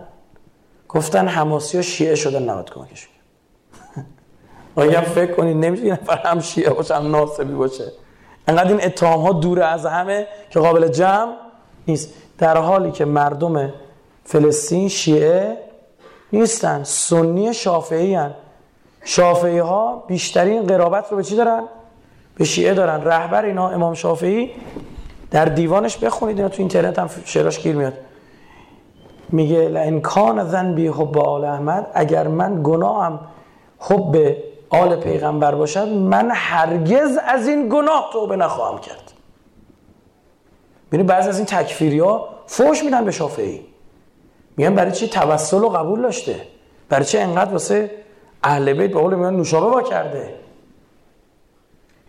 گفتن 0.89 1.29
حماسی 1.29 1.77
ها 1.77 1.83
شیعه 1.83 2.15
شدن 2.15 2.43
نباید 2.43 2.71
کمکشون 2.71 3.11
کرد 3.15 4.07
آیا 4.77 5.01
فکر 5.01 5.33
کنید 5.35 5.57
نمیشه 5.57 5.85
یه 5.85 5.93
نفر 5.93 6.17
هم 6.17 6.41
شیعه 6.41 6.71
باشه 6.71 6.95
هم 6.97 7.11
ناسبی 7.11 7.55
باشه 7.55 7.93
انقدر 8.49 8.69
این 8.69 8.85
اتهام 8.85 9.21
ها 9.21 9.33
دور 9.33 9.63
از 9.63 9.87
همه 9.87 10.27
که 10.51 10.61
قابل 10.61 10.89
جمع 10.89 11.33
نیست 11.89 12.15
در 12.39 12.57
حالی 12.57 12.91
که 12.91 13.05
مردم 13.05 13.73
فلسطین 14.25 14.89
شیعه 14.89 15.59
نیستن 16.33 16.83
سنی 16.85 17.55
شافعی 17.55 18.15
هن. 18.15 18.35
شافعی 19.05 19.59
ها 19.59 20.05
بیشترین 20.07 20.63
قرابت 20.63 21.07
رو 21.11 21.17
به 21.17 21.23
چی 21.23 21.37
دارن؟ 21.37 21.63
به 22.35 22.45
شیعه 22.45 22.75
دارن 22.75 23.05
رهبر 23.05 23.45
اینا 23.45 23.69
امام 23.69 23.95
شافعی 23.95 24.51
در 25.31 25.45
دیوانش 25.45 25.97
بخونید 25.97 26.37
اینا 26.37 26.49
تو 26.49 26.57
اینترنت 26.59 26.99
هم 26.99 27.11
شعراش 27.25 27.59
گیر 27.59 27.77
میاد 27.77 27.95
میگه 29.29 29.69
لئن 29.69 30.01
کان 30.01 30.45
ذنبی 30.45 30.89
حب 30.89 31.19
آل 31.19 31.45
احمد 31.45 31.87
اگر 31.95 32.29
من 32.29 32.61
گناهم 32.63 33.21
حب 33.79 34.37
آل 34.71 34.97
پیغمبر 34.97 35.55
باشد 35.55 35.89
من 35.89 36.31
هرگز 36.35 37.19
از 37.27 37.49
این 37.49 37.69
گناه 37.69 38.11
توبه 38.13 38.37
نخواهم 38.37 38.79
کرد. 38.79 39.13
ببینید 40.89 41.07
بعضی 41.07 41.29
از 41.29 41.37
این 41.37 41.47
تکفیری 41.47 41.99
ها 41.99 42.29
فوش 42.47 42.85
میدن 42.85 43.05
به 43.05 43.11
شافعی. 43.11 43.61
میگن 44.57 44.75
برای 44.75 44.93
چی 44.93 45.09
توسل 45.09 45.65
و 45.65 45.69
قبول 45.69 46.03
داشته؟ 46.03 46.41
برای 46.89 47.05
چی 47.05 47.19
انقدر 47.19 47.53
واسه 47.53 47.91
اهل 48.43 48.73
بیت 48.73 48.93
به 48.93 49.01
قول 49.01 49.15
میگن 49.15 49.35
نوشابه 49.35 49.71
با 49.71 49.83
کرده؟ 49.83 50.35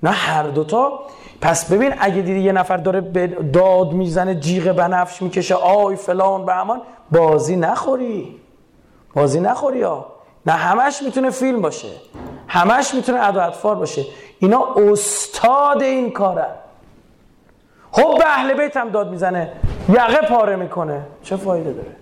نه 0.03 0.09
هر 0.09 0.43
دوتا 0.43 0.99
پس 1.41 1.71
ببین 1.71 1.93
اگه 1.99 2.21
دیدی 2.21 2.39
یه 2.39 2.51
نفر 2.51 2.77
داره 2.77 3.01
داد 3.53 3.91
می‌زنه 3.91 4.35
جیغ 4.35 4.71
بنفش 4.71 5.21
می‌کشه 5.21 5.55
آی 5.55 5.95
فلان 5.95 6.45
به 6.45 6.53
همان 6.53 6.81
بازی 7.11 7.55
نخوری. 7.55 8.39
بازی 9.15 9.39
نخوری 9.39 9.81
ها. 9.81 10.05
نه 10.45 10.53
همش 10.53 11.01
می‌تونه 11.01 11.29
فیلم 11.29 11.61
باشه 11.61 11.87
همش 12.47 12.93
می‌تونه 12.93 13.27
ادا 13.27 13.41
اطفار 13.41 13.75
باشه. 13.75 14.05
اینا 14.39 14.75
استاد 14.75 15.81
این 15.81 16.11
کارن. 16.11 16.55
خب 17.91 18.17
به 18.17 18.25
اهل 18.25 18.53
بیت 18.53 18.77
هم 18.77 18.89
داد 18.89 19.09
می‌زنه 19.11 19.53
یقه 19.89 20.27
پاره 20.27 20.55
می‌کنه. 20.55 21.01
چه 21.23 21.35
فایده 21.35 21.73
داره؟ 21.73 21.95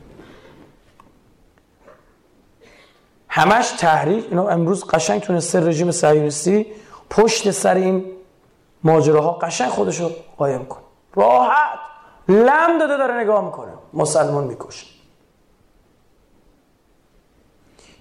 همش 3.27 3.69
تحریک 3.69 4.25
اینا 4.29 4.49
امروز 4.49 4.85
قشنگ 4.85 5.21
تونسته 5.21 5.59
رژیم 5.59 5.91
صهیونیستی 5.91 6.65
پشت 7.09 7.51
سر 7.51 7.75
این 7.75 8.05
ماجراها 8.83 9.31
قشنگ 9.31 9.69
خودشو 9.69 10.11
قایم 10.37 10.65
کن. 10.65 10.79
راحت. 11.15 11.79
لم 12.27 12.79
داده 12.79 12.97
داره 12.97 13.13
نگاه 13.13 13.45
می‌کنه. 13.45 13.71
مسلمان 13.93 14.43
می‌کشه. 14.43 14.98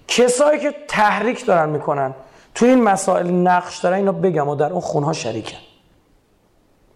کسایی 0.09 0.61
که 0.61 0.75
تحریک 0.89 1.47
دارن 1.47 1.69
می‌کنن 1.69 2.15
تو 2.55 2.67
این 2.67 2.83
مسائل 2.83 3.31
نقش 3.31 3.79
دارن 3.79 3.97
اینو 3.97 4.13
بگم 4.13 4.49
و 4.49 4.55
در 4.55 4.73
اون 4.73 4.81
خونها 4.81 5.13
شریکن 5.13 5.59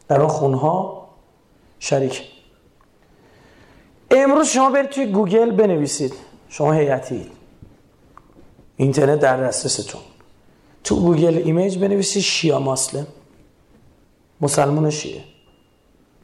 در 0.09 0.21
اون 0.21 0.29
خونها 0.29 1.09
شریک 1.79 2.23
امروز 4.11 4.47
شما 4.47 4.71
برید 4.71 4.91
توی 4.91 5.07
گوگل 5.07 5.51
بنویسید. 5.51 6.15
شما 6.49 6.73
هیئتی 6.73 7.31
اینترنت 8.77 9.21
در 9.21 9.37
دسترستون. 9.37 10.01
تو 10.85 11.01
Google 11.01 11.43
Image 11.45 11.79
بنویسید 11.79 12.23
Shia 12.23 12.59
Muslim. 12.59 13.07
مسلمان 14.41 14.91
شیعه. 14.91 15.25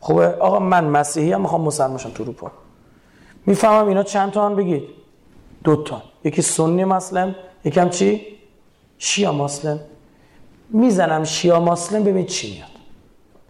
خوبه؟ 0.01 0.26
آقا 0.28 0.59
من 0.59 0.84
مسیحی 0.84 1.32
هم 1.32 1.41
می‌خوام 1.41 1.61
مسلمان 1.61 1.99
شم 1.99 2.11
تو 2.11 2.22
اروپا. 2.22 2.51
می‌فهمم 3.47 3.89
اینا 3.89 4.03
چند 4.03 4.32
تا 4.32 4.49
بگید. 4.49 4.97
دو 5.68 5.82
تا. 5.82 6.02
یکی 6.24 6.42
Sunni 6.42 6.84
Muslim 6.84 7.34
یکم 7.64 7.88
چی؟ 7.88 8.26
Shia 8.98 9.32
Muslim. 9.32 9.80
می‌زنم 10.70 11.24
Shia 11.24 11.61
Muslim 11.61 12.04
ببین 12.04 12.26
چی 12.26 12.54
میاد. 12.54 12.68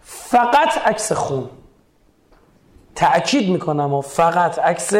فقط 0.01 0.77
عکس 0.85 1.11
خون. 1.11 1.49
تأکید 2.95 3.49
می‌کنم 3.49 3.93
و 3.93 4.01
فقط 4.01 4.59
عکس 4.59 4.93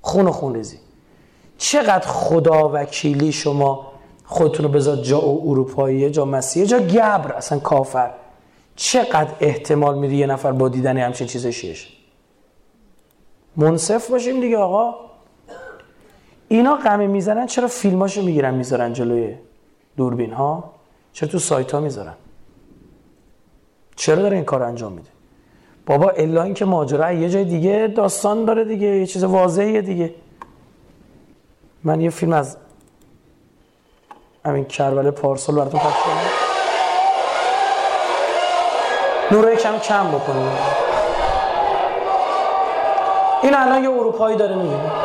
خون 0.00 0.26
و 0.26 0.32
خون 0.32 0.54
ریزی. 0.54 0.78
چقدر 1.58 2.06
خدا 2.06 2.70
وکیلی 2.74 3.32
شما 3.32 3.92
خودتون 4.24 4.66
رو 4.66 4.72
بذار 4.72 4.96
جا 4.96 5.18
اروپایی 5.18 6.10
جا 6.10 6.24
مسیحی 6.24 6.66
جا 6.66 6.78
گبر 6.78 7.32
اصلا 7.32 7.58
کافر. 7.58 8.10
چقدر 8.76 9.30
احتمال 9.40 9.98
میده 9.98 10.14
یه 10.14 10.26
نفر 10.26 10.52
با 10.52 10.68
دیدن 10.68 10.98
همچین 10.98 11.26
چیز 11.26 11.46
شیش 11.46 11.88
منصف 13.56 14.10
باشیم 14.10 14.40
دیگه 14.40 14.56
آقا. 14.56 15.13
اینا 16.48 16.76
غمی 16.76 17.06
می‌زنن 17.06 17.46
چرا 17.46 17.68
فیلماشو 17.68 18.22
می‌گیرن 18.22 18.54
می‌ذارن 18.54 18.92
جلوی 18.92 19.34
دوربین 19.96 20.32
ها 20.32 20.70
چرا 21.12 21.28
تو 21.28 21.38
سایت 21.38 21.72
ها 21.72 21.80
می‌ذارن؟ 21.80 22.14
چرا 23.96 24.22
داره 24.22 24.36
این 24.36 24.44
کار 24.44 24.62
انجام 24.62 24.92
میده؟ 24.92 25.10
بابا 25.86 26.10
الا 26.10 26.42
اینکه 26.42 26.64
ماجرا 26.64 27.12
یه 27.12 27.28
جای 27.28 27.44
دیگه 27.44 27.92
داستان 27.96 28.44
داره 28.44 28.64
دیگه 28.64 28.86
یه 28.86 29.06
چیز 29.06 29.24
واضحه 29.24 29.80
دیگه. 29.80 30.14
من 31.84 32.00
یه 32.00 32.10
فیلم 32.10 32.32
از 32.32 32.56
همین 34.44 34.64
کربله 34.64 35.10
پارسال 35.10 35.56
براتون 35.56 35.80
پخش 35.80 36.02
کنم. 36.02 36.20
نوره 39.30 39.56
کم 39.56 39.78
کم 39.78 40.08
بکنیم. 40.08 40.52
این 43.42 43.54
الان 43.54 43.82
یه 43.82 43.90
اروپایی 43.90 44.36
داره 44.36 44.56
می‌بینه. 44.56 45.03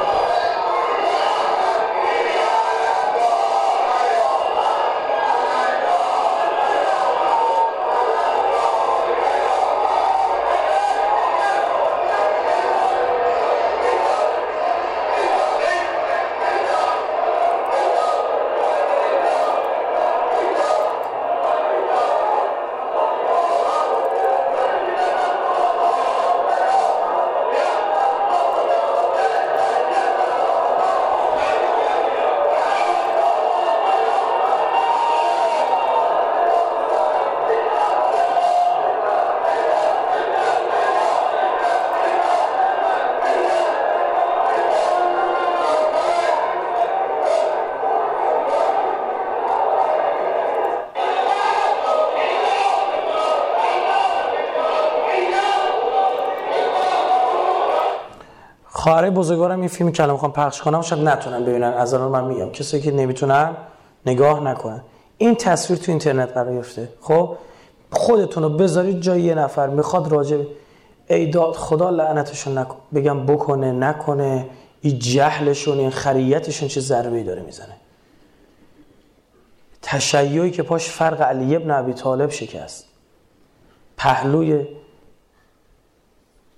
خواهرای 58.80 59.10
بزرگوارم 59.10 59.60
این 59.60 59.70
فیلم 59.70 59.92
کلام 59.92 60.12
می‌خوام 60.12 60.32
پخش 60.32 60.62
کنم 60.62 60.82
شاید 60.82 61.08
نتونن 61.08 61.46
ببینن. 61.46 61.64
از 61.64 61.94
الان 61.94 62.12
من 62.12 62.24
میگم. 62.24 62.50
کسی 62.50 62.82
که 62.82 62.92
نمی‌تونن 62.92 63.56
نگاه 64.06 64.44
نکنن. 64.44 64.82
این 65.18 65.36
تصویر 65.36 65.80
تو 65.80 65.92
اینترنت 65.92 66.32
قرار 66.32 66.54
گرفته. 66.54 66.90
خب؟ 67.02 67.38
خودتون 67.92 68.44
رو 68.44 68.50
بذارید 68.50 69.02
جای 69.02 69.22
یه 69.22 69.36
نفر. 69.36 69.68
می‌خواد 69.68 70.12
راجع 70.12 70.44
ای 71.08 71.26
داد 71.26 71.54
خدا 71.54 71.90
لعنتشون 71.90 72.58
نکن. 72.58 72.78
بگم 72.94 73.26
بکنه 73.26 73.72
نکنه. 73.72 74.50
این 74.82 75.00
جهلشون 75.00 75.80
این 75.80 75.90
خریتشون 75.90 76.68
چه 76.68 76.82
ضربه 76.82 77.24
داره 77.24 77.42
می‌زنه. 77.42 77.76
تشیعی 79.82 80.52
که 80.52 80.64
پاش 80.64 80.90
فرق 80.90 81.22
علی 81.22 81.56
ابن 81.56 81.72
ابی 81.72 81.94
طالب 81.94 82.30
شکست. 82.30 82.86
پهلوی 83.98 84.68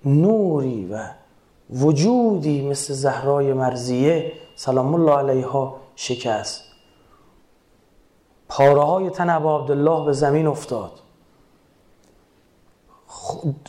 نوری 0.04 0.86
و 0.86 0.98
وجودی 1.70 2.68
مثل 2.68 2.94
زهرای 2.94 3.52
مرزیه 3.52 4.32
سلام 4.56 4.94
الله 4.94 5.12
علیها 5.12 5.76
شکست. 5.96 6.64
پاره 8.48 8.82
های 8.82 9.10
تن 9.10 9.30
ابا 9.30 9.60
عبدالله 9.60 10.04
به 10.04 10.12
زمین 10.12 10.46
افتاد. 10.46 10.90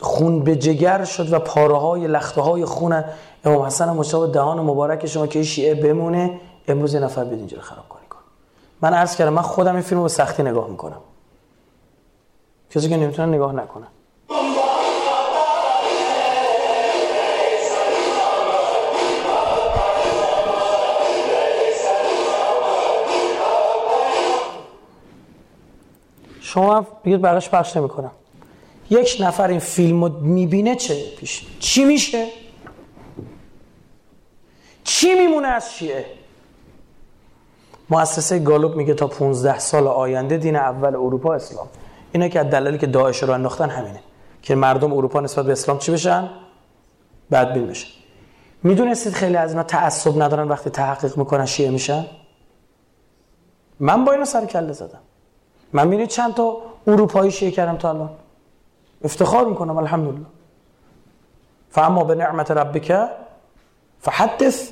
خون 0.00 0.40
به 0.40 0.56
جگر 0.56 1.04
شد 1.04 1.32
و 1.32 1.38
پاره 1.38 1.76
های 1.76 2.06
لخته 2.06 2.40
های 2.40 2.64
خون 2.64 3.04
امام 3.44 3.62
حسن 3.62 3.90
مشابه 3.90 4.32
دهان 4.32 4.60
مبارک 4.60 5.06
شما 5.06 5.26
که 5.26 5.42
شیعه 5.42 5.74
بمونه 5.74 6.40
امروز 6.68 6.94
یه 6.94 7.00
نفر 7.00 7.24
بیاد 7.24 7.38
اینجا 7.38 7.60
خراب 7.60 7.88
کنی 7.88 8.06
کن 8.10 8.18
من 8.80 8.94
عرض 8.94 9.16
کردم 9.16 9.32
من 9.32 9.42
خودم 9.42 9.72
این 9.72 9.82
فیلم 9.82 9.98
رو 9.98 10.02
به 10.02 10.08
سختی 10.08 10.42
نگاه 10.42 10.68
می‌کنم. 10.68 11.00
کسی 12.70 12.88
که 12.88 12.96
نمی‌تونه 12.96 13.28
نگاه 13.28 13.52
نکنه. 13.52 13.86
شما 26.54 26.86
بگید 27.04 27.20
براش 27.20 27.50
پخش 27.50 27.76
نمی‌کنم 27.76 28.10
یک 28.90 29.16
نفر 29.20 29.48
این 29.48 29.58
فیلم 29.58 30.04
رو 30.04 30.20
می‌بینه 30.20 30.76
چه 30.76 31.16
پیش؟ 31.18 31.46
چی 31.60 31.84
میشه؟ 31.84 32.26
چی 34.84 35.14
میمونه 35.14 35.48
از 35.48 35.74
شیعه 35.74 36.06
مؤسسه 37.90 38.38
گالوب 38.38 38.76
میگه 38.76 38.94
تا 38.94 39.06
15 39.06 39.58
سال 39.58 39.86
آینده 39.86 40.36
دین 40.36 40.56
اول 40.56 40.96
اروپا 40.96 41.34
اسلام. 41.34 41.66
اینا 42.12 42.28
که 42.28 42.40
از 42.40 42.50
دلالی 42.50 42.78
که 42.78 42.86
داعش 42.86 43.22
رو 43.22 43.30
انداختن 43.30 43.70
همینه. 43.70 44.00
که 44.42 44.54
مردم 44.54 44.92
اروپا 44.92 45.20
نسبت 45.20 45.46
به 45.46 45.52
اسلام 45.52 45.78
چی 45.78 45.92
بشن؟ 45.92 46.30
بدبین 47.30 47.66
بشن. 47.66 47.88
می‌دونستید 48.62 49.12
خیلی 49.12 49.36
از 49.36 49.50
اینا 49.50 49.62
تعصب 49.62 50.22
ندارن 50.22 50.48
وقتی 50.48 50.70
تحقیق 50.70 51.18
می‌کنن 51.18 51.46
شیعه 51.46 51.70
میشن؟ 51.70 52.06
من 53.80 54.04
با 54.04 54.12
اینا 54.12 54.24
سر 54.24 54.44
کله 54.46 54.72
زدم. 54.72 55.00
من 55.74 55.88
میرید 55.88 56.08
چند 56.08 56.34
تا 56.34 56.56
اروپایی 56.86 57.30
شیعه 57.30 57.50
کردم 57.50 57.76
تا 57.76 57.88
الان؟ 57.88 58.10
افتخار 59.04 59.44
می‌کنم 59.46 59.76
الحمدلله. 59.76 60.26
فاما 61.70 62.04
به 62.04 62.14
نعمت 62.14 62.50
ربک 62.50 63.08
فحدث. 64.00 64.70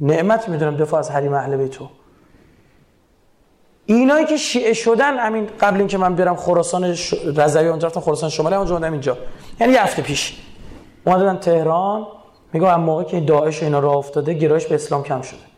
نعمت 0.00 0.48
می‌دونم 0.48 0.76
دفاع 0.76 1.00
از 1.00 1.10
حریم 1.10 1.32
اهل 1.32 1.56
بیتو 1.56 1.88
اینایی 3.86 4.26
که 4.26 4.36
شیعه 4.36 4.72
شدن 4.72 5.18
همین 5.18 5.46
قبل 5.60 5.78
اینکه 5.78 5.98
من 5.98 6.14
برم 6.14 6.36
خراسان 6.36 6.94
ش... 6.94 7.14
رضوی 7.36 7.68
اونجا 7.68 7.88
رفتم 7.88 8.00
خراسان 8.00 8.30
شمالی 8.30 8.54
اونجا 8.54 8.74
اومدم 8.74 8.92
اینجا. 8.92 9.18
یعنی 9.60 9.72
یه 9.72 9.82
هفته 9.82 10.02
پیش. 10.02 10.40
اومدن 11.04 11.36
تهران 11.36 12.06
میگم 12.52 12.66
اون 12.66 12.80
موقع 12.80 13.04
که 13.04 13.20
داعش 13.20 13.62
اینا 13.62 13.78
راه 13.78 13.96
افتاده 13.96 14.34
گرایش 14.34 14.66
به 14.66 14.74
اسلام 14.74 15.02
کم 15.02 15.22
شده. 15.22 15.53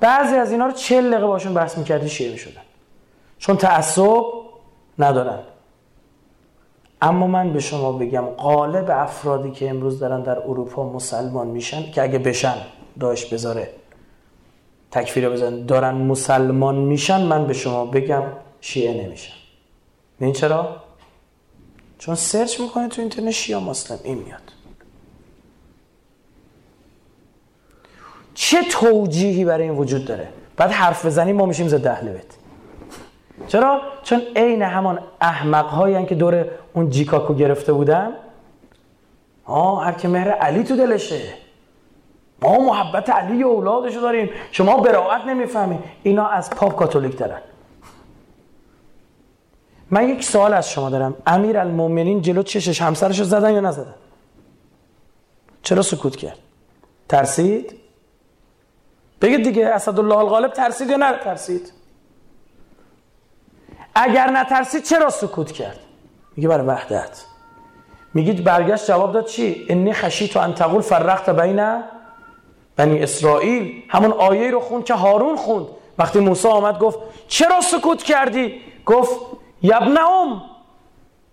بعضی 0.00 0.36
از 0.36 0.52
اینا 0.52 0.66
رو 0.66 0.72
چل 0.72 1.10
دقیقه 1.10 1.26
باشون 1.26 1.54
بحث 1.54 1.78
می‌کردی 1.78 2.08
شیعه 2.08 2.32
می‌شدن. 2.32 2.62
چون 3.38 3.56
تعصب 3.56 4.22
ندارن. 4.98 5.38
اما 7.02 7.26
من 7.26 7.52
به 7.52 7.60
شما 7.60 7.92
بگم 7.92 8.24
قالب 8.24 8.90
افرادی 8.90 9.50
که 9.50 9.70
امروز 9.70 9.98
دارن 9.98 10.22
در 10.22 10.38
اروپا 10.38 10.92
مسلمان 10.92 11.46
میشن 11.46 11.90
که 11.90 12.02
اگه 12.02 12.18
بشن 12.18 12.54
داشت 13.00 13.34
بذاره 13.34 13.70
تکفیر 14.90 15.28
بزن 15.28 15.66
دارن 15.66 15.94
مسلمان 15.94 16.74
میشن 16.74 17.22
من 17.22 17.46
به 17.46 17.52
شما 17.52 17.84
بگم 17.84 18.22
شیعه 18.60 19.04
نمیشن. 19.04 19.32
این 20.20 20.32
چرا؟ 20.32 20.76
چون 21.98 22.14
سرچ 22.14 22.60
می‌کنه 22.60 22.88
تو 22.88 23.00
اینترنت 23.00 23.30
شیعه 23.30 23.58
مسلم 23.58 23.98
این 24.04 24.18
میاد. 24.18 24.42
چه 28.40 28.62
توجیهی 28.62 29.44
برای 29.44 29.62
این 29.62 29.78
وجود 29.78 30.04
داره؟ 30.04 30.28
بعد 30.56 30.70
حرف 30.70 31.06
بزنیم 31.06 31.36
ما 31.36 31.46
میشیم 31.46 31.68
زده 31.68 31.90
اهل 31.90 32.08
بیت. 32.08 32.24
چرا؟ 33.46 33.80
چون 34.02 34.22
عین 34.36 34.62
همان 34.62 34.98
احمق 35.20 35.66
هایی 35.66 36.06
که 36.06 36.14
دور 36.14 36.44
اون 36.72 36.90
جیکاکو 36.90 37.34
گرفته 37.34 37.72
بودن. 37.72 38.12
آه 39.44 39.84
هر 39.84 39.92
که 39.92 40.08
مهر 40.08 40.30
علی 40.30 40.64
تو 40.64 40.76
دلشه. 40.76 41.20
ما 42.42 42.58
محبت 42.58 43.10
علی 43.10 43.42
و 43.42 43.48
اولادشو 43.48 44.00
داریم. 44.00 44.30
شما 44.52 44.76
براعت 44.76 45.24
نمی‌فهمید 45.26 45.80
اینا 46.02 46.26
از 46.26 46.50
پاپ 46.50 46.76
کاتولیک 46.76 47.18
دارن. 47.18 47.40
من 49.90 50.08
یک 50.08 50.24
سوال 50.24 50.54
از 50.54 50.70
شما 50.70 50.90
دارم. 50.90 51.14
امیر 51.26 51.58
المومنین 51.58 52.22
جلو 52.22 52.42
چشش 52.42 52.82
همسرشو 52.82 53.24
زدن 53.24 53.54
یا 53.54 53.60
نزدن؟ 53.60 53.94
چرا 55.62 55.82
سکوت 55.82 56.16
کرد؟ 56.16 56.38
ترسید؟ 57.08 57.87
بگید 59.20 59.42
دیگه 59.42 59.66
اسدالله 59.66 60.16
الغالب 60.16 60.52
ترسید 60.52 60.90
یا 60.90 60.96
نه 60.96 61.18
ترسید؟ 61.18 61.72
اگر 63.94 64.30
نترسید 64.30 64.82
چرا 64.82 65.10
سکوت 65.10 65.52
کرد؟ 65.52 65.78
میگه 66.36 66.48
برای 66.48 66.66
وحدت. 66.66 67.24
میگید 68.14 68.44
برگشت 68.44 68.86
جواب 68.86 69.12
داد 69.12 69.26
چی؟ 69.26 69.66
انی 69.68 69.92
خشی 69.92 70.28
تو 70.28 70.40
انتقول 70.40 70.80
فرقت 70.80 71.30
بین 71.30 71.82
بنی 72.76 73.02
اسرائیل. 73.02 73.82
همون 73.88 74.12
آیه 74.12 74.50
رو 74.50 74.60
خوند 74.60 74.84
که 74.84 74.94
هارون 74.94 75.36
خوند. 75.36 75.66
وقتی 75.98 76.20
موسی 76.20 76.48
آمد 76.48 76.78
گفت 76.78 76.98
چرا 77.28 77.60
سکوت 77.60 78.02
کردی؟ 78.02 78.60
گفت 78.86 79.20
یبن 79.62 79.98
ام 79.98 80.42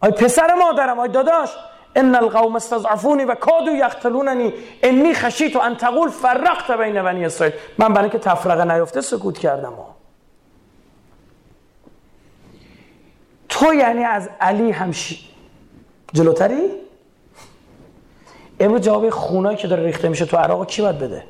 آی 0.02 0.12
پسر 0.12 0.54
مادرم 0.54 1.00
آی 1.00 1.10
داداش. 1.10 1.50
ان 1.96 2.16
القوم 2.16 2.56
استضعفونی 2.56 3.24
و 3.24 3.36
کادو 3.36 3.72
یقتلوننی 3.72 4.54
انی 4.84 5.14
خشیت 5.14 5.56
ان 5.56 5.76
تقول 5.76 6.10
فرقت 6.10 6.72
بین 6.72 7.04
بنی 7.04 7.26
اسرائیل 7.26 7.56
من 7.78 7.94
برای 7.94 8.10
که 8.10 8.20
تفرقه 8.20 8.74
نیفته 8.74 9.02
سکوت 9.02 9.38
کردم. 9.38 9.74
تو 13.50 13.74
یعنی 13.74 14.04
از 14.04 14.30
علی 14.42 14.72
هم 14.72 14.92
جلوتری؟ 16.14 16.72
امروز 18.60 18.82
جواب 18.82 19.10
خونایی 19.10 19.58
که 19.58 19.68
داره 19.68 19.84
ریخته 19.84 20.10
میشه 20.10 20.26
تو 20.26 20.38
عراق 20.38 20.68
کی 20.68 20.82
باید 20.82 21.00
بده؟ 21.00 21.24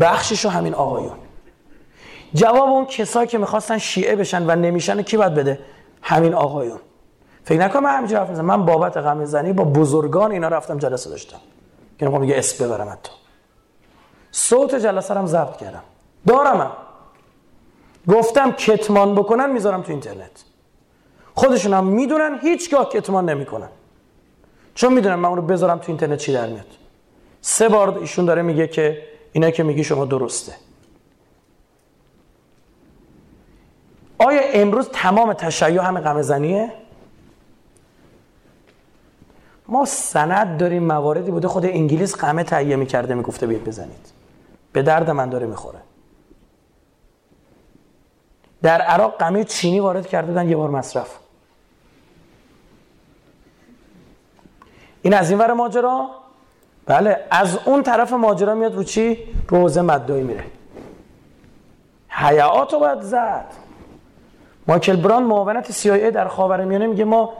بخششو 0.00 0.48
همین 0.48 0.74
آقایون. 0.74 1.16
جواب 2.34 2.68
اون 2.68 2.86
کسایی 2.86 3.26
که 3.26 3.38
می‌خواستن 3.38 3.78
شیعه 3.78 4.16
بشن 4.16 4.50
و 4.50 4.56
نمیشن 4.56 5.02
کی 5.02 5.16
باید 5.16 5.34
بده؟ 5.34 5.58
همین 6.02 6.34
آقایون. 6.34 6.78
فکر 7.48 7.58
نکنم 7.58 7.82
من 7.82 7.96
همینجوری 7.96 8.20
حرف 8.20 8.30
من 8.30 8.64
بابت 8.64 8.96
غم 8.96 9.24
زنی 9.24 9.52
با 9.52 9.64
بزرگان 9.64 10.32
اینا 10.32 10.48
رفتم 10.48 10.78
جلسه 10.78 11.10
داشتم. 11.10 11.38
که 11.98 12.04
نمی‌خوام 12.04 12.24
یه 12.24 12.38
اسم 12.38 12.64
ببرم 12.64 12.88
حتی. 12.88 13.12
صوت 14.30 14.74
جلسه 14.74 15.14
رو 15.14 15.26
ضبط 15.26 15.56
کردم. 15.56 15.82
دارم 16.26 16.72
گفتم 18.08 18.52
کتمان 18.52 19.14
بکنن 19.14 19.50
می‌ذارم 19.50 19.82
تو 19.82 19.90
اینترنت. 19.90 20.44
خودشون 21.34 21.72
هم 21.74 21.86
می‌دونن 21.86 22.38
هیچگاه 22.42 22.88
کتمان 22.88 23.28
نمی‌کنن. 23.28 23.68
چون 24.74 24.92
می‌دونن 24.92 25.14
من 25.14 25.28
اون 25.28 25.36
رو 25.36 25.42
بذارم 25.42 25.78
تو 25.78 25.84
اینترنت 25.88 26.18
چی 26.18 26.32
در 26.32 26.46
میاد. 26.46 26.66
سه 27.40 27.68
بار 27.68 27.98
ایشون 27.98 28.24
داره 28.24 28.42
میگه 28.42 28.66
که 28.66 29.02
اینا 29.32 29.50
که 29.50 29.62
میگی 29.62 29.84
شما 29.84 30.04
درسته. 30.04 30.52
آیا 34.18 34.40
امروز 34.42 34.88
تمام 34.92 35.32
تشیع 35.32 35.80
همه 35.80 36.00
غم 36.00 36.22
زنیه؟ 36.22 36.72
ما 39.68 39.84
سند 39.84 40.60
داریم 40.60 40.82
مواردی 40.82 41.30
بوده. 41.30 41.48
خود 41.48 41.66
انگلیس 41.66 42.16
قمه 42.16 42.44
تهیه 42.44 42.76
می‌کرده 42.76 43.14
می‌گفته 43.14 43.46
بیاید 43.46 43.64
بزنید. 43.64 44.12
به 44.72 44.82
درد 44.82 45.10
من 45.10 45.28
داره 45.28 45.46
می‌خوره. 45.46 45.78
در 48.62 48.80
عراق 48.80 49.16
قمه 49.18 49.44
چینی 49.44 49.80
وارد 49.80 50.06
کرده 50.06 50.26
بودن 50.26 50.48
یه 50.48 50.56
بار 50.56 50.70
مصرف. 50.70 51.18
این 55.02 55.14
از 55.14 55.30
این 55.30 55.38
ور 55.38 55.52
ماجرا؟ 55.52 56.08
بله 56.86 57.26
از 57.30 57.58
اون 57.64 57.82
طرف 57.82 58.12
ماجرا 58.12 58.54
میاد 58.54 58.74
رو 58.74 58.82
چی؟ 58.82 59.18
روزه 59.48 59.82
مدایی 59.82 60.22
میره. 60.22 60.44
حیات 62.08 62.72
رو 62.72 62.78
باید 62.78 63.00
زد. 63.00 63.46
مایکل 64.66 64.96
بران 64.96 65.22
معاونت 65.22 65.72
CIA 65.72 66.12
در 66.12 66.28
خاورمیانه 66.28 66.86
میگه 66.86 67.04
ما 67.04 67.32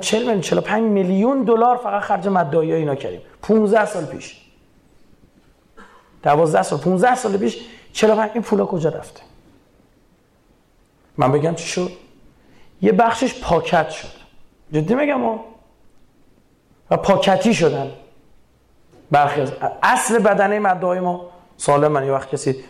40 0.00 0.22
میلیون 0.22 0.40
45 0.40 0.82
میلیون 0.82 1.42
دلار 1.42 1.76
فقط 1.76 2.02
خرج 2.02 2.28
مدعی 2.28 2.72
اینا 2.72 2.94
کردیم. 2.94 3.20
15 3.42 3.86
سال 3.86 4.04
پیش. 4.04 4.40
12 6.22 6.62
سال 6.62 6.78
15 6.78 7.14
سال 7.14 7.36
پیش 7.36 7.58
45 7.92 8.30
این 8.34 8.42
پولا 8.42 8.66
کجا 8.66 8.90
رفته؟ 8.90 9.20
من 11.16 11.32
بگم 11.32 11.54
چی 11.54 11.66
شد؟ 11.66 11.90
یه 12.82 12.92
بخشش 12.92 13.40
پاکت 13.40 13.90
شد. 13.90 14.08
جدی 14.72 14.94
میگم 14.94 15.24
و 15.24 15.38
پاکتی 16.96 17.54
شدن. 17.54 17.90
برخی 19.10 19.40
از 19.40 19.52
اصل 19.82 20.18
بدنه 20.18 20.58
مدعای 20.58 21.00
ما 21.00 21.26
سالم 21.56 22.04
یه 22.04 22.12
وقت 22.12 22.30
کسی 22.30 22.64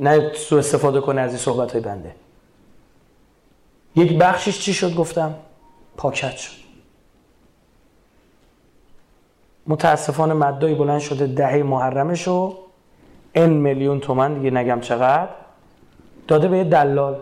نه 0.00 0.32
سو 0.34 0.56
استفاده 0.56 1.00
کنه 1.00 1.20
از 1.20 1.30
این 1.30 1.38
صحبت 1.38 1.72
های 1.72 1.80
بنده. 1.80 2.14
یک 3.96 4.18
بخشش 4.18 4.60
چی 4.60 4.74
شد 4.74 4.94
گفتم؟ 4.94 5.34
پاکت 5.96 6.36
شد. 6.36 6.52
متاسفانه 9.66 10.34
مدایی 10.34 10.74
بلند 10.74 11.00
شده 11.00 11.26
دهه 11.26 11.62
محرمش 11.62 12.26
رو 12.26 12.56
ان 13.34 13.50
میلیون 13.50 14.00
تومن 14.00 14.34
دیگه 14.34 14.50
نگم 14.50 14.80
چقدر 14.80 15.28
داده 16.28 16.48
به 16.48 16.58
یه 16.58 16.64
دلال. 16.64 17.16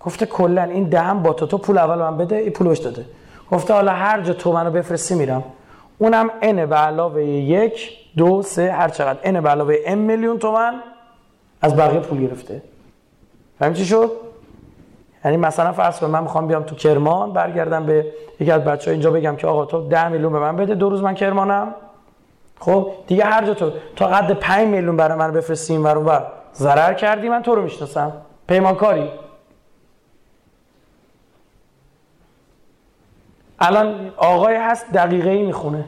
گفته 0.00 0.26
کلا 0.26 0.62
این 0.62 0.84
دهم 0.84 1.22
با 1.22 1.32
تو 1.32 1.46
تو 1.46 1.58
پول 1.58 1.78
اول 1.78 1.98
من 1.98 2.16
بده 2.16 2.36
این 2.36 2.50
پول 2.50 2.74
داده. 2.74 3.04
گفته 3.50 3.74
حالا 3.74 3.92
هر 3.92 4.20
جا 4.20 4.32
تو 4.32 4.52
منو 4.52 4.70
بفرستی 4.70 5.14
میرم. 5.14 5.44
اونم 5.98 6.30
ان 6.42 6.66
به 6.66 6.76
علاوه 6.76 7.24
یک 7.24 7.90
دو 8.16 8.42
سه 8.42 8.72
هر 8.72 8.88
چقدر. 8.88 9.18
ان 9.24 9.40
به 9.40 9.48
علاوه 9.48 9.76
ام 9.86 9.98
میلیون 9.98 10.38
تومن 10.38 10.82
از 11.60 11.76
بقیه 11.76 12.00
پول 12.00 12.26
گرفته. 12.26 12.62
فهم 13.58 13.74
چی 13.74 13.84
شد؟ 13.84 14.25
یعنی 15.26 15.36
مثلا 15.36 15.72
فرض 15.72 16.00
کن 16.00 16.06
من 16.06 16.22
می‌خوام 16.22 16.46
بیام 16.46 16.62
تو 16.62 16.74
کرمان 16.74 17.32
برگردم 17.32 17.86
به 17.86 18.06
یکی 18.40 18.50
از 18.50 18.64
بچه 18.64 18.90
اینجا 18.90 19.10
بگم 19.10 19.36
که 19.36 19.46
آقا 19.46 19.64
تو 19.64 19.88
10 19.88 20.08
میلیون 20.08 20.32
به 20.32 20.38
من 20.38 20.56
بده 20.56 20.74
دو 20.74 20.88
روز 20.90 21.02
من 21.02 21.14
کرمانم. 21.14 21.74
خب 22.60 22.92
دیگه 23.06 23.24
هر 23.24 23.44
جا 23.44 23.54
تو 23.54 23.72
تا 23.96 24.06
قد 24.06 24.32
5 24.32 24.68
میلیون 24.68 24.96
برای 24.96 25.18
من 25.18 25.32
بفرستیم 25.32 25.84
و 25.84 25.88
رو 25.88 26.20
ضرر 26.54 26.94
کردی؟ 26.94 27.28
من 27.28 27.42
تو 27.42 27.54
رو 27.54 27.62
می‌شناسم. 27.62 28.12
پیمانکاری. 28.48 29.10
الان 33.58 34.12
آقای 34.16 34.56
هست 34.56 34.92
دقیقه 34.92 35.30
ای 35.30 35.42
می‌خونه. 35.42 35.84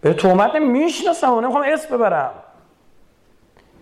به 0.00 0.14
تومت 0.14 0.54
می‌شناسم. 0.54 1.32
و 1.32 1.40
نمی‌خوام 1.40 1.64
اسم 1.66 1.96
ببرم. 1.96 2.30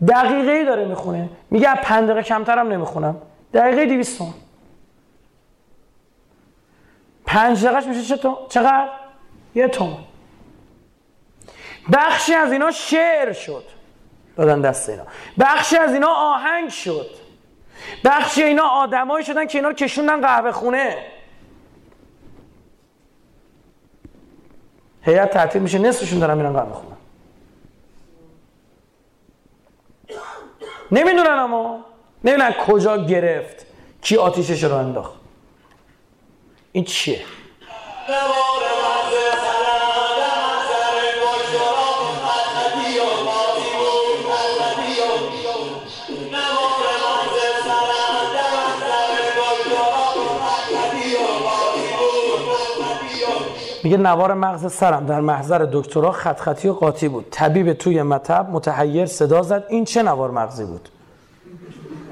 دقیقه 0.09 0.51
ای 0.51 0.65
داره 0.65 0.85
می‌خونه. 0.85 1.29
میگه 1.51 1.75
پنج 1.75 2.05
دقیقه 2.05 2.23
کمترم 2.23 2.69
نمی‌خونم. 2.69 3.17
دقیقه 3.55 3.87
دیویست 3.87 4.19
تومن 4.19 4.35
پنج 7.27 7.65
دقیقهش 7.65 7.85
میشه 7.85 8.19
چقدر؟ 8.49 8.89
یه 9.55 9.69
تومن 9.69 10.05
بخشی 11.93 12.35
از 12.35 12.53
اینا 12.53 12.71
شعر 12.71 13.33
شد. 13.33 13.65
دادن 14.37 14.61
دست 14.61 14.89
اینا. 14.89 15.03
بخشی 15.41 15.77
از 15.77 15.93
اینا 15.93 16.09
آهنگ 16.09 16.69
شد. 16.69 17.11
بخشی 18.05 18.43
اینا 18.43 18.63
آدمایی 18.63 19.25
شدن 19.25 19.47
که 19.47 19.59
اینا 19.59 19.69
رو 19.69 19.75
کشوندن 19.75 20.21
قهوه 20.21 20.53
خونه. 20.53 21.07
هیئت 25.03 25.31
تعطیل 25.31 25.63
میشه 25.63 25.79
نصفشون 25.79 26.19
دارن 26.19 26.37
میرن 26.37 26.53
قهوه 26.53 26.73
خونه. 26.73 26.97
نمی‌دونن 30.93 31.39
اما. 31.39 31.85
نمی‌دونن 32.25 32.53
کجا 32.53 32.97
گرفت 32.97 33.67
کی 34.03 34.17
آتیشش 34.17 34.65
رو 34.65 34.75
انداخت. 34.75 35.13
این 36.73 36.85
چیه؟ 36.85 37.21
میگه 53.83 53.97
نوار 53.97 54.35
مغز 54.35 54.73
سرم 54.73 55.07
در 55.07 55.21
محضر 55.21 55.69
دکترا 55.73 56.13
خط 56.13 56.41
خطی 56.41 56.69
و 56.69 56.73
قاطی 56.73 57.09
بود. 57.09 57.27
طبیب 57.31 57.73
توی 57.73 58.03
مطب 58.03 58.49
متحیر 58.51 59.07
صدا 59.07 59.43
زد. 59.43 59.65
این 59.69 59.85
چه 59.85 60.03
نوار 60.03 60.31
مغزی 60.31 60.65
بود؟ 60.65 60.89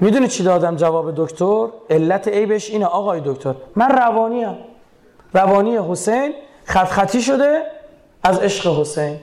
می‌دونی 0.01 0.29
چی 0.29 0.43
دادم 0.43 0.77
جواب 0.77 1.15
دکتر؟ 1.17 1.67
علت 1.91 2.29
عیبش 2.29 2.71
اینه 2.71 2.87
آقای 2.87 3.21
دکتر. 3.25 3.55
من 3.77 3.89
روانی 3.89 4.47
روانی 5.35 5.79
حسین 5.91 6.35
خط 6.65 6.87
خطی 6.87 7.23
شده 7.23 7.63
از 8.23 8.39
عشق 8.39 8.81
حسین. 8.81 9.19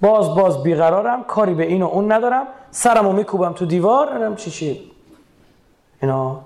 باز 0.00 0.34
باز 0.34 0.62
بیقرارم 0.62 1.24
کاری 1.24 1.54
به 1.54 1.66
این 1.66 1.82
و 1.82 1.86
اون 1.86 2.12
ندارم. 2.12 2.46
سرمو 2.70 3.12
میکوبم 3.12 3.52
تو 3.52 3.66
دیوار 3.66 4.12
اینم 4.12 4.36
چی 4.36 4.50
چی. 4.50 4.90
اینا. 6.02 6.40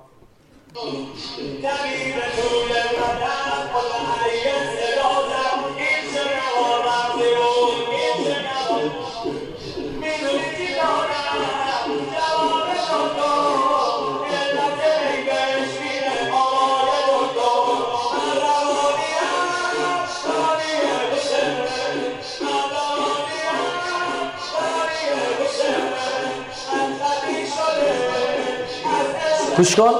گوش 29.61 29.76
کن 29.76 29.92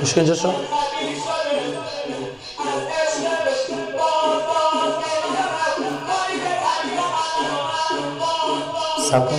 گوش 0.00 0.14
کن 0.14 0.20
اینجا 0.20 0.34
سب 0.34 0.50
کن 9.28 9.36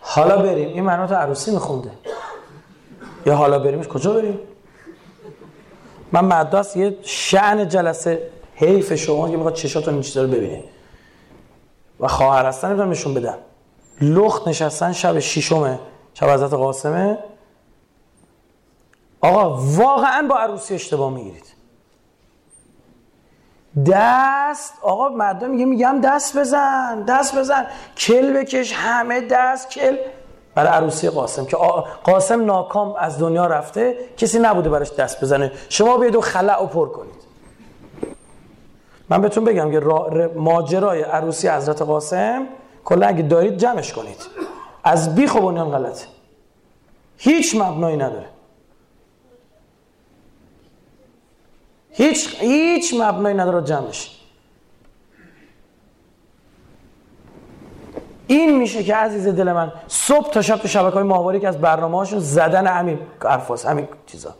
حالا 0.00 0.36
بریم 0.36 0.68
این 0.68 0.84
منو 0.84 1.06
تو 1.06 1.14
عروسی 1.14 1.50
میخونده 1.50 1.90
یا 3.26 3.36
حالا 3.36 3.58
بریمش 3.58 3.88
کجا 3.88 4.12
بریم 4.12 4.38
من 6.12 6.24
مدرس 6.24 6.76
یه 6.76 6.98
شعن 7.02 7.68
جلسه 7.68 8.37
حیف 8.58 8.94
شما 8.94 9.30
که 9.30 9.36
می‌خواد 9.36 9.54
چشاتون 9.54 9.94
این 9.94 10.02
چیزا 10.02 10.22
رو 10.22 10.28
ببینه. 10.28 10.64
و 12.00 12.08
خواهر 12.08 12.46
هستن 12.46 12.78
رو 12.78 12.84
نشون 12.84 13.14
بدم 13.14 13.38
لخت 14.00 14.48
نشستن 14.48 14.92
شب 14.92 15.18
ششم 15.18 15.78
شب 16.14 16.30
حضرت 16.30 16.52
قاسمه. 16.52 17.18
آقا 19.20 19.56
واقعا 19.60 20.26
با 20.28 20.36
عروسی 20.36 20.74
اشتباه 20.74 21.10
می‌گیرید. 21.10 21.44
دست 23.86 24.74
آقا 24.82 25.08
مردم 25.08 25.50
میگه 25.50 25.64
میگم 25.64 26.00
دست 26.04 26.38
بزن 26.38 27.02
دست 27.02 27.38
بزن. 27.38 27.66
کل 27.96 28.32
بکش 28.32 28.72
همه 28.72 29.20
دست 29.20 29.70
کل. 29.70 29.96
برای 30.54 30.72
عروسی 30.72 31.08
قاسم 31.08 31.44
که 31.44 31.56
قاسم 32.04 32.44
ناکام 32.44 32.94
از 32.98 33.18
دنیا 33.18 33.46
رفته 33.46 33.96
کسی 34.16 34.38
نبوده 34.38 34.70
براش 34.70 34.92
دست 34.92 35.20
بزنه. 35.20 35.52
شما 35.68 35.96
بیاید 35.96 36.16
و 36.16 36.20
خلع 36.20 36.62
و 36.62 36.66
پر 36.66 36.88
کنید. 36.88 37.17
من 39.10 39.20
بهتون 39.20 39.44
بگم 39.44 39.70
که 39.70 39.80
ماجرای 40.36 41.02
عروسی 41.02 41.48
حضرت 41.48 41.82
قاسم 41.82 42.46
کلا 42.84 43.06
اگه 43.06 43.22
دارید 43.22 43.56
جمعش 43.56 43.92
کنید. 43.92 44.26
از 44.84 45.14
بی 45.14 45.26
و 45.26 45.40
بنیان 45.40 45.70
غلطه. 45.70 46.06
هیچ 47.16 47.56
مبنایی 47.56 47.96
نداره. 47.96 48.26
هیچ 51.90 52.36
هیچ 52.40 52.94
مبنایی 52.94 53.36
نداره 53.36 53.66
جمعش. 53.66 54.14
این 58.26 58.58
میشه 58.58 58.84
که 58.84 58.94
عزیز 58.94 59.28
دل 59.28 59.52
من 59.52 59.72
صبح 59.88 60.30
تا 60.30 60.42
شب 60.42 60.56
تو 60.56 60.68
شبکه 60.68 60.98
های 60.98 61.40
که 61.40 61.48
از 61.48 61.58
برنامه 61.58 61.96
هاشون 61.96 62.18
زدن 62.18 62.66
همین 62.66 62.98
ارفاس 63.22 63.66
همین 63.66 63.88
چیزا. 64.06 64.34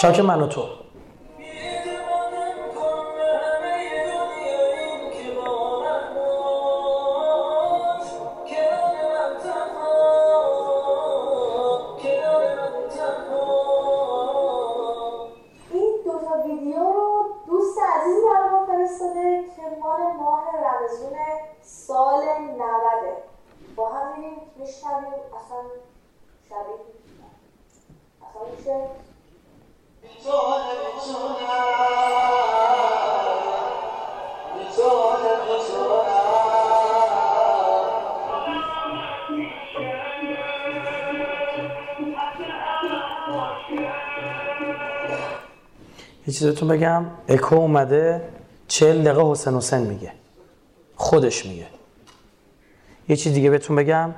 شاک 0.00 0.20
من 0.20 0.40
و 0.42 0.46
تو. 0.46 0.64
چیزتون 46.40 46.68
بگم. 46.68 47.04
اکو 47.28 47.54
اومده 47.54 48.22
چهل 48.68 49.02
دقیقه 49.02 49.30
حسین 49.30 49.54
حسین 49.54 49.78
میگه. 49.78 50.12
خودش 50.96 51.46
میگه. 51.46 51.66
یه 53.08 53.16
چیز 53.16 53.34
دیگه 53.34 53.50
بهتون 53.50 53.76
بگم. 53.76 54.14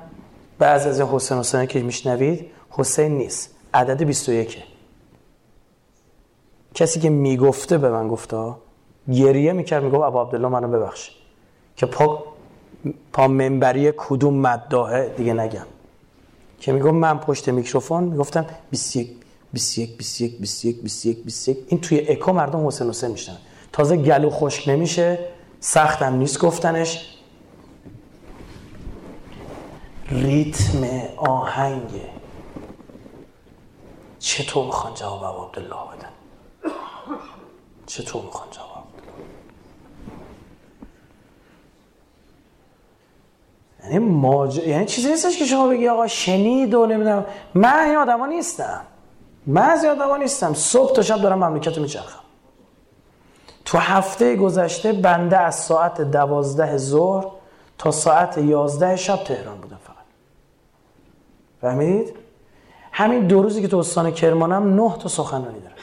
بعض 0.59 0.87
از 0.87 1.01
حسین 1.01 1.37
حسین 1.37 1.65
که 1.65 1.81
میشنوید 1.81 2.51
حسین 2.69 3.17
نیست. 3.17 3.55
عدد 3.73 4.03
21 4.03 4.63
کسی 6.73 6.99
که 6.99 7.09
می‌گفته 7.09 7.77
به 7.77 7.89
من 7.89 8.07
گفته 8.07 8.53
گریه 9.13 9.53
می‌کرد 9.53 9.83
می‌گفت 9.83 10.03
ابا 10.03 10.21
عبدالله 10.21 10.47
منو 10.47 10.67
ببخش. 10.67 11.11
که 11.75 11.85
پا 11.85 12.23
پا 13.13 13.27
منبری 13.27 13.93
کدوم 13.97 14.33
مداهه 14.33 15.13
دیگه 15.17 15.33
نگم. 15.33 15.65
که 16.59 16.71
می‌گفت 16.71 16.93
من 16.93 17.17
پشت 17.17 17.49
میکروفون 17.49 18.03
می‌گفتم 18.03 18.45
21 18.71 19.22
21 19.53 19.97
21 19.97 20.39
21 20.39 20.81
21 20.83 21.23
21 21.23 21.57
این 21.67 21.81
توی 21.81 21.99
اکو 22.09 22.33
مردم 22.33 22.67
حسین 22.67 22.89
حسین 22.89 23.11
میشن 23.11 23.37
تازه 23.71 23.97
گلو 23.97 24.29
خشک 24.29 24.69
نمیشه 24.69 25.19
سختم 25.59 26.15
نیست 26.15 26.39
گفتنش. 26.39 27.09
ریتم 30.09 30.83
آهنگه 31.17 32.09
چطور 34.19 34.65
می‌خوان 34.65 34.93
جواب 34.93 35.45
عبدالله 35.45 35.97
بدن؟ 35.97 36.09
چطور 37.85 38.21
می‌خوان 38.23 38.47
جواب 38.51 38.83
یعنی 43.83 43.99
ماج... 43.99 44.57
یعنی 44.57 44.85
چیزی 44.85 45.09
نیستش 45.09 45.37
که 45.37 45.45
شما 45.45 45.67
بگی 45.67 45.87
آقا 45.87 46.07
شنید 46.07 46.73
و 46.73 46.85
نمی‌دونم. 46.85 47.25
من 47.53 47.85
این 47.85 47.95
آدما 47.95 48.25
نیستم. 48.25 48.81
من 49.47 49.61
از 49.61 49.83
یادم 49.83 50.15
نیستم. 50.15 50.53
صبح 50.53 50.93
تا 50.93 51.01
شب 51.01 51.21
دارم 51.21 51.43
مملکت 51.43 51.77
رو 51.77 51.81
میچرخم. 51.81 52.19
تو 53.65 53.77
هفته 53.77 54.35
گذشته 54.35 54.93
بنده 54.93 55.37
از 55.37 55.55
ساعت 55.55 56.01
دوازده 56.01 56.77
ظهر 56.77 57.25
تا 57.77 57.91
ساعت 57.91 58.37
یازده 58.37 58.95
شب 58.95 59.23
تهران 59.23 59.57
بودم 59.57 59.79
فقط. 59.83 59.95
فهمیدید؟ 61.61 62.15
همین 62.91 63.27
دو 63.27 63.41
روزی 63.41 63.61
که 63.61 63.67
تو 63.67 63.77
استان 63.77 64.11
کرمانم 64.11 64.81
نه 64.81 64.97
تا 64.97 65.09
سخنرانی 65.09 65.59
دارم. 65.59 65.75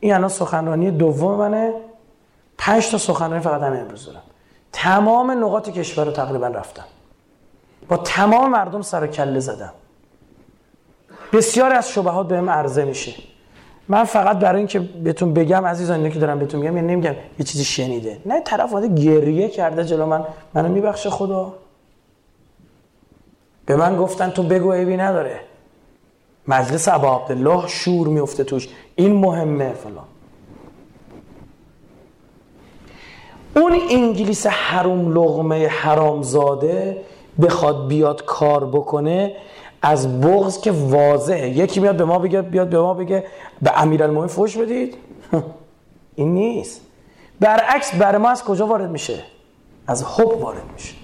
این 0.00 0.14
الان 0.14 0.28
سخنرانی 0.28 0.90
دوم 0.90 1.38
منه. 1.38 1.74
پنج 2.58 2.90
تا 2.90 2.98
سخنرانی 2.98 3.42
فقط 3.42 3.62
همین 3.62 3.80
امروز 3.80 4.06
دارم. 4.06 4.22
تمام 4.72 5.30
نقاط 5.30 5.68
کشور 5.68 6.04
رو 6.04 6.12
تقریبا 6.12 6.46
رفتم. 6.46 6.84
با 7.88 7.96
تمام 7.96 8.50
مردم 8.50 8.82
سر 8.82 9.06
کله 9.06 9.40
زدم. 9.40 9.72
بسیار 11.36 11.72
از 11.72 11.90
شبهات 11.90 12.28
بهم 12.28 12.50
عرضه 12.50 12.84
میشه. 12.84 13.12
من 13.88 14.04
فقط 14.04 14.38
برای 14.38 14.58
اینکه 14.58 14.78
بهتون 14.78 15.34
بگم 15.34 15.66
عزیزان 15.66 15.98
اینو 15.98 16.10
که 16.10 16.18
دارم 16.18 16.38
بهتون 16.38 16.60
میگم 16.60 16.76
یعنی 16.76 16.92
نمیگم 16.92 17.14
یه 17.38 17.44
چیزی 17.44 17.64
شنیده. 17.64 18.18
نه 18.26 18.40
طرف 18.40 18.72
اومده 18.72 19.02
گریه 19.02 19.48
کرده 19.48 19.84
جلو 19.84 20.06
من. 20.06 20.24
منو 20.54 20.68
میبخشه 20.68 21.10
خدا. 21.10 21.52
به 23.66 23.76
من 23.76 23.96
گفتن 23.96 24.30
تو 24.30 24.42
بگو 24.42 24.72
عیبی 24.72 24.96
نداره. 24.96 25.40
مجلس 26.48 26.88
ابا 26.88 27.16
عبدالله 27.16 27.68
شور 27.68 28.08
میفته 28.08 28.44
توش. 28.44 28.68
این 28.94 29.12
مهمه 29.12 29.72
فلان. 29.72 30.04
اون 33.56 33.80
انگلیس 33.90 34.46
حروم 34.46 35.12
لغمه 35.12 35.66
حرامزاده 35.66 37.02
بخواد 37.42 37.88
بیاد 37.88 38.24
کار 38.24 38.64
بکنه 38.64 39.36
از 39.82 40.20
بغض 40.20 40.60
که 40.60 40.72
واضحه. 40.72 41.48
یکی 41.48 41.80
میاد 41.80 41.96
به 41.96 42.04
ما 42.04 42.18
بگه 42.18 42.42
بیاد 42.42 42.68
به 42.68 42.78
ما 42.78 42.94
بگه 42.94 43.24
به 43.62 43.82
امیرالمومنین 43.82 44.28
فوش 44.28 44.56
بدید. 44.56 44.96
این 46.14 46.34
نیست. 46.34 46.80
برعکس 47.40 47.94
بر 47.94 48.16
ما 48.16 48.28
از 48.28 48.44
کجا 48.44 48.66
وارد 48.66 48.90
میشه؟ 48.90 49.24
از 49.86 50.04
حب 50.04 50.42
وارد 50.42 50.62
میشه. 50.72 50.94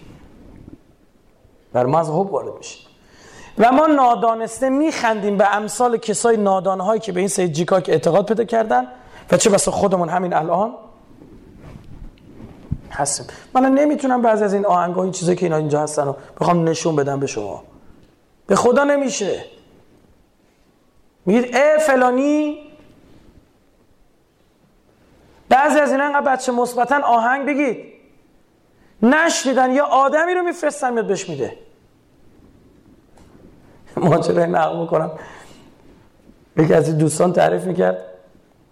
بر 1.73 1.87
ما 1.87 1.99
از 1.99 2.11
حب 2.11 2.33
وارد 2.33 2.53
میشه. 2.59 2.79
و 3.59 3.73
ما 3.73 3.87
نادانسته 3.87 4.68
میخندیم 4.68 5.37
به 5.37 5.57
امثال 5.57 5.97
کسای 5.97 6.37
نادانهایی 6.37 7.01
که 7.01 7.12
به 7.12 7.20
این 7.20 7.29
سید 7.29 7.53
جیکاک 7.53 7.89
اعتقاد 7.89 8.27
پیدا 8.27 8.45
کردن. 8.45 8.87
و 9.33 9.37
چه 9.37 9.51
بسا 9.51 9.70
خودمون 9.70 10.09
همین 10.09 10.35
الان 10.35 10.75
هستیم. 12.91 13.27
من 13.55 13.75
نمی‌تونم 13.75 14.23
بعضی 14.23 14.45
از 14.45 14.55
این 14.55 14.66
آهنگ 14.66 14.99
این 14.99 15.12
چیزی 15.12 15.37
که 15.37 15.47
اینا 15.47 15.57
اینجا 15.57 15.83
هستن 15.83 16.05
رو 16.05 16.16
بخوام 16.41 16.68
نشون 16.68 16.97
بدم 16.97 17.20
به 17.20 17.27
شما. 17.27 17.62
به 18.47 18.57
خدا 18.57 18.84
نمیشه. 18.84 19.45
میگید 21.26 21.57
اه 21.57 21.78
فلانی. 21.78 22.59
بعضی 25.49 25.78
از 25.78 25.93
اینا 25.93 26.05
انقدر 26.05 26.32
بچه 26.32 26.53
مثبتا 26.53 27.01
آهنگ 27.05 27.47
بگید. 27.47 27.93
نشنیدن 29.03 29.70
یه 29.70 29.82
آدمی 29.82 30.34
رو 30.34 30.43
میفرستن 30.43 30.93
میاد 30.93 31.07
بهش 31.07 31.28
میده. 31.28 31.59
ماجرای 33.97 34.47
نقل 34.47 34.78
می‌کنم. 34.78 35.11
یکی 36.57 36.74
از 36.74 36.99
دوستان 36.99 37.32
تعریف 37.32 37.64
می‌کرد 37.64 38.05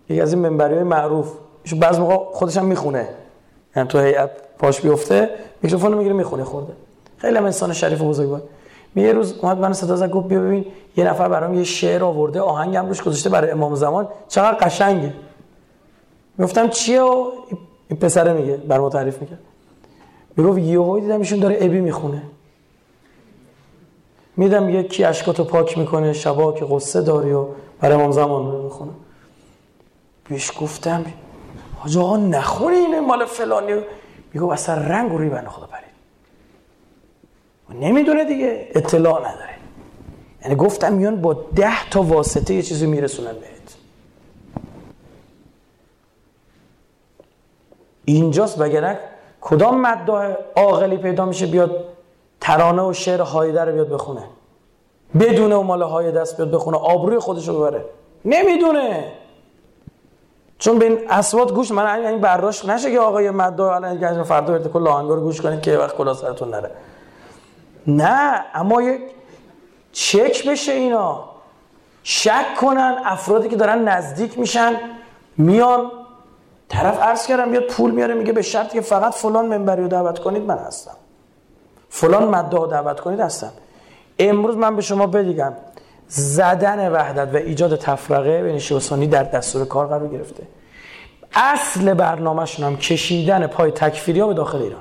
یکی 0.09 0.21
از 0.21 0.33
این 0.33 0.43
منبری 0.43 0.75
های 0.75 0.83
معروف. 0.83 1.33
بعض 1.81 1.99
موقع 1.99 2.17
خودش 2.17 2.57
هم 2.57 2.65
می‌خونه. 2.65 3.09
یعنی 3.77 3.89
تو 3.89 3.99
هیئت 4.01 4.31
پاش 4.59 4.81
بیفته 4.81 5.31
میکروفون 5.63 5.93
رو 5.93 5.99
می‌گیره 5.99 6.15
می‌خونه 6.15 6.45
خورده. 6.45 6.73
خیلی 7.19 7.37
هم 7.37 7.45
انسان 7.45 7.73
شریف 7.73 8.01
و 8.01 8.09
بزرگ 8.09 8.29
بود 8.29 8.43
یه 8.97 9.13
روز 9.13 9.39
اومد 9.43 9.59
من 9.59 9.73
صدا 9.73 9.97
زد 9.97 10.11
گفت 10.11 10.29
ببین 10.29 10.67
یه 10.97 11.05
نفر 11.05 11.29
برام 11.29 11.55
یه 11.55 11.65
شعر 11.65 12.05
آورده 12.05 12.41
آهنگم 12.41 12.87
روش 12.87 13.03
گذاشته 13.03 13.31
برای 13.31 13.51
امام 13.51 13.75
زمان. 13.75 14.09
چقدر 14.29 14.59
قشنگه. 14.59 15.15
گفتم 16.41 16.69
چیه 16.69 17.03
و 17.03 17.31
این 17.89 17.99
پسره 17.99 18.33
میگه 18.33 18.57
بر 18.57 18.79
ما 18.79 18.89
تعریف 18.89 19.21
می‌کرد. 19.21 19.39
می‌گفت 20.37 20.59
یهو 20.59 21.01
دیدم 21.01 21.19
ایشون 21.19 21.39
داره 21.39 21.59
ابی 21.61 21.81
می‌خونه. 21.81 22.23
میدم 24.37 24.69
یه 24.69 24.83
کی 24.83 25.05
اشکاتو 25.05 25.45
پاک 25.45 25.79
می‌کنه 25.79 26.13
شبا 26.13 26.53
که 26.53 26.67
قصه 26.71 27.03
داری 27.03 27.33
و 27.33 27.47
برای 27.81 27.95
امام 27.95 28.13
زمان 28.13 28.57
می‌خونه. 28.63 28.93
بیش 30.29 30.53
گفتم 30.61 31.05
حاج 31.79 31.99
آقا 31.99 32.17
نخونی 32.17 32.77
اینه 32.77 33.01
مال 33.01 33.25
فلانی. 33.25 33.81
میگو 34.33 34.51
اصلا 34.51 34.75
رنگ 34.75 35.13
و 35.13 35.19
ریبن 35.19 35.47
خدا 35.47 35.67
پرید. 35.67 35.90
نمی‌دونه 37.75 38.25
دیگه 38.25 38.69
اطلاع 38.75 39.21
نداره. 39.21 39.55
یعنی 40.43 40.57
گفتم 40.57 40.93
میان 40.93 41.21
با 41.21 41.35
ده 41.35 41.91
تا 41.91 42.03
واسطه 42.03 42.55
یه 42.55 42.63
چیزی 42.63 42.87
میرسونن 42.87 43.33
بهت. 43.33 43.77
اینجاست 48.05 48.61
وگرنه 48.61 48.99
کدام 49.41 49.81
مدعا 49.81 50.35
عاقلی 50.57 50.97
پیدا 50.97 51.25
میشه 51.25 51.47
بیاد 51.47 51.85
ترانه 52.41 52.83
و 52.83 52.93
شعر 52.93 53.21
هایده 53.21 53.65
رو 53.65 53.73
بیاد 53.73 53.89
بخونه. 53.89 54.23
بدون 55.21 55.53
و 55.53 55.87
های 55.87 56.13
دست 56.13 56.37
بیاد 56.37 56.51
بخونه 56.51 56.77
آبروی 56.77 57.19
خودش 57.19 57.49
رو 57.49 57.55
ببره. 57.55 57.85
نمی‌دونه. 58.25 59.13
چون 60.59 60.79
به 60.79 60.85
این 60.85 60.99
اصوات 61.09 61.53
گوش 61.53 61.71
من 61.71 62.07
این 62.07 62.21
برداشت 62.21 62.69
نشه 62.69 62.93
که 62.93 63.01
آقای 63.01 63.31
مدعا 63.31 63.75
الان 63.75 64.23
فردا 64.23 64.53
برید 64.53 64.73
کل 64.73 64.89
آهنگا 64.89 65.21
گوش 65.21 65.41
کنید 65.41 65.61
که 65.61 65.79
وقت 65.79 65.97
کلا 65.97 66.15
سرتون 66.15 66.51
نره. 66.51 66.71
نه 67.87 68.45
اما 68.55 68.83
یک 68.83 69.01
چک 69.93 70.49
بشه 70.49 70.73
اینا. 70.73 71.25
شک 72.03 72.55
کنن 72.61 72.97
افرادی 73.05 73.49
که 73.49 73.57
دارن 73.57 73.89
نزدیک 73.89 74.39
میشن 74.39 74.73
میان. 75.37 75.91
طرف 76.69 77.01
عرض 77.01 77.27
کردم 77.27 77.51
بیاد 77.51 77.67
پول 77.67 77.91
میاره 77.91 78.15
میگه 78.15 78.33
به 78.33 78.43
شرطی 78.43 78.73
که 78.73 78.81
فقط 78.81 79.13
فلان 79.13 79.47
منبری 79.47 79.83
رو 79.83 79.89
دعوت 79.89 80.19
کنید 80.19 80.43
من 80.43 80.59
هستم. 80.59 80.97
فلان 81.89 82.29
مدعا 82.29 82.67
دعوت 82.67 83.01
کنید 83.01 83.21
هستم. 83.21 83.53
امروز 84.19 84.57
من 84.57 84.77
به 84.77 84.83
شما 84.83 85.07
بگم 85.07 85.53
زدن 86.09 86.93
وحدت 86.93 87.35
و 87.35 87.37
ایجاد 87.37 87.77
تفرقه 87.77 88.43
بین 88.43 88.59
شیعه 88.59 89.07
در 89.07 89.23
دستور 89.23 89.65
کار 89.65 89.87
قرار 89.87 90.09
گرفته. 90.09 90.43
اصل 91.35 91.95
برنامهشون 91.95 92.67
هم 92.67 92.77
کشیدن 92.77 93.47
پای 93.47 93.71
تکفیری 93.71 94.21
ها 94.21 94.27
به 94.27 94.35
داخل 94.35 94.63
ایران. 94.63 94.81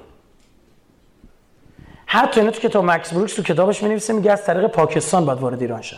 حتی 2.11 2.39
اینا 2.39 2.51
تو 2.51 2.59
کتاب 2.59 2.85
مکس 2.85 3.13
بروکس 3.13 3.35
تو 3.35 3.43
کتابش 3.43 3.83
می 3.83 3.99
میگه 4.09 4.31
از 4.31 4.45
طریق 4.45 4.67
پاکستان 4.67 5.25
باید 5.25 5.39
وارد 5.39 5.61
ایران 5.61 5.81
شد 5.81 5.97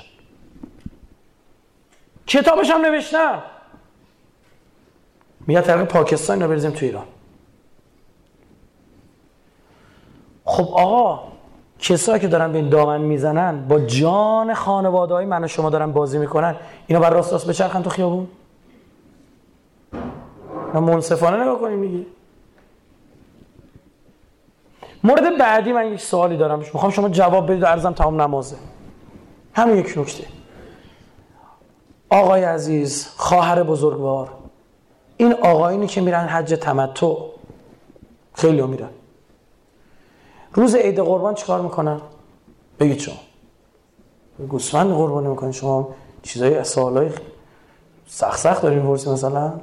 کتابش 2.28 2.70
هم 2.70 2.82
نوشتم 2.82 3.44
میگه 5.48 5.62
طریق 5.62 5.84
پاکستان 5.84 6.36
اینا 6.36 6.48
بریزیم 6.48 6.72
تو 6.72 6.86
ایران. 6.86 7.06
خب 10.46 10.74
آقا 10.74 11.32
کسایی 11.80 12.20
که 12.20 12.28
دارن 12.28 12.52
به 12.52 12.58
این 12.58 12.70
دامن 12.70 13.02
می‌زنن 13.02 13.68
با 13.68 13.80
جان 13.80 14.54
خانواده 14.54 15.14
های 15.14 15.26
من 15.26 15.44
و 15.44 15.48
شما 15.48 15.70
دارن 15.70 15.92
بازی 15.92 16.18
می‌کنن 16.18 16.56
اینا 16.88 17.02
بر 17.02 17.10
راست 17.10 17.32
راست 17.32 17.48
بچرخن 17.48 17.82
تو 17.82 17.90
خیابون؟ 17.90 18.28
نه 20.74 20.80
منصفانه 20.80 21.42
نگاه 21.42 21.60
کنیم 21.60 21.80
میگی. 21.80 22.06
مورد 25.04 25.38
بعدی 25.38 25.74
من 25.74 25.94
یک 25.94 26.00
سوالی 26.02 26.38
دارم 26.38 26.60
می‌خوام 26.60 26.92
شما 26.92 27.10
جواب 27.10 27.52
بدید 27.52 27.64
ارزم 27.64 27.94
تمام 27.94 28.22
نمازه. 28.22 28.56
همین 29.54 29.78
یک 29.78 29.94
نکته. 29.98 30.26
آقای 32.10 32.44
عزیز 32.44 33.08
خواهر 33.18 33.64
بزرگوار 33.64 34.30
این 35.18 35.34
آقایینی 35.34 35.88
که 35.88 36.02
میرن 36.02 36.28
حج 36.28 36.54
تمتع 36.54 37.16
خیلی 38.34 38.62
میرن. 38.62 38.90
روز 40.54 40.76
عید 40.76 41.00
قربان 41.00 41.34
چیکار 41.34 41.62
می‌کنن؟ 41.62 42.02
بگید 42.80 43.00
شما. 43.00 43.16
گوسفند 44.50 44.94
قربانی 44.94 45.28
می‌کنین 45.28 45.52
شما 45.52 45.90
چیزای 46.24 46.64
سوالای 46.64 47.10
سخت 48.08 48.40
سخت 48.40 48.62
دارین 48.62 48.84
پرسی 48.84 49.10
مثلا. 49.10 49.54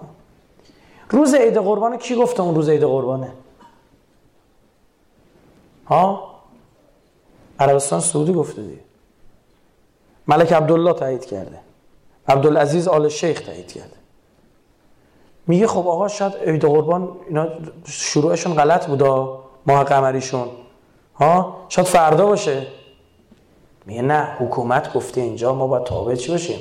روز 1.11 1.35
عید 1.35 1.57
قربان 1.57 1.97
کی 1.97 2.15
گفته 2.15 2.43
اون 2.43 2.55
روز 2.55 2.69
عید 2.69 2.83
قربانه؟ 2.83 3.33
ها؟ 5.89 6.35
عربستان 7.61 8.01
سعودی 8.01 8.33
گفته 8.33 8.63
دیگه. 8.63 8.81
ملک 10.29 10.53
عبدالله 10.53 10.93
تایید 10.93 11.25
کرده. 11.25 11.59
عبدالعزیز 12.29 12.89
آل 12.89 13.09
شیخ 13.09 13.41
تایید 13.41 13.73
کرده. 13.73 13.97
میگه 15.47 15.67
خب 15.67 15.89
آقا 15.89 16.09
شاید 16.09 16.33
عید 16.35 16.65
قربان 16.65 17.09
اینا 17.29 17.49
شروعشون 17.85 18.55
غلط 18.55 18.87
بودا 18.87 19.45
ماه 19.67 19.85
قمریشون. 19.85 20.49
ها؟ 21.15 21.57
شاید 21.69 21.89
فردا 21.89 22.27
باشه. 22.27 22.67
میگه 23.87 24.03
نه 24.03 24.37
حکومت 24.39 24.93
گفته 24.93 25.21
اینجا 25.21 25.55
ما 25.55 25.67
باید 25.67 25.85
تابع 25.85 26.15
چی 26.15 26.31
باشیم؟ 26.31 26.61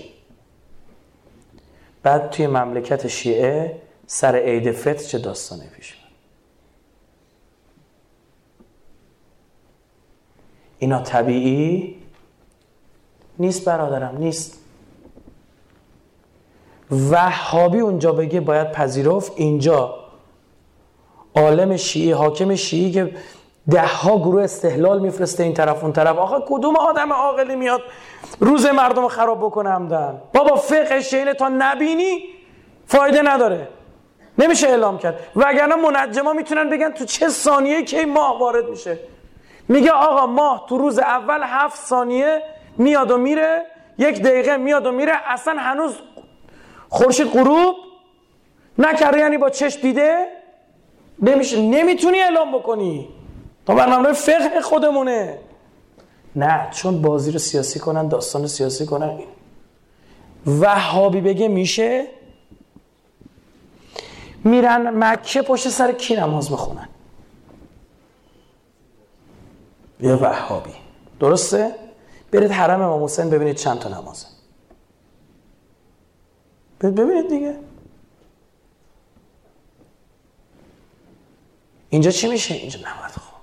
بعد 2.03 2.29
توی 2.29 2.47
مملکت 2.47 3.07
شیعه 3.07 3.81
سر 4.07 4.35
عید 4.35 4.71
فطر 4.71 5.03
چه 5.03 5.17
داستانه 5.17 5.69
پیش 5.75 5.96
اینا 10.79 10.99
طبیعی 10.99 11.95
نیست 13.39 13.65
برادرم 13.65 14.17
نیست. 14.17 14.59
وهابی 17.11 17.79
اونجا 17.79 18.11
بگه 18.11 18.39
باید 18.39 18.71
پذیرفت 18.71 19.31
اینجا. 19.35 19.95
عالم 21.35 21.77
شیعی 21.77 22.11
حاکم 22.11 22.55
شیعی 22.55 22.91
که 22.91 23.15
ده 23.69 23.87
ها 23.87 24.17
گروه 24.17 24.43
استحلال 24.43 24.99
میفرسته 24.99 25.43
این 25.43 25.53
طرف 25.53 25.83
اون 25.83 25.93
طرف. 25.93 26.17
آخه 26.17 26.35
کدوم 26.47 26.75
آدم 26.75 27.13
عاقلی 27.13 27.55
میاد 27.55 27.81
روز 28.39 28.65
مردم 28.65 29.07
خراب 29.07 29.39
بکنه 29.39 29.69
همدن 29.69 30.21
بابا 30.33 30.55
فقه 30.55 31.01
شینه 31.01 31.33
تا 31.33 31.49
نبینی 31.49 32.19
فایده 32.85 33.21
نداره. 33.21 33.67
نمیشه 34.37 34.67
اعلام 34.67 34.97
کرد. 34.97 35.19
وگرنه 35.35 35.75
منجما 35.75 36.33
می‌تونن 36.33 36.69
بگن 36.69 36.89
تو 36.89 37.05
چه 37.05 37.29
ثانیه 37.29 37.83
که 37.83 38.05
ماه 38.05 38.39
وارد 38.39 38.69
میشه. 38.69 38.99
میگه 39.67 39.91
آقا 39.91 40.25
ماه 40.25 40.65
تو 40.69 40.77
روز 40.77 40.99
اول 40.99 41.41
هفت 41.43 41.85
ثانیه 41.85 42.43
میاد 42.77 43.11
و 43.11 43.17
میره 43.17 43.65
یک 43.97 44.21
دقیقه 44.21 44.57
میاد 44.57 44.85
و 44.85 44.91
میره 44.91 45.13
اصلا 45.25 45.55
هنوز 45.59 45.95
خورشید 46.89 47.27
غروب 47.27 47.75
نکرده 48.77 49.19
یعنی 49.19 49.37
با 49.37 49.49
چشم 49.49 49.81
دیده 49.81 50.27
نمیشه 51.21 51.61
نمی‌تونی 51.61 52.19
اعلام 52.19 52.51
بکنی. 52.51 53.09
تا 53.65 53.75
بر 53.75 53.97
مبنای 53.97 54.13
فقه 54.13 54.61
خودمونه. 54.61 55.39
نه 56.35 56.67
چون 56.71 57.01
بازی 57.01 57.31
رو 57.31 57.39
سیاسی 57.39 57.79
کنن 57.79 58.07
داستان 58.07 58.47
سیاسی 58.47 58.85
کنن. 58.85 59.19
وهابی 60.45 61.21
بگه 61.21 61.47
میشه 61.47 62.07
میرن 64.43 65.03
مکه 65.03 65.41
پشت 65.41 65.69
سر 65.69 65.91
کی 65.91 66.15
نماز 66.15 66.51
می‌خونن؟ 66.51 66.89
یه 69.99 70.13
وهابی. 70.13 70.73
درسته؟ 71.19 71.75
برید 72.31 72.51
حرم 72.51 72.81
امام 72.81 73.03
حسین 73.03 73.29
ببینید 73.29 73.55
چند 73.55 73.79
تا 73.79 73.89
نمازه 73.89 74.27
ببینید 76.81 77.29
دیگه. 77.29 77.59
اینجا 81.89 82.11
چی 82.11 82.27
میشه؟ 82.27 82.55
اینجا 82.55 82.79
نماز 82.79 83.11
خب 83.11 83.37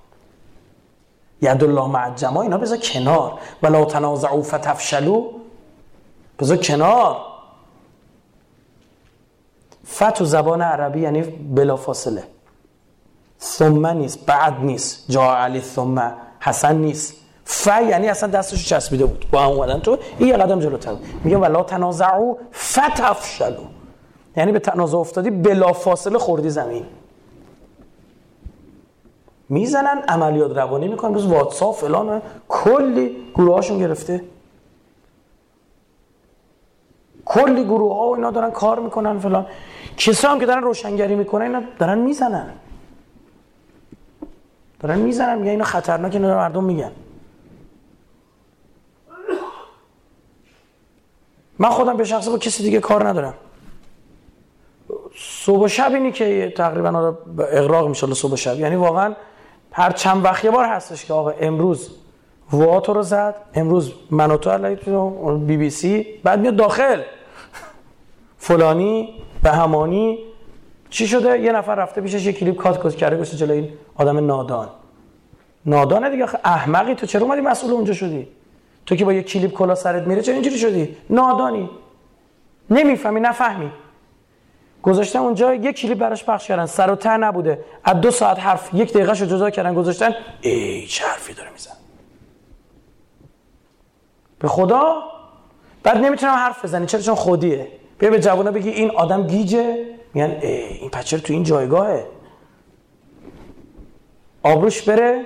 ید 1.41 1.63
الله 1.63 1.87
مع 1.87 2.15
جماع 2.15 2.43
اینا 2.43 2.57
بذار 2.57 2.77
کنار. 2.77 3.39
ولا 3.63 3.85
تنازعوا 3.85 4.41
فتفشلوا. 4.41 5.31
بذار 6.39 6.57
کنار. 6.57 7.17
فتو 9.87 10.25
زبان 10.25 10.61
عربی 10.61 10.99
یعنی 10.99 11.21
بلا 11.21 11.75
فاصله. 11.75 12.23
ثم 13.39 13.87
نیست 13.87 14.25
بعد 14.25 14.59
نیست. 14.59 15.11
جا 15.11 15.35
علی 15.35 15.61
ثم 15.61 16.24
حسن 16.45 16.75
نیست. 16.75 17.13
ف 17.45 17.67
یعنی 17.67 18.07
اصلا 18.07 18.29
دستش 18.29 18.69
چسبیده 18.69 19.05
بود. 19.05 19.25
با 19.31 19.39
هم 19.41 19.49
اومدن 19.49 19.79
تو 19.79 19.97
این 20.17 20.29
یه 20.29 20.37
قدم 20.37 20.59
جلوتر. 20.59 20.95
میگه 21.23 21.37
ولا 21.37 21.63
تنازعوا 21.63 22.37
فتفشلوا 22.53 23.63
یعنی 24.37 24.51
به 24.51 24.59
تنازع 24.59 24.97
افتادی 24.97 25.29
بلا 25.29 25.73
فاصله 25.73 26.17
خوردی 26.17 26.49
زمین. 26.49 26.85
می‌زنن 29.49 30.03
عملیات 30.07 30.57
روانی 30.57 30.87
می‌کنن. 30.87 31.13
روز 31.13 31.25
واتساپ 31.25 31.75
فلان. 31.75 32.21
کلی 32.47 33.17
گروه 33.35 33.55
هاشون 33.55 33.79
گرفته. 33.79 34.21
کلی 37.25 37.63
گروه 37.63 37.95
ها 37.95 38.07
و 38.07 38.15
اینا 38.15 38.31
دارن 38.31 38.51
کار 38.51 38.79
می‌کنن 38.79 39.19
فلان. 39.19 39.45
کسا 39.97 40.29
هم 40.29 40.39
که 40.39 40.45
دارن 40.45 40.63
روشنگری 40.63 41.15
می‌کنن 41.15 41.45
اینا 41.45 41.61
دارن 41.79 41.97
می‌زنن. 41.97 42.49
دارن 44.79 44.99
می‌زنن 44.99 45.37
میگن 45.37 45.51
اینا 45.51 45.63
خطرناک 45.63 46.13
اینا 46.15 46.35
مردم 46.35 46.63
میگن. 46.63 46.91
من 51.59 51.69
خودم 51.69 51.97
به 51.97 52.03
شخصه 52.03 52.31
با 52.31 52.37
کسی 52.37 52.63
دیگه 52.63 52.79
کار 52.79 53.07
ندارم. 53.07 53.33
صبح 55.17 55.67
شب 55.67 55.93
اینی 55.93 56.11
که 56.11 56.53
تقریبا 56.57 57.15
اقراق 57.39 57.87
میشه 57.89 58.13
صبح 58.13 58.35
شب. 58.35 58.59
یعنی 58.59 58.75
واقعا 58.75 59.15
هر 59.71 59.91
چند 59.91 60.25
وقت 60.25 60.45
یه 60.45 60.51
بار 60.51 60.65
هستش 60.65 61.05
که 61.05 61.13
آقا 61.13 61.29
امروز 61.29 61.91
واتو 62.51 62.93
رو 62.93 63.01
زد 63.01 63.35
امروز 63.53 63.93
من 64.11 64.31
و 64.31 64.37
تو 64.37 65.37
بی 65.37 65.57
بی 65.57 65.69
سی 65.69 66.07
بعد 66.23 66.39
میاد 66.39 66.55
داخل. 66.55 67.01
فلانی 68.37 69.21
بهمانی 69.43 70.19
چی 70.95 71.07
شده؟ 71.07 71.39
یه 71.39 71.51
نفر 71.51 71.75
رفته 71.75 72.01
پیشش 72.01 72.25
یه 72.25 72.33
کلیپ 72.33 72.55
کات 72.55 72.95
کرده 72.95 73.17
گوشه 73.17 73.37
جلوی 73.37 73.57
این 73.57 73.69
آدم 73.95 74.25
نادان. 74.25 74.69
نادانه 75.65 76.09
دیگه 76.09 76.27
احمقی 76.43 76.95
تو 76.95 77.05
چرا 77.05 77.21
اومدی 77.21 77.41
مسئول 77.41 77.71
اونجا 77.71 77.93
شدی؟ 77.93 78.27
تو 78.85 78.95
که 78.95 79.05
با 79.05 79.13
یه 79.13 79.23
کلیپ 79.23 79.53
کلا 79.53 79.75
سرت 79.75 80.07
میره 80.07 80.21
چرا 80.21 80.33
اینجوری 80.33 80.57
شدی؟ 80.57 80.97
نادانی. 81.09 81.69
نمی‌فهمی 82.69 83.19
نفهمی. 83.19 83.71
گذاشتن 84.83 85.19
اونجا 85.19 85.53
یک 85.53 85.75
کلیپ 85.75 85.97
براش 85.97 86.23
پخش 86.23 86.47
کردن. 86.47 86.65
سر 86.65 86.91
و 86.91 86.95
ته 86.95 87.17
نبوده. 87.17 87.59
از 87.83 88.01
دو 88.01 88.11
ساعت 88.11 88.39
حرف 88.39 88.69
یک 88.73 88.93
دقیقه 88.93 89.13
شو 89.13 89.25
جدا 89.25 89.49
کردن 89.49 89.73
گذاشتن. 89.73 90.15
ای 90.41 90.85
چه 90.87 91.05
حرفی 91.05 91.33
داره 91.33 91.51
میزن 91.51 91.75
به 94.39 94.47
خدا؟ 94.47 95.03
بعد 95.83 95.97
نمی‌تونم 95.97 96.33
حرف 96.33 96.65
بزنی 96.65 96.85
چرا؟ 96.85 97.01
چون 97.01 97.15
خودیه. 97.15 97.67
بیا 97.99 98.09
به 98.09 98.19
جوانا 98.19 98.51
بگی 98.51 98.69
این 98.69 98.91
آدم 98.91 99.27
گیجه. 99.27 99.94
میگن 100.15 100.31
این 100.41 100.89
پچر 100.89 101.17
تو 101.17 101.33
این 101.33 101.43
جایگاهه. 101.43 102.07
آبروش 104.43 104.81
بره 104.81 105.25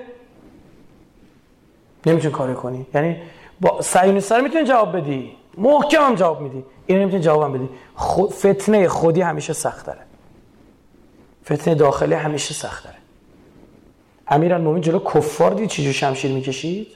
نمی‌تونی 2.06 2.34
کاری 2.34 2.54
کنی. 2.54 2.86
یعنی 2.94 3.18
با 3.62 3.82
سعی 3.82 4.20
سر 4.20 4.42
می‌تونی 4.42 4.66
جواب 4.66 4.98
بدی. 4.98 5.32
محکم 5.58 6.02
هم 6.02 6.16
جواب 6.16 6.42
میدی. 6.42 6.66
اینو 6.86 7.02
نمی‌تونی 7.02 7.24
جواب 7.24 7.58
بدی. 7.58 7.70
خود 7.96 8.32
فتنه 8.32 8.88
خودی 8.88 9.22
همیشه 9.22 9.54
سخت 9.54 9.86
داره 9.86 10.02
فتنه 11.46 11.76
داخلی 11.76 12.14
همیشه 12.14 12.54
سخت 12.54 12.84
داره 12.84 12.98
امیر 14.28 14.80
جلو 14.80 15.00
کفار 15.00 15.54
دید 15.54 15.70
چیجور 15.70 15.94
شمشیر 15.94 16.32
می‌کشید. 16.32 16.88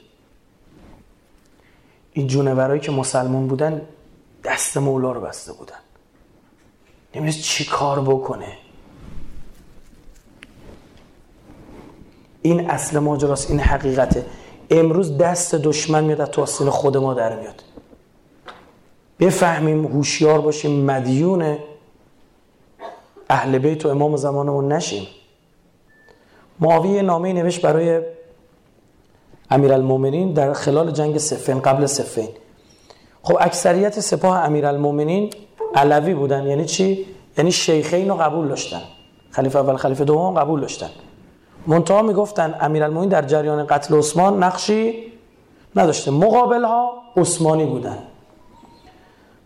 این 2.12 2.26
جونورایی 2.26 2.80
که 2.80 2.92
مسلمان 2.92 3.46
بودن 3.46 3.82
دست 4.44 4.76
مولا 4.76 5.12
رو 5.12 5.20
بسته 5.20 5.52
بودن. 5.52 5.83
نمی‌دونست 7.14 7.42
چی 7.42 7.64
کار 7.64 8.00
بکنه؟ 8.00 8.52
این 12.42 12.70
اصل 12.70 12.98
ماجراست 12.98 13.50
این 13.50 13.60
حقیقته. 13.60 14.26
امروز 14.70 15.18
دست 15.18 15.54
دشمن 15.54 16.04
میاد 16.04 16.24
تو 16.24 16.46
خود 16.70 16.96
ما 16.96 17.14
در 17.14 17.40
میاد. 17.40 17.62
بفهمیم 19.20 19.86
هوشیار 19.86 20.40
باشیم 20.40 20.84
مدیون 20.84 21.58
اهل 23.30 23.58
بیت 23.58 23.86
و 23.86 23.88
امام 23.88 24.16
زمانمون 24.16 24.72
نشیم. 24.72 25.06
معاویه 26.60 27.02
نامه 27.02 27.32
نوشت 27.32 27.62
برای 27.62 28.02
امیرالمومنین 29.50 30.32
در 30.32 30.52
خلال 30.52 30.90
جنگ 30.90 31.18
سفین 31.18 31.60
قبل 31.60 31.86
سفین. 31.86 32.28
خب 33.22 33.36
اکثریت 33.40 34.00
سپاه 34.00 34.38
امیرالمومنین 34.38 35.30
علوی 35.74 36.14
بودن. 36.14 36.46
یعنی 36.46 36.64
چی؟ 36.64 37.06
یعنی 37.38 37.52
شیخین 37.52 38.08
رو 38.08 38.14
قبول 38.14 38.48
داشتن. 38.48 38.80
خلیفه 39.30 39.58
اول 39.58 39.76
خلیفه 39.76 40.04
دوم 40.04 40.34
قبول 40.34 40.60
داشتن. 40.60 40.90
منتها 41.66 42.02
می‌گفتن 42.02 42.54
امیرالمومنین 42.60 43.08
در 43.08 43.22
جریان 43.22 43.66
قتل 43.66 43.94
عثمان 43.94 44.42
نقشی 44.42 44.94
نداشته. 45.76 46.10
مقابل 46.10 46.64
ها 46.64 46.92
عثمانی 47.16 47.64
بودن. 47.64 47.98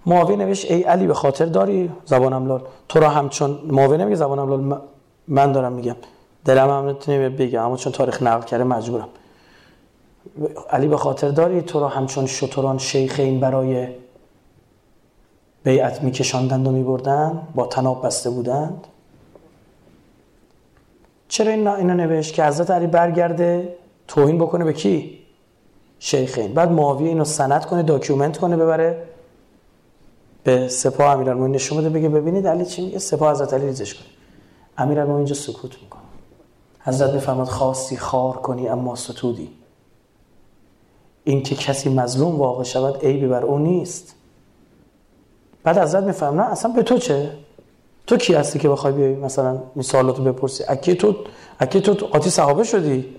معاویه 0.06 0.36
نوشت 0.36 0.70
ای 0.70 0.82
علی 0.82 1.06
به 1.06 1.14
خاطر 1.14 1.46
داری 1.46 1.90
زبانم 2.04 2.46
لال 2.46 2.62
تو 2.88 3.00
را 3.00 3.08
همچون 3.08 3.58
معاویه 3.64 3.98
نمیگه 3.98 4.16
زبانم 4.16 4.48
لال 4.48 4.80
من 5.28 5.52
دارم 5.52 5.72
میگم. 5.72 5.96
دلم 6.44 6.70
هم 6.70 6.84
نمی‌تونه 6.84 7.28
بگم 7.28 7.64
اما 7.64 7.76
چون 7.76 7.92
تاریخ 7.92 8.22
نقل 8.22 8.42
کرده 8.46 8.64
مجبورم. 8.64 9.08
علی 10.70 10.88
به 10.88 10.96
خاطر 10.96 11.28
داری 11.28 11.62
تو 11.62 11.80
را 11.80 11.88
همچون 11.88 12.26
شطران 12.26 12.78
شیخین 12.78 13.40
برای 13.40 13.88
بیعت 15.64 16.02
میکشاندند 16.02 16.66
و 16.66 16.70
میبردن 16.70 17.48
با 17.54 17.66
تناب 17.66 18.06
بسته 18.06 18.30
بودند. 18.30 18.86
چرا 21.28 21.52
این 21.52 21.68
اینا 21.68 21.94
نوشت 21.94 22.34
که 22.34 22.44
حضرت 22.44 22.70
علی 22.70 22.86
برگرده 22.86 23.76
توهین 24.08 24.38
بکنه 24.38 24.64
به 24.64 24.72
کی؟ 24.72 25.18
شیخین. 25.98 26.54
بعد 26.54 26.72
معاویه 26.72 27.08
اینو 27.08 27.24
سند 27.24 27.66
کنه 27.66 27.82
document 27.82 28.38
کنه 28.38 28.56
ببره 28.56 29.02
به 30.44 30.68
سپاه 30.68 31.12
امیرالمومنین. 31.12 31.54
نشون 31.54 31.78
بده 31.78 31.88
بگه 31.88 32.08
ببینید 32.08 32.46
علی 32.46 32.64
چی 32.64 32.84
میگه. 32.84 32.98
سپاه 32.98 33.30
حضرت 33.30 33.54
علی 33.54 33.66
ریزش 33.66 33.94
کنه. 33.94 34.06
امیرالمومنین 34.78 35.18
اینجا 35.18 35.34
سکوت 35.34 35.82
می‌کنه. 35.82 36.02
حضرت 36.80 37.14
میفرماد 37.14 37.46
خواستی 37.46 37.96
خوار 37.96 38.36
کنی 38.36 38.68
اما 38.68 38.94
ستودی. 38.94 39.50
این 41.24 41.42
که 41.42 41.54
کسی 41.54 41.88
مظلوم 41.94 42.36
واقع 42.36 42.62
شود 42.62 43.04
عیبی 43.04 43.26
بر 43.26 43.42
او 43.42 43.58
نیست. 43.58 44.14
بعد 45.68 45.78
حضرت 45.78 46.04
میفهم 46.04 46.40
نه 46.40 46.52
اصلا 46.52 46.72
به 46.72 46.82
تو 46.82 46.98
چه؟ 46.98 47.30
تو 48.06 48.16
کی 48.16 48.34
هستی 48.34 48.58
که 48.58 48.68
بخوای 48.68 48.92
بیای 48.92 49.14
مثلا 49.14 49.62
این 49.74 49.82
سوالاتو 49.82 50.22
بپرسی؟ 50.22 50.64
okay 50.68 50.94
تو 50.94 51.16
اکی 51.60 51.80
تو 51.80 51.92
قاطی 51.92 52.30
صحابه 52.30 52.64
شدی؟ 52.64 53.16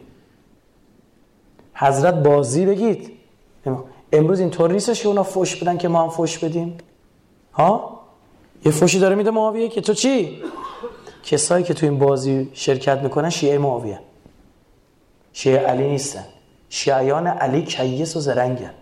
حضرت 1.74 2.14
بازی 2.14 2.66
بگید. 2.66 3.12
امروز 4.14 4.40
اینطور 4.40 4.72
نیستش 4.72 5.02
که 5.02 5.08
اونا 5.08 5.24
فوش 5.24 5.56
بدن 5.56 5.78
که 5.78 5.88
ما 5.88 6.04
هم 6.04 6.10
فوش 6.10 6.38
بدیم. 6.38 6.78
ها؟ 7.54 8.00
یه 8.66 8.72
فوشی 8.72 9.00
داره 9.00 9.16
میده 9.16 9.32
معاویه 9.32 9.70
که 9.70 9.82
تو 9.82 9.94
چی؟ 9.94 10.42
کسایی 11.24 11.64
که 11.64 11.74
تو 11.74 11.86
این 11.86 12.00
بازی 12.00 12.50
شرکت 12.54 12.98
می‌کنن 12.98 13.30
شیعه 13.30 13.58
معاویه. 13.58 14.00
شیعه 15.34 15.58
علی 15.58 15.88
نیستن. 15.88 16.26
شیعیان 16.70 17.28
علی 17.28 17.64
کیس 17.64 18.16
و 18.16 18.20
زرنگن. 18.20 18.74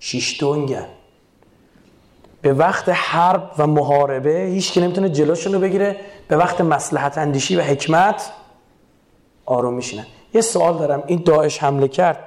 شیشتونگن 0.00 0.86
به 2.42 2.52
وقت 2.52 2.88
حرب 2.88 3.50
و 3.58 3.66
محاربه 3.66 4.30
هیچ 4.30 4.72
که 4.72 4.80
نمی‌تونه 4.80 5.08
جلوشون 5.08 5.52
رو 5.52 5.60
بگیره 5.60 5.96
به 6.28 6.36
وقت 6.36 6.60
مسلحت 6.60 7.18
اندیشی 7.18 7.56
و 7.56 7.62
حکمت 7.62 8.32
آروم 9.46 9.74
میشینن. 9.74 10.06
یه 10.34 10.40
سوال 10.40 10.78
دارم 10.78 11.02
این 11.06 11.22
داعش 11.26 11.58
حمله 11.58 11.88
کرد. 11.88 12.18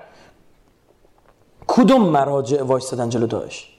کدوم 1.67 2.01
مراجع 2.01 2.63
وایستادن 2.63 3.09
جلو 3.09 3.27
داعش؟ 3.27 3.69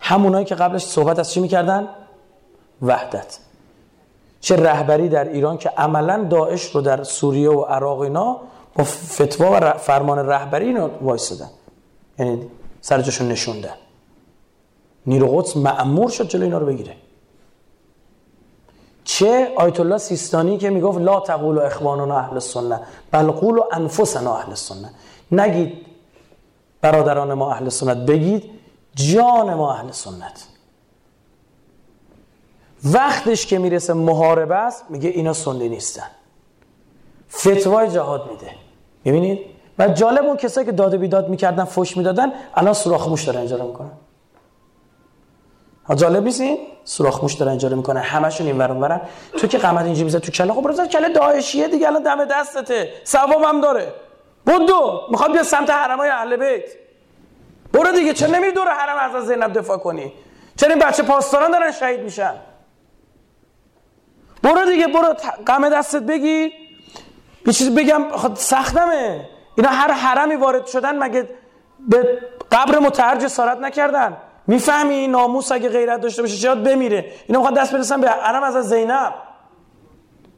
همونایی 0.00 0.44
که 0.44 0.54
قبلش 0.54 0.84
صحبت 0.84 1.18
از 1.18 1.32
چی 1.32 1.40
می‌کردن؟ 1.40 1.88
وحدت. 2.82 3.38
چه 4.40 4.56
رهبری 4.56 5.08
در 5.08 5.28
ایران 5.28 5.58
که 5.58 5.68
عملا 5.68 6.24
داعش 6.24 6.64
رو 6.64 6.80
در 6.80 7.02
سوریه 7.02 7.50
و 7.50 7.62
عراق 7.62 8.00
اینا 8.00 8.40
با 8.74 8.84
فتوا 8.84 9.58
و 9.62 9.72
فرمان 9.72 10.18
رهبری 10.18 10.66
اینا 10.66 10.90
وایستادن. 11.02 11.50
یعنی 12.18 12.46
سرجاشون 12.80 13.28
نشوندن. 13.28 13.74
نیرو 15.06 15.36
قدس 15.36 15.56
معمور 15.56 16.10
شد 16.10 16.28
جلو 16.28 16.44
اینا 16.44 16.58
رو 16.58 16.66
بگیره. 16.66 16.96
چه 19.04 19.52
آیت 19.56 19.80
الله 19.80 19.98
سیستانی 19.98 20.58
که 20.58 20.70
می‌گفت 20.70 20.98
لا 20.98 21.20
تقول 21.20 21.58
اخواننا 21.58 22.18
اهل 22.18 22.32
السنه 22.32 22.80
بل 23.10 23.30
قولوا 23.30 23.68
انفسنا 23.72 24.36
اهل 24.36 24.48
السنه. 24.48 24.90
نگید 25.32 25.86
برادران 26.80 27.34
ما 27.34 27.52
اهل 27.52 27.68
سنت 27.68 27.96
بگید 27.96 28.50
جان 28.94 29.54
ما 29.54 29.72
اهل 29.72 29.90
سنت. 29.90 30.46
وقتش 32.84 33.46
که 33.46 33.58
می‌رسه 33.58 33.92
محاربه 33.92 34.54
است 34.54 34.84
میگه 34.88 35.08
اینا 35.08 35.32
سنی 35.32 35.68
نیستن. 35.68 36.06
فتوای 37.30 37.90
جهاد 37.90 38.30
میده. 38.30 38.50
می‌بینید؟ 39.04 39.38
و 39.78 39.88
جالب 39.88 40.24
اون 40.24 40.36
کسایی 40.36 40.66
که 40.66 40.72
داد 40.72 40.96
بیداد 40.96 41.28
می‌کردن 41.28 41.64
فش 41.64 41.96
می‌دادن 41.96 42.32
الان 42.54 42.74
سوراخ 42.74 43.08
موش 43.08 43.24
داره 43.24 43.40
انجام 43.40 43.66
می‌کنن. 43.66 43.90
جالب 45.92 46.24
نیست 46.24 46.42
سوراخ 46.84 47.22
موش 47.22 47.34
داره 47.34 47.52
انجام 47.52 47.72
می‌کنن 47.72 48.00
همشون 48.00 48.46
این 48.46 48.58
ورون 48.58 48.80
برن 48.80 49.00
تو 49.38 49.46
که 49.46 49.58
قمت 49.58 49.84
اینجا 49.84 50.04
میزه 50.04 50.20
تو 50.20 50.32
کله 50.32 50.52
خب 50.52 50.60
برو 50.60 50.86
کله 50.86 51.08
داعشیه 51.08 51.68
دیگه. 51.68 51.86
الان 51.86 52.02
دم 52.02 52.24
دستته. 52.24 52.92
ثواب 53.06 53.42
هم 53.42 53.60
داره. 53.60 53.92
بدو 54.46 55.00
می‌خواد 55.10 55.32
بیا 55.32 55.42
سمت 55.42 55.70
حرمای 55.70 56.08
اهل 56.08 56.36
بیت. 56.36 56.64
برو 57.72 57.92
دیگه. 57.92 58.12
چه 58.12 58.26
نمیری 58.26 58.52
دور 58.52 58.68
حرم 58.68 59.14
از 59.16 59.26
زینب 59.26 59.52
دفاع 59.52 59.78
کنی؟ 59.78 60.12
چرا 60.56 60.74
این 60.74 60.78
بچه 60.78 61.02
پاسداران 61.02 61.50
دارن 61.50 61.72
شهید 61.72 62.00
میشن؟ 62.00 62.34
برو 64.42 64.64
دیگه. 64.64 64.86
برو. 64.86 65.14
غم 65.46 65.68
دستت 65.68 66.02
بگیر. 66.02 66.52
یه 67.46 67.52
چیزی 67.52 67.70
بگم. 67.70 68.10
خود 68.10 68.36
سختمه. 68.36 69.28
اینا 69.56 69.70
هر 69.70 69.90
حرمی 69.92 70.34
وارد 70.34 70.66
شدن 70.66 70.98
مگه 70.98 71.28
به 71.88 72.18
قبر 72.52 72.78
متحر 72.78 73.16
جسارت 73.16 73.58
نکردن؟ 73.58 74.16
می‌فهمی 74.46 75.06
ناموس 75.06 75.52
اگه 75.52 75.68
غیرت 75.68 76.00
داشته 76.00 76.22
باشه 76.22 76.36
شاید 76.36 76.62
بمیره؟ 76.62 77.04
اینا 77.26 77.38
می‌خوان 77.38 77.62
دست 77.62 77.72
برسن 77.72 78.00
به 78.00 78.08
حرم 78.08 78.42
از 78.42 78.68
زینب. 78.68 79.14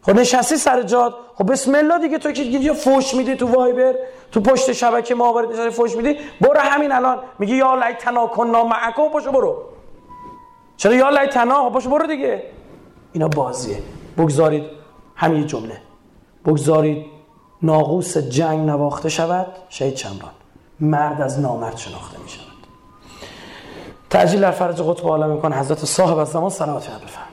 خب 0.03 0.13
نشستی 0.13 0.57
سر 0.57 0.83
جاد 0.83 1.15
خب 1.35 1.53
بسم 1.53 1.75
الله 1.75 1.99
دیگه 1.99 2.19
تو 2.19 2.33
که 2.33 2.43
یه 2.43 2.73
فوش 2.73 3.15
میدی 3.15 3.37
تو 3.37 3.47
وایبر 3.47 3.95
تو 4.33 4.41
پشت 4.41 4.73
شبکه 4.73 5.15
ما 5.15 5.33
وارد 5.33 5.53
نشستی 5.53 5.71
فوش 5.71 5.97
میدی. 5.97 6.19
برو 6.41 6.61
همین 6.61 6.93
الان. 6.93 7.19
میگی 7.39 7.57
یا 7.57 7.75
لیتنا 7.75 8.27
کنا 8.27 8.65
معکم 8.65 9.09
پاشو 9.09 9.33
برو. 9.33 9.63
چرا 10.77 10.95
یا 10.95 11.11
لیتنا؟ 11.11 11.71
پاشو 11.71 11.91
برو 11.91 12.07
دیگه. 12.07 12.43
اینا 13.13 13.29
بازیه. 13.29 13.79
بگذارید 14.19 14.65
همین 15.17 15.47
جمله. 15.47 15.77
بگذارید 16.47 17.07
ناقوس 17.63 18.19
جنگ 18.19 18.69
نواخته 18.69 19.09
شود 19.09 19.47
شهید 19.69 19.95
چمران 19.95 20.31
مرد 20.81 21.21
از 21.21 21.41
نامرد 21.41 21.77
شناخته 21.77 22.19
می 22.23 22.29
شود 22.29 22.46
تعجیل 24.11 24.41
در 24.41 24.51
فرج 24.51 24.81
قطب 24.83 25.07
عالم 25.07 25.31
میکن 25.31 25.53
حضرت 25.53 25.85
صاحب 25.85 26.19
از 26.19 26.29
زمان 26.29 26.51
سلامتی 26.51 26.89
بفرم 26.89 27.27